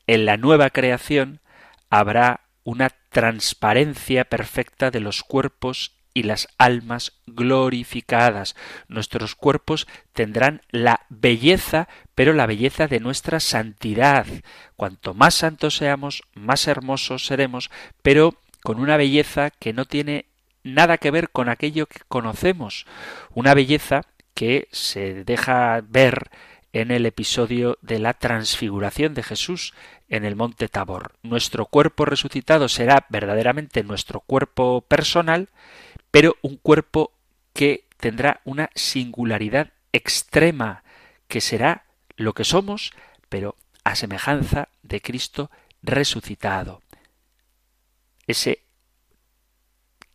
En 0.08 0.26
la 0.26 0.38
nueva 0.38 0.70
creación 0.70 1.40
habrá 1.90 2.42
una 2.64 2.90
transparencia 3.10 4.26
perfecta 4.26 4.92
de 4.92 5.00
los 5.00 5.24
cuerpos 5.24 5.94
y 6.14 6.24
las 6.24 6.48
almas 6.58 7.14
glorificadas. 7.28 8.56
Nuestros 8.88 9.36
cuerpos 9.36 9.88
tendrán 10.14 10.62
la 10.70 11.06
belleza, 11.10 11.88
pero 12.16 12.34
la 12.34 12.46
belleza 12.46 12.88
de 12.88 13.00
nuestra 13.00 13.40
santidad. 13.40 14.26
Cuanto 14.76 15.14
más 15.14 15.36
santos 15.36 15.78
seamos, 15.78 16.24
más 16.34 16.68
hermosos 16.68 17.26
seremos, 17.26 17.70
pero 18.02 18.36
con 18.64 18.80
una 18.80 18.98
belleza 18.98 19.52
que 19.52 19.74
no 19.74 19.86
tiene 19.86 20.26
nada 20.74 20.98
que 20.98 21.12
ver 21.12 21.30
con 21.30 21.50
aquello 21.50 21.88
que 21.88 22.00
conocemos. 22.08 22.86
Una 23.34 23.54
belleza 23.54 24.04
que 24.34 24.68
se 24.72 25.24
deja 25.24 25.82
ver 25.88 26.30
en 26.74 26.92
el 26.92 27.06
episodio 27.06 27.78
de 27.82 28.00
la 28.00 28.14
transfiguración 28.14 29.14
de 29.14 29.24
Jesús 29.24 29.74
en 30.10 30.26
el 30.26 30.36
monte 30.36 30.68
Tabor. 30.68 31.14
Nuestro 31.24 31.66
cuerpo 31.66 32.06
resucitado 32.06 32.70
será 32.70 33.06
verdaderamente 33.10 33.84
nuestro 33.84 34.20
cuerpo 34.20 34.82
personal, 34.82 35.50
pero 36.12 36.36
un 36.42 36.58
cuerpo 36.58 37.14
que 37.54 37.88
tendrá 37.98 38.42
una 38.46 38.70
singularidad 38.76 39.74
extrema, 39.92 40.84
que 41.28 41.42
será 41.42 41.86
lo 42.16 42.34
que 42.34 42.44
somos, 42.44 42.94
pero 43.30 43.56
a 43.84 43.96
semejanza 43.96 44.70
de 44.84 45.02
Cristo 45.02 45.50
resucitado. 45.82 46.82
Ese 48.28 48.67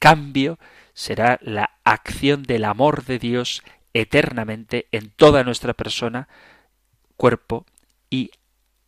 cambio 0.03 0.59
será 0.95 1.39
la 1.43 1.79
acción 1.85 2.43
del 2.43 2.65
amor 2.65 3.05
de 3.05 3.21
Dios 3.21 3.63
eternamente 3.95 4.89
en 4.91 5.11
toda 5.11 5.45
nuestra 5.45 5.75
persona, 5.75 6.27
cuerpo 7.17 7.67
y 8.11 8.33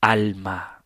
alma. 0.01 0.83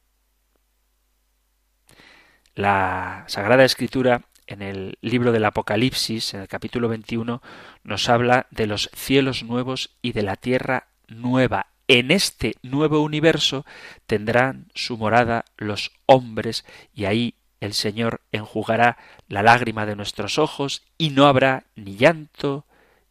La 2.54 3.24
Sagrada 3.26 3.64
Escritura 3.64 4.26
en 4.46 4.60
el 4.60 4.98
libro 5.00 5.32
del 5.32 5.46
Apocalipsis, 5.46 6.34
en 6.34 6.42
el 6.42 6.48
capítulo 6.48 6.90
21, 6.90 7.40
nos 7.82 8.08
habla 8.10 8.48
de 8.50 8.66
los 8.66 8.90
cielos 8.94 9.44
nuevos 9.44 9.96
y 10.02 10.12
de 10.12 10.24
la 10.24 10.36
tierra 10.36 10.88
nueva. 11.06 11.68
en 11.90 12.10
este 12.10 12.56
nuevo 12.60 13.00
universo 13.00 13.64
tendrán 14.06 14.70
su 14.74 14.98
morada 14.98 15.46
los 15.56 15.90
hombres 16.04 16.66
y 16.92 17.06
ahí 17.06 17.37
el 17.60 17.74
Señor 17.74 18.20
enjugará 18.32 18.98
la 19.28 19.42
lágrima 19.42 19.86
de 19.86 19.96
nuestros 19.96 20.38
ojos 20.38 20.82
y 20.96 21.10
no 21.10 21.26
habrá 21.26 21.64
ni 21.74 21.96
llanto, 21.96 22.64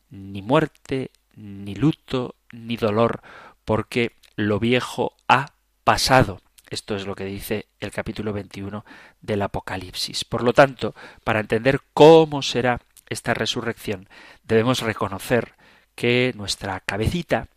ni 0.10 0.42
muerte, 0.42 1.12
ni 1.36 1.76
luto, 1.76 2.36
ni 2.52 2.78
dolor, 2.78 3.22
porque 3.66 4.14
lo 4.36 4.60
viejo 4.60 5.16
ha 5.28 5.54
pasado. 5.84 6.42
Esto 6.70 6.96
es 6.96 7.06
lo 7.06 7.16
que 7.16 7.26
dice 7.26 7.68
el 7.80 7.92
capítulo 7.92 8.34
21 8.34 8.86
del 9.22 9.42
Apocalipsis. 9.42 10.26
Por 10.26 10.44
lo 10.44 10.54
tanto, 10.54 10.96
para 11.24 11.40
entender 11.40 11.82
cómo 11.94 12.42
será 12.42 12.82
esta 13.10 13.34
resurrección, 13.34 14.10
debemos 14.44 14.82
reconocer 14.82 15.54
que 15.96 16.34
nuestra 16.36 16.80
cabecita 16.82 17.48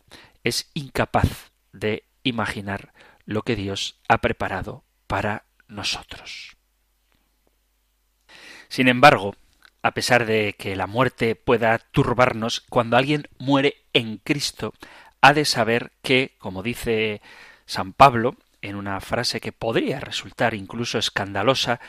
es 0.43 0.69
incapaz 0.73 1.51
de 1.73 2.05
imaginar 2.23 2.93
lo 3.25 3.43
que 3.43 3.55
Dios 3.55 3.99
ha 4.07 4.19
preparado 4.19 4.83
para 5.07 5.45
nosotros. 5.67 6.55
Sin 8.71 8.87
embargo, 8.87 9.35
a 9.81 9.91
pesar 9.91 10.25
de 10.25 10.55
que 10.57 10.77
la 10.77 10.87
muerte 10.87 11.35
pueda 11.35 11.77
turbarnos, 11.77 12.61
cuando 12.69 12.95
alguien 12.95 13.27
muere 13.37 13.83
en 13.91 14.15
Cristo, 14.15 14.73
ha 15.19 15.33
de 15.33 15.43
saber 15.43 15.91
que, 16.01 16.35
como 16.37 16.63
dice 16.63 17.21
San 17.65 17.91
Pablo, 17.91 18.37
en 18.61 18.77
una 18.77 19.01
frase 19.01 19.41
que 19.41 19.51
podría 19.51 19.99
resultar 19.99 20.53
incluso 20.53 20.97
escandalosa, 20.97 21.81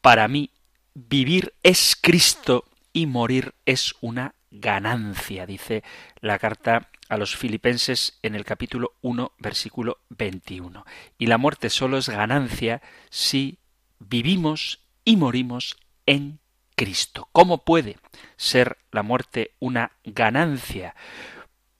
para 0.00 0.26
mí 0.26 0.52
vivir 0.94 1.52
es 1.62 1.98
Cristo 2.00 2.64
y 2.94 3.04
morir 3.04 3.52
es 3.66 3.94
una 4.00 4.36
ganancia, 4.50 5.44
dice 5.44 5.84
la 6.22 6.38
carta 6.38 6.88
a 7.10 7.18
los 7.18 7.36
filipenses 7.36 8.18
en 8.22 8.34
el 8.34 8.46
capítulo 8.46 8.94
1, 9.02 9.32
versículo 9.38 9.98
21. 10.08 10.86
Y 11.18 11.26
la 11.26 11.36
muerte 11.36 11.68
solo 11.68 11.98
es 11.98 12.08
ganancia 12.08 12.80
si 13.10 13.58
vivimos 13.98 14.80
y 15.04 15.18
morimos 15.18 15.76
en 16.06 16.38
Cristo. 16.74 17.28
¿Cómo 17.32 17.64
puede 17.64 17.98
ser 18.36 18.78
la 18.92 19.02
muerte 19.02 19.52
una 19.58 19.92
ganancia? 20.04 20.94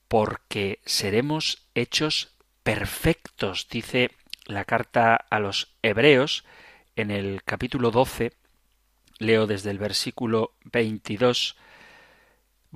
Porque 0.08 0.80
seremos 0.84 1.66
hechos 1.74 2.34
perfectos, 2.62 3.68
dice 3.70 4.10
la 4.46 4.64
carta 4.64 5.16
a 5.16 5.38
los 5.38 5.74
Hebreos 5.82 6.44
en 6.96 7.10
el 7.10 7.42
capítulo 7.44 7.90
12, 7.90 8.32
leo 9.18 9.46
desde 9.46 9.70
el 9.70 9.78
versículo 9.78 10.52
22, 10.64 11.56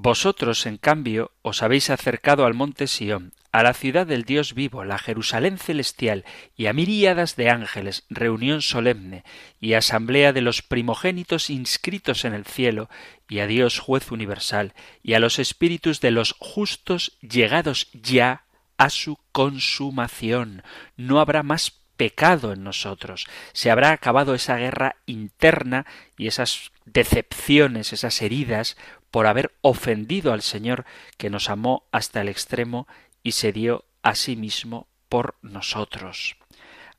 Vosotros, 0.03 0.65
en 0.65 0.79
cambio, 0.79 1.31
os 1.43 1.63
habéis 1.63 1.91
acercado 1.91 2.47
al 2.47 2.55
monte 2.55 2.87
Sión, 2.87 3.35
a 3.53 3.63
la 3.63 3.75
ciudad 3.75 4.07
del 4.07 4.25
Dios 4.25 4.55
vivo, 4.55 4.83
la 4.83 4.97
Jerusalén 4.97 5.59
celestial, 5.59 6.25
y 6.57 6.69
a 6.69 6.73
miríadas 6.73 7.37
de 7.37 7.51
ángeles, 7.51 8.07
reunión 8.09 8.63
solemne, 8.63 9.25
y 9.61 9.75
asamblea 9.75 10.33
de 10.33 10.41
los 10.41 10.63
primogénitos 10.63 11.51
inscritos 11.51 12.25
en 12.25 12.33
el 12.33 12.47
cielo, 12.47 12.89
y 13.29 13.41
a 13.41 13.47
Dios 13.47 13.79
juez 13.79 14.11
universal, 14.11 14.73
y 15.03 15.13
a 15.13 15.21
los 15.21 15.39
espíritus 15.39 16.01
de 16.01 16.13
los 16.13 16.35
justos 16.39 17.19
llegados 17.21 17.91
ya 17.93 18.45
a 18.79 18.89
su 18.89 19.19
consumación. 19.33 20.63
No 20.97 21.21
habrá 21.21 21.43
más 21.43 21.79
pecado 21.99 22.55
en 22.55 22.65
nosotros. 22.65 23.27
Se 23.53 23.71
habrá 23.71 23.91
acabado 23.91 24.35
esa 24.35 24.57
guerra 24.57 24.97
interna 25.05 25.85
y 26.17 26.29
esas 26.29 26.73
decepciones, 26.87 27.93
esas 27.93 28.23
heridas 28.23 28.79
por 29.11 29.27
haber 29.27 29.53
ofendido 29.61 30.33
al 30.33 30.43
Señor 30.43 30.85
que 31.17 31.31
nos 31.31 31.51
amó 31.51 31.85
hasta 31.93 32.21
el 32.21 32.29
extremo 32.29 32.87
y 33.23 33.33
se 33.33 33.53
dio 33.53 33.85
a 34.03 34.15
sí 34.15 34.37
mismo 34.37 34.89
por 35.09 35.37
nosotros. 35.43 36.37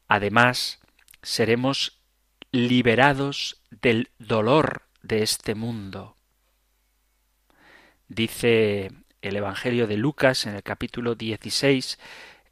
Además, 0.08 0.80
seremos 1.22 2.00
liberados 2.52 3.62
del 3.70 4.10
dolor 4.20 4.84
de 5.02 5.24
este 5.24 5.56
mundo. 5.56 6.18
Dice 8.08 8.92
el 9.22 9.36
Evangelio 9.36 9.88
de 9.88 9.98
Lucas 9.98 10.46
en 10.46 10.56
el 10.56 10.64
capítulo 10.64 11.16
16, 11.16 11.98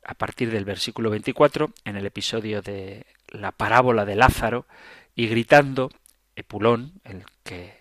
a 0.04 0.14
partir 0.14 0.52
del 0.52 0.66
versículo 0.66 1.10
24, 1.10 1.74
en 1.84 1.98
el 1.98 2.06
episodio 2.06 2.62
de 2.62 3.06
la 3.28 3.52
parábola 3.52 4.06
de 4.06 4.16
Lázaro, 4.16 4.66
y 5.16 5.28
gritando, 5.28 5.92
Epulón, 6.36 6.94
el 7.04 7.26
que 7.44 7.79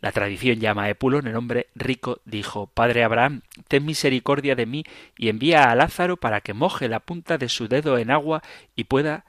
la 0.00 0.12
tradición 0.12 0.60
llama 0.60 0.84
a 0.84 0.90
Epulón, 0.90 1.26
el 1.26 1.36
hombre 1.36 1.68
rico, 1.74 2.20
dijo 2.24 2.66
Padre 2.66 3.04
Abraham, 3.04 3.42
ten 3.68 3.84
misericordia 3.84 4.54
de 4.54 4.66
mí 4.66 4.84
y 5.16 5.28
envía 5.28 5.70
a 5.70 5.74
Lázaro 5.74 6.16
para 6.16 6.40
que 6.40 6.54
moje 6.54 6.88
la 6.88 7.00
punta 7.00 7.38
de 7.38 7.48
su 7.48 7.68
dedo 7.68 7.98
en 7.98 8.10
agua 8.10 8.42
y 8.74 8.84
pueda 8.84 9.24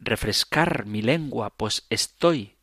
refrescar 0.00 0.86
mi 0.86 1.02
lengua, 1.02 1.50
pues 1.50 1.86
estoy 1.90 2.54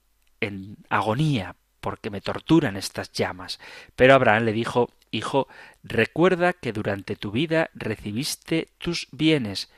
en 0.42 0.78
agonía 0.90 1.56
porque 1.80 2.10
me 2.10 2.22
torturan 2.22 2.76
estas 2.76 3.12
llamas. 3.12 3.60
Pero 3.96 4.14
Abraham 4.14 4.44
le 4.44 4.54
dijo 4.54 4.90
Hijo, 5.12 5.48
recuerda 5.84 6.54
que 6.54 6.72
durante 6.72 7.16
tu 7.16 7.32
vida 7.32 7.72
recibiste 7.74 8.70
tus 8.78 9.08
bienes 9.12 9.72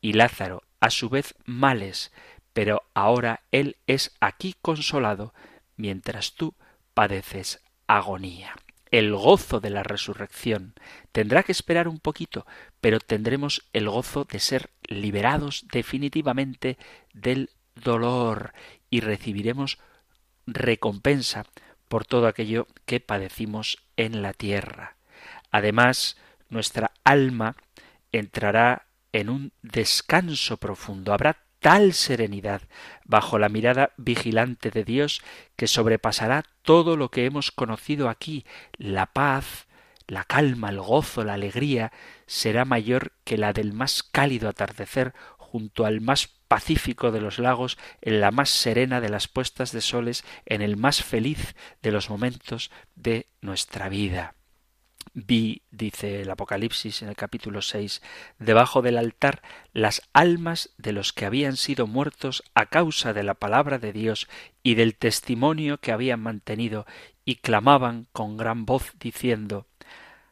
y 0.00 0.14
Lázaro 0.14 0.62
a 0.80 0.90
su 0.90 1.08
vez 1.10 1.34
males, 1.44 2.10
pero 2.52 2.82
ahora 2.94 3.40
él 3.52 3.76
es 3.86 4.16
aquí 4.20 4.54
consolado, 4.62 5.34
mientras 5.76 6.34
tú 6.34 6.54
padeces 6.98 7.60
agonía. 7.86 8.56
El 8.90 9.14
gozo 9.14 9.60
de 9.60 9.70
la 9.70 9.84
resurrección 9.84 10.74
tendrá 11.12 11.44
que 11.44 11.52
esperar 11.52 11.86
un 11.86 12.00
poquito, 12.00 12.44
pero 12.80 12.98
tendremos 12.98 13.68
el 13.72 13.88
gozo 13.88 14.24
de 14.24 14.40
ser 14.40 14.70
liberados 14.82 15.68
definitivamente 15.70 16.76
del 17.14 17.50
dolor 17.76 18.52
y 18.90 18.98
recibiremos 18.98 19.78
recompensa 20.44 21.46
por 21.86 22.04
todo 22.04 22.26
aquello 22.26 22.66
que 22.84 22.98
padecimos 22.98 23.78
en 23.96 24.20
la 24.20 24.32
tierra. 24.32 24.96
Además, 25.52 26.16
nuestra 26.48 26.90
alma 27.04 27.54
entrará 28.10 28.88
en 29.12 29.30
un 29.30 29.52
descanso 29.62 30.56
profundo. 30.56 31.12
Habrá 31.12 31.44
tal 31.60 31.92
serenidad 31.92 32.62
bajo 33.04 33.38
la 33.38 33.48
mirada 33.48 33.92
vigilante 33.96 34.70
de 34.70 34.84
Dios 34.84 35.22
que 35.56 35.66
sobrepasará 35.66 36.44
todo 36.62 36.96
lo 36.96 37.10
que 37.10 37.24
hemos 37.24 37.50
conocido 37.50 38.08
aquí. 38.08 38.44
La 38.76 39.06
paz, 39.06 39.66
la 40.06 40.24
calma, 40.24 40.70
el 40.70 40.80
gozo, 40.80 41.24
la 41.24 41.34
alegría 41.34 41.92
será 42.26 42.64
mayor 42.64 43.12
que 43.24 43.38
la 43.38 43.52
del 43.52 43.72
más 43.72 44.02
cálido 44.02 44.48
atardecer 44.48 45.14
junto 45.36 45.84
al 45.84 46.00
más 46.00 46.28
pacífico 46.48 47.10
de 47.10 47.20
los 47.20 47.38
lagos, 47.38 47.78
en 48.00 48.20
la 48.20 48.30
más 48.30 48.50
serena 48.50 49.00
de 49.00 49.08
las 49.08 49.28
puestas 49.28 49.72
de 49.72 49.80
soles, 49.80 50.24
en 50.46 50.62
el 50.62 50.76
más 50.76 51.02
feliz 51.02 51.54
de 51.82 51.92
los 51.92 52.10
momentos 52.10 52.70
de 52.96 53.28
nuestra 53.40 53.88
vida. 53.88 54.37
Vi, 55.14 55.62
dice 55.70 56.22
el 56.22 56.30
Apocalipsis 56.30 57.02
en 57.02 57.08
el 57.08 57.16
capítulo 57.16 57.60
seis, 57.62 58.02
debajo 58.38 58.82
del 58.82 58.98
altar 58.98 59.42
las 59.72 60.02
almas 60.12 60.70
de 60.78 60.92
los 60.92 61.12
que 61.12 61.26
habían 61.26 61.56
sido 61.56 61.86
muertos 61.86 62.44
a 62.54 62.66
causa 62.66 63.12
de 63.12 63.24
la 63.24 63.34
palabra 63.34 63.78
de 63.78 63.92
Dios 63.92 64.28
y 64.62 64.74
del 64.74 64.94
testimonio 64.94 65.78
que 65.78 65.92
habían 65.92 66.20
mantenido, 66.20 66.86
y 67.24 67.36
clamaban 67.36 68.06
con 68.12 68.36
gran 68.36 68.64
voz 68.64 68.92
diciendo 69.00 69.66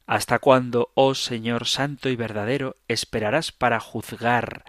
¿Hasta 0.06 0.38
cuándo, 0.38 0.92
oh 0.94 1.14
Señor 1.14 1.66
santo 1.66 2.08
y 2.08 2.16
verdadero, 2.16 2.76
esperarás 2.86 3.50
para 3.50 3.80
juzgar 3.80 4.64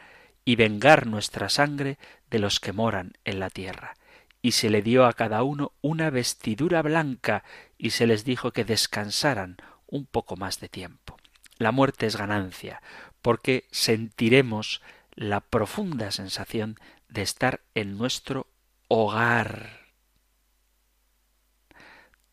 y 0.45 0.56
vengar 0.56 1.06
nuestra 1.06 1.50
sangre 1.50 2.00
de 2.32 2.39
los 2.39 2.60
que 2.60 2.74
moran 2.74 3.14
en 3.24 3.39
la 3.39 3.50
tierra? 3.50 3.93
y 4.41 4.52
se 4.54 4.70
le 4.70 4.82
dio 4.82 5.06
a 5.06 5.14
cada 5.14 5.43
uno 5.43 5.74
una 5.82 6.10
vestidura 6.10 6.82
blanca, 6.82 7.43
y 7.78 7.89
se 7.89 8.08
les 8.08 8.24
dijo 8.24 8.52
que 8.52 8.64
descansaran 8.64 9.58
un 9.88 10.05
poco 10.05 10.35
más 10.35 10.59
de 10.59 10.69
tiempo. 10.69 11.17
La 11.57 11.71
muerte 11.71 12.05
es 12.05 12.15
ganancia, 12.15 12.81
porque 13.21 13.65
sentiremos 13.71 14.81
la 15.15 15.39
profunda 15.41 16.11
sensación 16.11 16.79
de 17.09 17.23
estar 17.23 17.61
en 17.73 17.97
nuestro 17.97 18.47
hogar. 18.88 19.88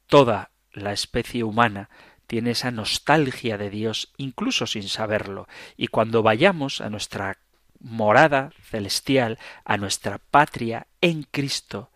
Toda 0.06 0.50
la 0.72 0.92
especie 0.92 1.44
humana 1.44 1.88
tiene 2.26 2.50
esa 2.50 2.70
nostalgia 2.70 3.56
de 3.58 3.70
Dios, 3.70 4.12
incluso 4.16 4.66
sin 4.66 4.88
saberlo, 4.88 5.48
y 5.76 5.88
cuando 5.88 6.22
vayamos 6.22 6.80
a 6.80 6.90
nuestra 6.90 7.38
morada 7.80 8.50
celestial, 8.62 9.38
a 9.64 9.76
nuestra 9.76 10.18
patria 10.18 10.86
en 11.00 11.22
Cristo, 11.22 11.90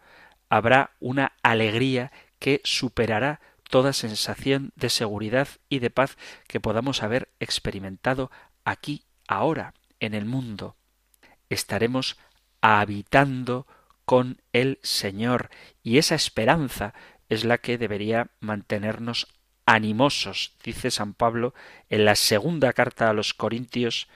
habrá 0.48 0.92
una 1.00 1.32
alegría 1.42 2.12
que 2.38 2.60
superará 2.64 3.40
toda 3.68 3.92
sensación 3.92 4.72
de 4.74 4.90
seguridad 4.90 5.48
y 5.68 5.78
de 5.78 5.90
paz 5.90 6.16
que 6.46 6.60
podamos 6.60 7.02
haber 7.02 7.28
experimentado 7.38 8.30
aquí, 8.64 9.04
ahora, 9.26 9.74
en 10.00 10.14
el 10.14 10.24
mundo. 10.24 10.74
Estaremos 11.48 12.16
habitando 12.60 13.66
con 14.04 14.40
el 14.52 14.78
Señor 14.82 15.50
y 15.82 15.98
esa 15.98 16.14
esperanza 16.14 16.94
es 17.28 17.44
la 17.44 17.58
que 17.58 17.78
debería 17.78 18.30
mantenernos 18.40 19.28
animosos, 19.66 20.54
dice 20.64 20.90
San 20.90 21.12
Pablo 21.12 21.52
en 21.90 22.06
la 22.06 22.14
segunda 22.14 22.72
carta 22.72 23.10
a 23.10 23.12
los 23.12 23.34
Corintios, 23.34 24.08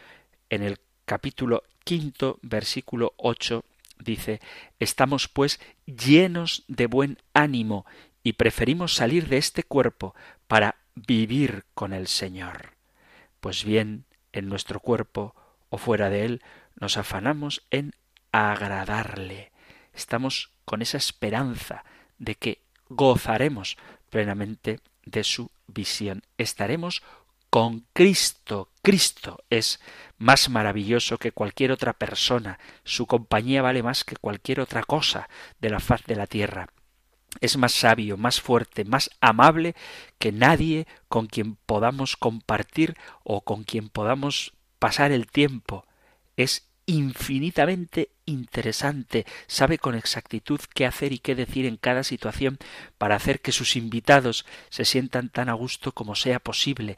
en 0.49 0.63
el 0.63 0.79
capítulo 1.05 1.63
quinto, 1.85 2.39
versículo 2.41 3.13
ocho, 3.19 3.65
dice 3.99 4.41
Estamos 4.79 5.29
pues 5.29 5.61
llenos 5.85 6.65
de 6.69 6.87
buen 6.87 7.19
ánimo 7.35 7.85
y 8.23 8.35
preferimos 8.35 8.95
salir 8.95 9.29
de 9.29 9.39
este 9.39 9.63
cuerpo 9.63 10.15
para 10.47 10.77
vivir 10.95 11.65
con 11.75 11.93
el 11.93 12.07
Señor. 12.07 12.75
Pues 13.41 13.65
bien, 13.65 14.05
en 14.33 14.49
nuestro 14.49 14.81
cuerpo 14.81 15.35
o 15.69 15.79
fuera 15.79 16.11
de 16.11 16.25
él, 16.25 16.43
nos 16.79 16.97
afanamos 16.97 17.63
en 17.71 17.95
agradarle. 18.31 19.53
Estamos 19.93 20.51
con 20.65 20.83
esa 20.83 20.97
esperanza 20.97 21.85
de 22.19 22.35
que 22.35 22.61
gozaremos 22.89 23.77
plenamente 24.11 24.81
de 25.05 25.25
su 25.25 25.51
visión. 25.67 26.23
Estaremos 26.39 27.03
con 27.51 27.85
Cristo. 27.93 28.71
Cristo 28.83 29.45
es 29.51 29.81
más 30.19 30.49
maravilloso 30.49 31.19
que 31.19 31.33
cualquier 31.33 31.73
otra 31.73 31.93
persona. 31.93 32.59
Su 32.85 33.07
compañía 33.07 33.63
vale 33.63 33.83
más 33.83 34.05
que 34.05 34.17
cualquier 34.17 34.61
otra 34.61 34.83
cosa 34.83 35.29
de 35.61 35.71
la 35.71 35.81
faz 35.81 36.05
de 36.05 36.17
la 36.17 36.27
tierra. 36.27 36.69
Es 37.41 37.57
más 37.57 37.73
sabio, 37.73 38.17
más 38.17 38.41
fuerte, 38.41 38.85
más 38.85 39.11
amable 39.21 39.75
que 40.19 40.33
nadie 40.33 40.87
con 41.09 41.27
quien 41.27 41.57
podamos 41.57 42.17
compartir 42.17 42.97
o 43.25 43.41
con 43.41 43.65
quien 43.65 43.89
podamos 43.89 44.53
pasar 44.79 45.13
el 45.13 45.27
tiempo. 45.27 45.87
Es 46.37 46.69
infinitamente 46.87 48.11
interesante, 48.27 49.27
sabe 49.47 49.79
con 49.79 49.95
exactitud 49.95 50.61
qué 50.75 50.87
hacer 50.87 51.13
y 51.13 51.19
qué 51.19 51.35
decir 51.35 51.67
en 51.67 51.77
cada 51.77 52.05
situación 52.05 52.59
para 52.99 53.17
hacer 53.17 53.41
que 53.41 53.53
sus 53.53 53.77
invitados 53.77 54.45
se 54.69 54.85
sientan 54.85 55.29
tan 55.29 55.49
a 55.49 55.55
gusto 55.55 55.93
como 55.93 56.15
sea 56.15 56.41
posible. 56.41 56.97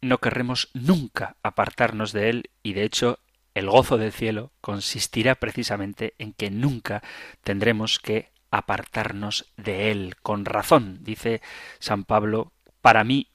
No 0.00 0.18
querremos 0.18 0.70
nunca 0.72 1.36
apartarnos 1.42 2.12
de 2.12 2.30
él 2.30 2.50
y 2.62 2.72
de 2.72 2.84
hecho 2.84 3.18
el 3.54 3.68
gozo 3.68 3.98
del 3.98 4.12
cielo 4.12 4.52
consistirá 4.60 5.34
precisamente 5.34 6.14
en 6.18 6.32
que 6.32 6.50
nunca 6.50 7.02
tendremos 7.42 7.98
que 7.98 8.30
apartarnos 8.50 9.52
de 9.56 9.90
él. 9.90 10.16
Con 10.22 10.44
razón, 10.44 10.98
dice 11.02 11.40
San 11.78 12.04
Pablo, 12.04 12.52
para 12.80 13.04
mí 13.04 13.28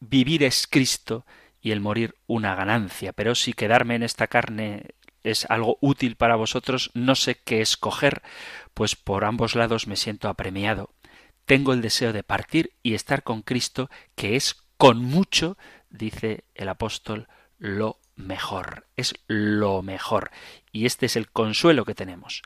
vivir 0.00 0.42
es 0.42 0.66
Cristo 0.66 1.24
y 1.60 1.70
el 1.70 1.80
morir 1.80 2.16
una 2.26 2.54
ganancia, 2.54 3.12
pero 3.12 3.34
si 3.34 3.52
quedarme 3.52 3.94
en 3.94 4.02
esta 4.02 4.26
carne 4.26 4.94
es 5.22 5.46
algo 5.48 5.78
útil 5.80 6.16
para 6.16 6.36
vosotros, 6.36 6.90
no 6.94 7.14
sé 7.14 7.36
qué 7.36 7.60
escoger, 7.60 8.22
pues 8.74 8.96
por 8.96 9.24
ambos 9.24 9.54
lados 9.54 9.86
me 9.86 9.96
siento 9.96 10.28
apremiado. 10.28 10.90
Tengo 11.44 11.72
el 11.72 11.82
deseo 11.82 12.12
de 12.12 12.24
partir 12.24 12.72
y 12.82 12.94
estar 12.94 13.22
con 13.22 13.42
Cristo, 13.42 13.90
que 14.16 14.36
es 14.36 14.56
con 14.76 14.98
mucho, 14.98 15.56
dice 15.90 16.44
el 16.54 16.68
apóstol, 16.68 17.28
lo 17.58 18.00
mejor, 18.16 18.86
es 18.96 19.14
lo 19.28 19.82
mejor. 19.82 20.30
Y 20.72 20.86
este 20.86 21.06
es 21.06 21.16
el 21.16 21.30
consuelo 21.30 21.84
que 21.84 21.94
tenemos. 21.94 22.42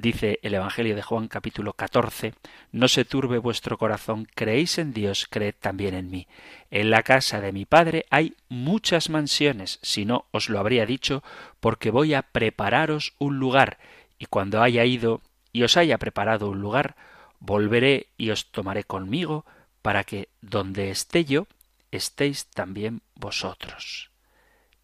Dice 0.00 0.38
el 0.42 0.54
Evangelio 0.54 0.94
de 0.94 1.02
Juan 1.02 1.26
capítulo 1.26 1.72
14, 1.72 2.32
No 2.70 2.86
se 2.86 3.04
turbe 3.04 3.38
vuestro 3.38 3.78
corazón, 3.78 4.28
creéis 4.32 4.78
en 4.78 4.92
Dios, 4.92 5.26
creed 5.28 5.56
también 5.58 5.92
en 5.94 6.08
mí. 6.08 6.28
En 6.70 6.90
la 6.90 7.02
casa 7.02 7.40
de 7.40 7.50
mi 7.50 7.64
Padre 7.64 8.06
hay 8.08 8.36
muchas 8.48 9.10
mansiones, 9.10 9.80
si 9.82 10.04
no 10.04 10.26
os 10.30 10.50
lo 10.50 10.60
habría 10.60 10.86
dicho, 10.86 11.24
porque 11.58 11.90
voy 11.90 12.14
a 12.14 12.22
prepararos 12.22 13.14
un 13.18 13.40
lugar, 13.40 13.78
y 14.20 14.26
cuando 14.26 14.62
haya 14.62 14.84
ido 14.84 15.20
y 15.52 15.64
os 15.64 15.76
haya 15.76 15.98
preparado 15.98 16.48
un 16.48 16.60
lugar, 16.60 16.94
volveré 17.40 18.06
y 18.16 18.30
os 18.30 18.52
tomaré 18.52 18.84
conmigo, 18.84 19.46
para 19.82 20.04
que 20.04 20.28
donde 20.40 20.90
esté 20.90 21.24
yo, 21.24 21.48
estéis 21.90 22.46
también 22.46 23.02
vosotros. 23.16 24.12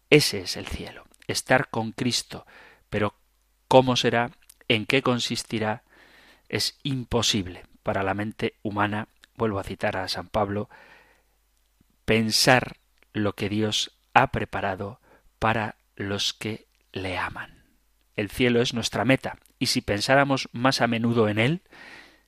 Ese 0.09 0.41
es 0.41 0.57
el 0.57 0.67
cielo, 0.67 1.05
estar 1.27 1.69
con 1.69 1.93
Cristo, 1.93 2.45
pero 2.89 3.15
¿cómo 3.69 3.95
será 3.95 4.31
en 4.67 4.85
qué 4.85 5.01
consistirá 5.01 5.83
es 6.49 6.77
imposible 6.83 7.63
para 7.83 8.03
la 8.03 8.13
mente 8.13 8.55
humana, 8.63 9.07
vuelvo 9.35 9.59
a 9.59 9.63
citar 9.63 9.97
a 9.97 10.07
San 10.07 10.27
Pablo, 10.27 10.69
pensar 12.05 12.77
lo 13.13 13.33
que 13.33 13.49
Dios 13.49 13.91
ha 14.13 14.31
preparado 14.31 14.99
para 15.39 15.75
los 15.95 16.33
que 16.33 16.67
le 16.93 17.17
aman. 17.17 17.63
El 18.15 18.29
cielo 18.29 18.61
es 18.61 18.73
nuestra 18.73 19.05
meta, 19.05 19.37
y 19.59 19.67
si 19.67 19.81
pensáramos 19.81 20.49
más 20.51 20.81
a 20.81 20.87
menudo 20.87 21.27
en 21.27 21.37
él, 21.37 21.61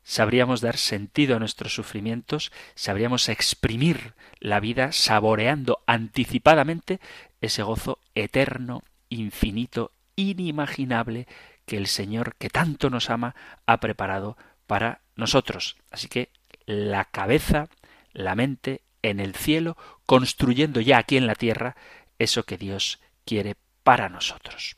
sabríamos 0.03 0.61
dar 0.61 0.77
sentido 0.77 1.35
a 1.35 1.39
nuestros 1.39 1.73
sufrimientos, 1.73 2.51
sabríamos 2.75 3.29
exprimir 3.29 4.13
la 4.39 4.59
vida 4.59 4.91
saboreando 4.91 5.83
anticipadamente 5.85 6.99
ese 7.41 7.63
gozo 7.63 7.99
eterno, 8.15 8.83
infinito, 9.09 9.91
inimaginable 10.15 11.27
que 11.67 11.77
el 11.77 11.85
Señor, 11.85 12.35
que 12.39 12.49
tanto 12.49 12.89
nos 12.89 13.11
ama, 13.11 13.35
ha 13.67 13.79
preparado 13.79 14.37
para 14.65 15.01
nosotros. 15.15 15.75
Así 15.91 16.07
que 16.07 16.29
la 16.65 17.05
cabeza, 17.05 17.67
la 18.13 18.33
mente 18.33 18.81
en 19.03 19.19
el 19.19 19.35
cielo, 19.35 19.77
construyendo 20.05 20.81
ya 20.81 20.97
aquí 20.97 21.17
en 21.17 21.27
la 21.27 21.35
tierra 21.35 21.75
eso 22.17 22.43
que 22.43 22.57
Dios 22.57 22.99
quiere 23.25 23.55
para 23.83 24.09
nosotros. 24.09 24.77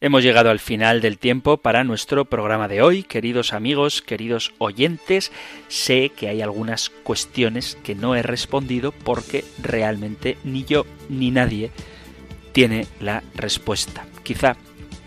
Hemos 0.00 0.22
llegado 0.22 0.50
al 0.50 0.58
final 0.58 1.00
del 1.00 1.18
tiempo 1.18 1.58
para 1.58 1.84
nuestro 1.84 2.24
programa 2.24 2.68
de 2.68 2.82
hoy. 2.82 3.04
Queridos 3.04 3.52
amigos, 3.52 4.02
queridos 4.02 4.52
oyentes, 4.58 5.32
sé 5.68 6.10
que 6.10 6.28
hay 6.28 6.42
algunas 6.42 6.90
cuestiones 6.90 7.78
que 7.82 7.94
no 7.94 8.14
he 8.14 8.22
respondido 8.22 8.92
porque 8.92 9.44
realmente 9.62 10.36
ni 10.44 10.64
yo 10.64 10.84
ni 11.08 11.30
nadie 11.30 11.70
tiene 12.52 12.86
la 13.00 13.22
respuesta. 13.34 14.06
Quizá 14.22 14.56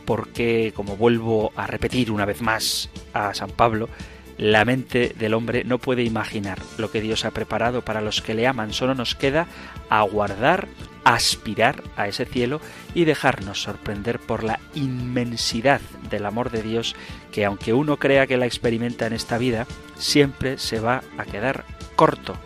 porque, 0.08 0.72
como 0.74 0.96
vuelvo 0.96 1.52
a 1.58 1.68
repetir 1.68 2.12
una 2.12 2.24
vez 2.24 2.42
más 2.42 2.90
a 3.14 3.34
San 3.34 3.50
Pablo, 3.50 3.90
la 4.38 4.64
mente 4.64 5.14
del 5.20 5.34
hombre 5.34 5.66
no 5.66 5.80
puede 5.80 6.04
imaginar 6.04 6.60
lo 6.78 6.90
que 6.90 7.02
Dios 7.02 7.26
ha 7.26 7.32
preparado 7.32 7.82
para 7.84 8.00
los 8.00 8.22
que 8.22 8.34
le 8.34 8.48
aman, 8.48 8.72
solo 8.72 8.96
nos 8.96 9.16
queda 9.16 9.48
aguardar, 9.90 10.70
aspirar 11.04 11.84
a 11.98 12.08
ese 12.08 12.24
cielo 12.24 12.62
y 12.94 13.04
dejarnos 13.04 13.62
sorprender 13.62 14.18
por 14.18 14.46
la 14.46 14.62
inmensidad 14.76 15.82
del 16.10 16.26
amor 16.26 16.52
de 16.52 16.64
Dios 16.64 16.96
que 17.34 17.44
aunque 17.44 17.74
uno 17.74 17.98
crea 17.98 18.28
que 18.28 18.38
la 18.38 18.46
experimenta 18.46 19.08
en 19.08 19.14
esta 19.14 19.38
vida, 19.38 19.68
siempre 19.98 20.58
se 20.58 20.80
va 20.80 21.04
a 21.18 21.26
quedar 21.26 21.66
corto, 21.98 22.38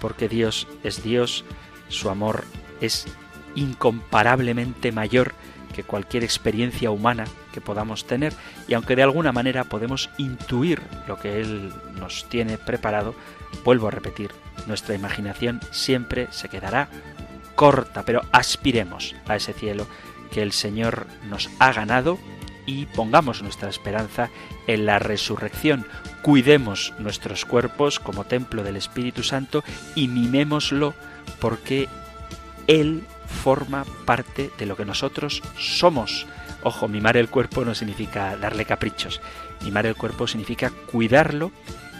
porque 0.00 0.28
Dios 0.28 0.66
es 0.82 1.04
Dios, 1.04 1.44
su 1.86 2.10
amor 2.10 2.42
es 2.80 3.06
incomparablemente 3.54 4.90
mayor 4.90 5.32
que 5.74 5.82
cualquier 5.82 6.24
experiencia 6.24 6.90
humana 6.90 7.24
que 7.52 7.60
podamos 7.60 8.06
tener 8.06 8.32
y 8.68 8.74
aunque 8.74 8.96
de 8.96 9.02
alguna 9.02 9.32
manera 9.32 9.64
podemos 9.64 10.08
intuir 10.16 10.80
lo 11.06 11.18
que 11.18 11.40
Él 11.40 11.72
nos 11.98 12.28
tiene 12.28 12.56
preparado, 12.56 13.14
vuelvo 13.64 13.88
a 13.88 13.90
repetir, 13.90 14.30
nuestra 14.66 14.94
imaginación 14.94 15.60
siempre 15.70 16.28
se 16.30 16.48
quedará 16.48 16.88
corta, 17.54 18.04
pero 18.04 18.22
aspiremos 18.32 19.14
a 19.26 19.36
ese 19.36 19.52
cielo 19.52 19.86
que 20.30 20.42
el 20.42 20.52
Señor 20.52 21.06
nos 21.28 21.50
ha 21.58 21.72
ganado 21.72 22.18
y 22.66 22.86
pongamos 22.86 23.42
nuestra 23.42 23.68
esperanza 23.68 24.30
en 24.66 24.86
la 24.86 24.98
resurrección. 24.98 25.86
Cuidemos 26.22 26.94
nuestros 26.98 27.44
cuerpos 27.44 28.00
como 28.00 28.24
templo 28.24 28.62
del 28.62 28.76
Espíritu 28.76 29.22
Santo 29.22 29.62
y 29.94 30.08
mimémoslo 30.08 30.94
porque 31.40 31.88
Él 32.66 33.04
forma 33.26 33.84
parte 34.04 34.50
de 34.58 34.66
lo 34.66 34.76
que 34.76 34.84
nosotros 34.84 35.42
somos. 35.58 36.26
Ojo, 36.62 36.88
mimar 36.88 37.16
el 37.16 37.28
cuerpo 37.28 37.64
no 37.64 37.74
significa 37.74 38.36
darle 38.36 38.64
caprichos. 38.64 39.20
Mimar 39.62 39.86
el 39.86 39.96
cuerpo 39.96 40.26
significa 40.26 40.70
cuidarlo 40.90 41.52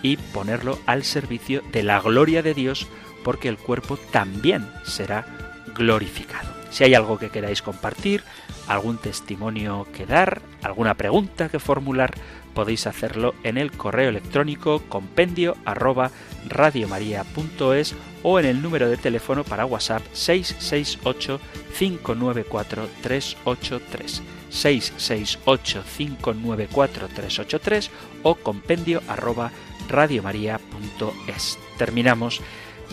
y 0.03 0.17
ponerlo 0.17 0.79
al 0.87 1.05
servicio 1.05 1.63
de 1.73 1.83
la 1.83 2.01
gloria 2.01 2.43
de 2.43 2.55
Dios 2.55 2.87
porque 3.25 3.49
el 3.49 3.57
cuerpo 3.57 3.97
también 3.97 4.71
será 4.85 5.27
glorificado. 5.75 6.53
Si 6.71 6.85
hay 6.85 6.95
algo 6.95 7.19
que 7.19 7.31
queráis 7.31 7.63
compartir, 7.63 8.23
algún 8.69 8.99
testimonio 8.99 9.87
que 9.95 10.07
dar, 10.07 10.43
alguna 10.63 10.95
pregunta 10.95 11.49
que 11.49 11.59
formular, 11.59 12.15
podéis 12.55 12.87
hacerlo 12.87 13.35
en 13.43 13.59
el 13.59 13.73
correo 13.73 14.09
electrónico 14.09 14.83
compendio 14.89 15.57
arroba 15.65 16.11
radiomaria.es 16.49 17.95
o 18.23 18.39
en 18.39 18.47
el 18.47 18.63
número 18.63 18.89
de 18.89 18.97
teléfono 18.97 19.45
para 19.45 19.67
WhatsApp 19.67 20.03
668 20.13 21.41
594 21.79 22.89
383 23.03 24.23
668 24.49 25.85
594 25.97 27.09
383 27.09 27.91
o 28.23 28.35
compendio 28.37 29.03
arroba 29.09 29.51
radiomaria.es. 29.89 31.59
Terminamos 31.77 32.41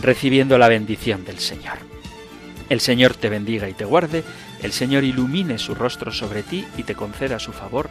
recibiendo 0.00 0.58
la 0.58 0.68
bendición 0.68 1.24
del 1.24 1.38
Señor. 1.38 1.78
El 2.68 2.80
Señor 2.80 3.14
te 3.14 3.28
bendiga 3.28 3.68
y 3.68 3.74
te 3.74 3.84
guarde, 3.84 4.24
el 4.62 4.72
Señor 4.72 5.04
ilumine 5.04 5.58
su 5.58 5.74
rostro 5.74 6.10
sobre 6.12 6.42
ti 6.42 6.64
y 6.76 6.84
te 6.84 6.94
conceda 6.94 7.38
su 7.38 7.52
favor, 7.52 7.90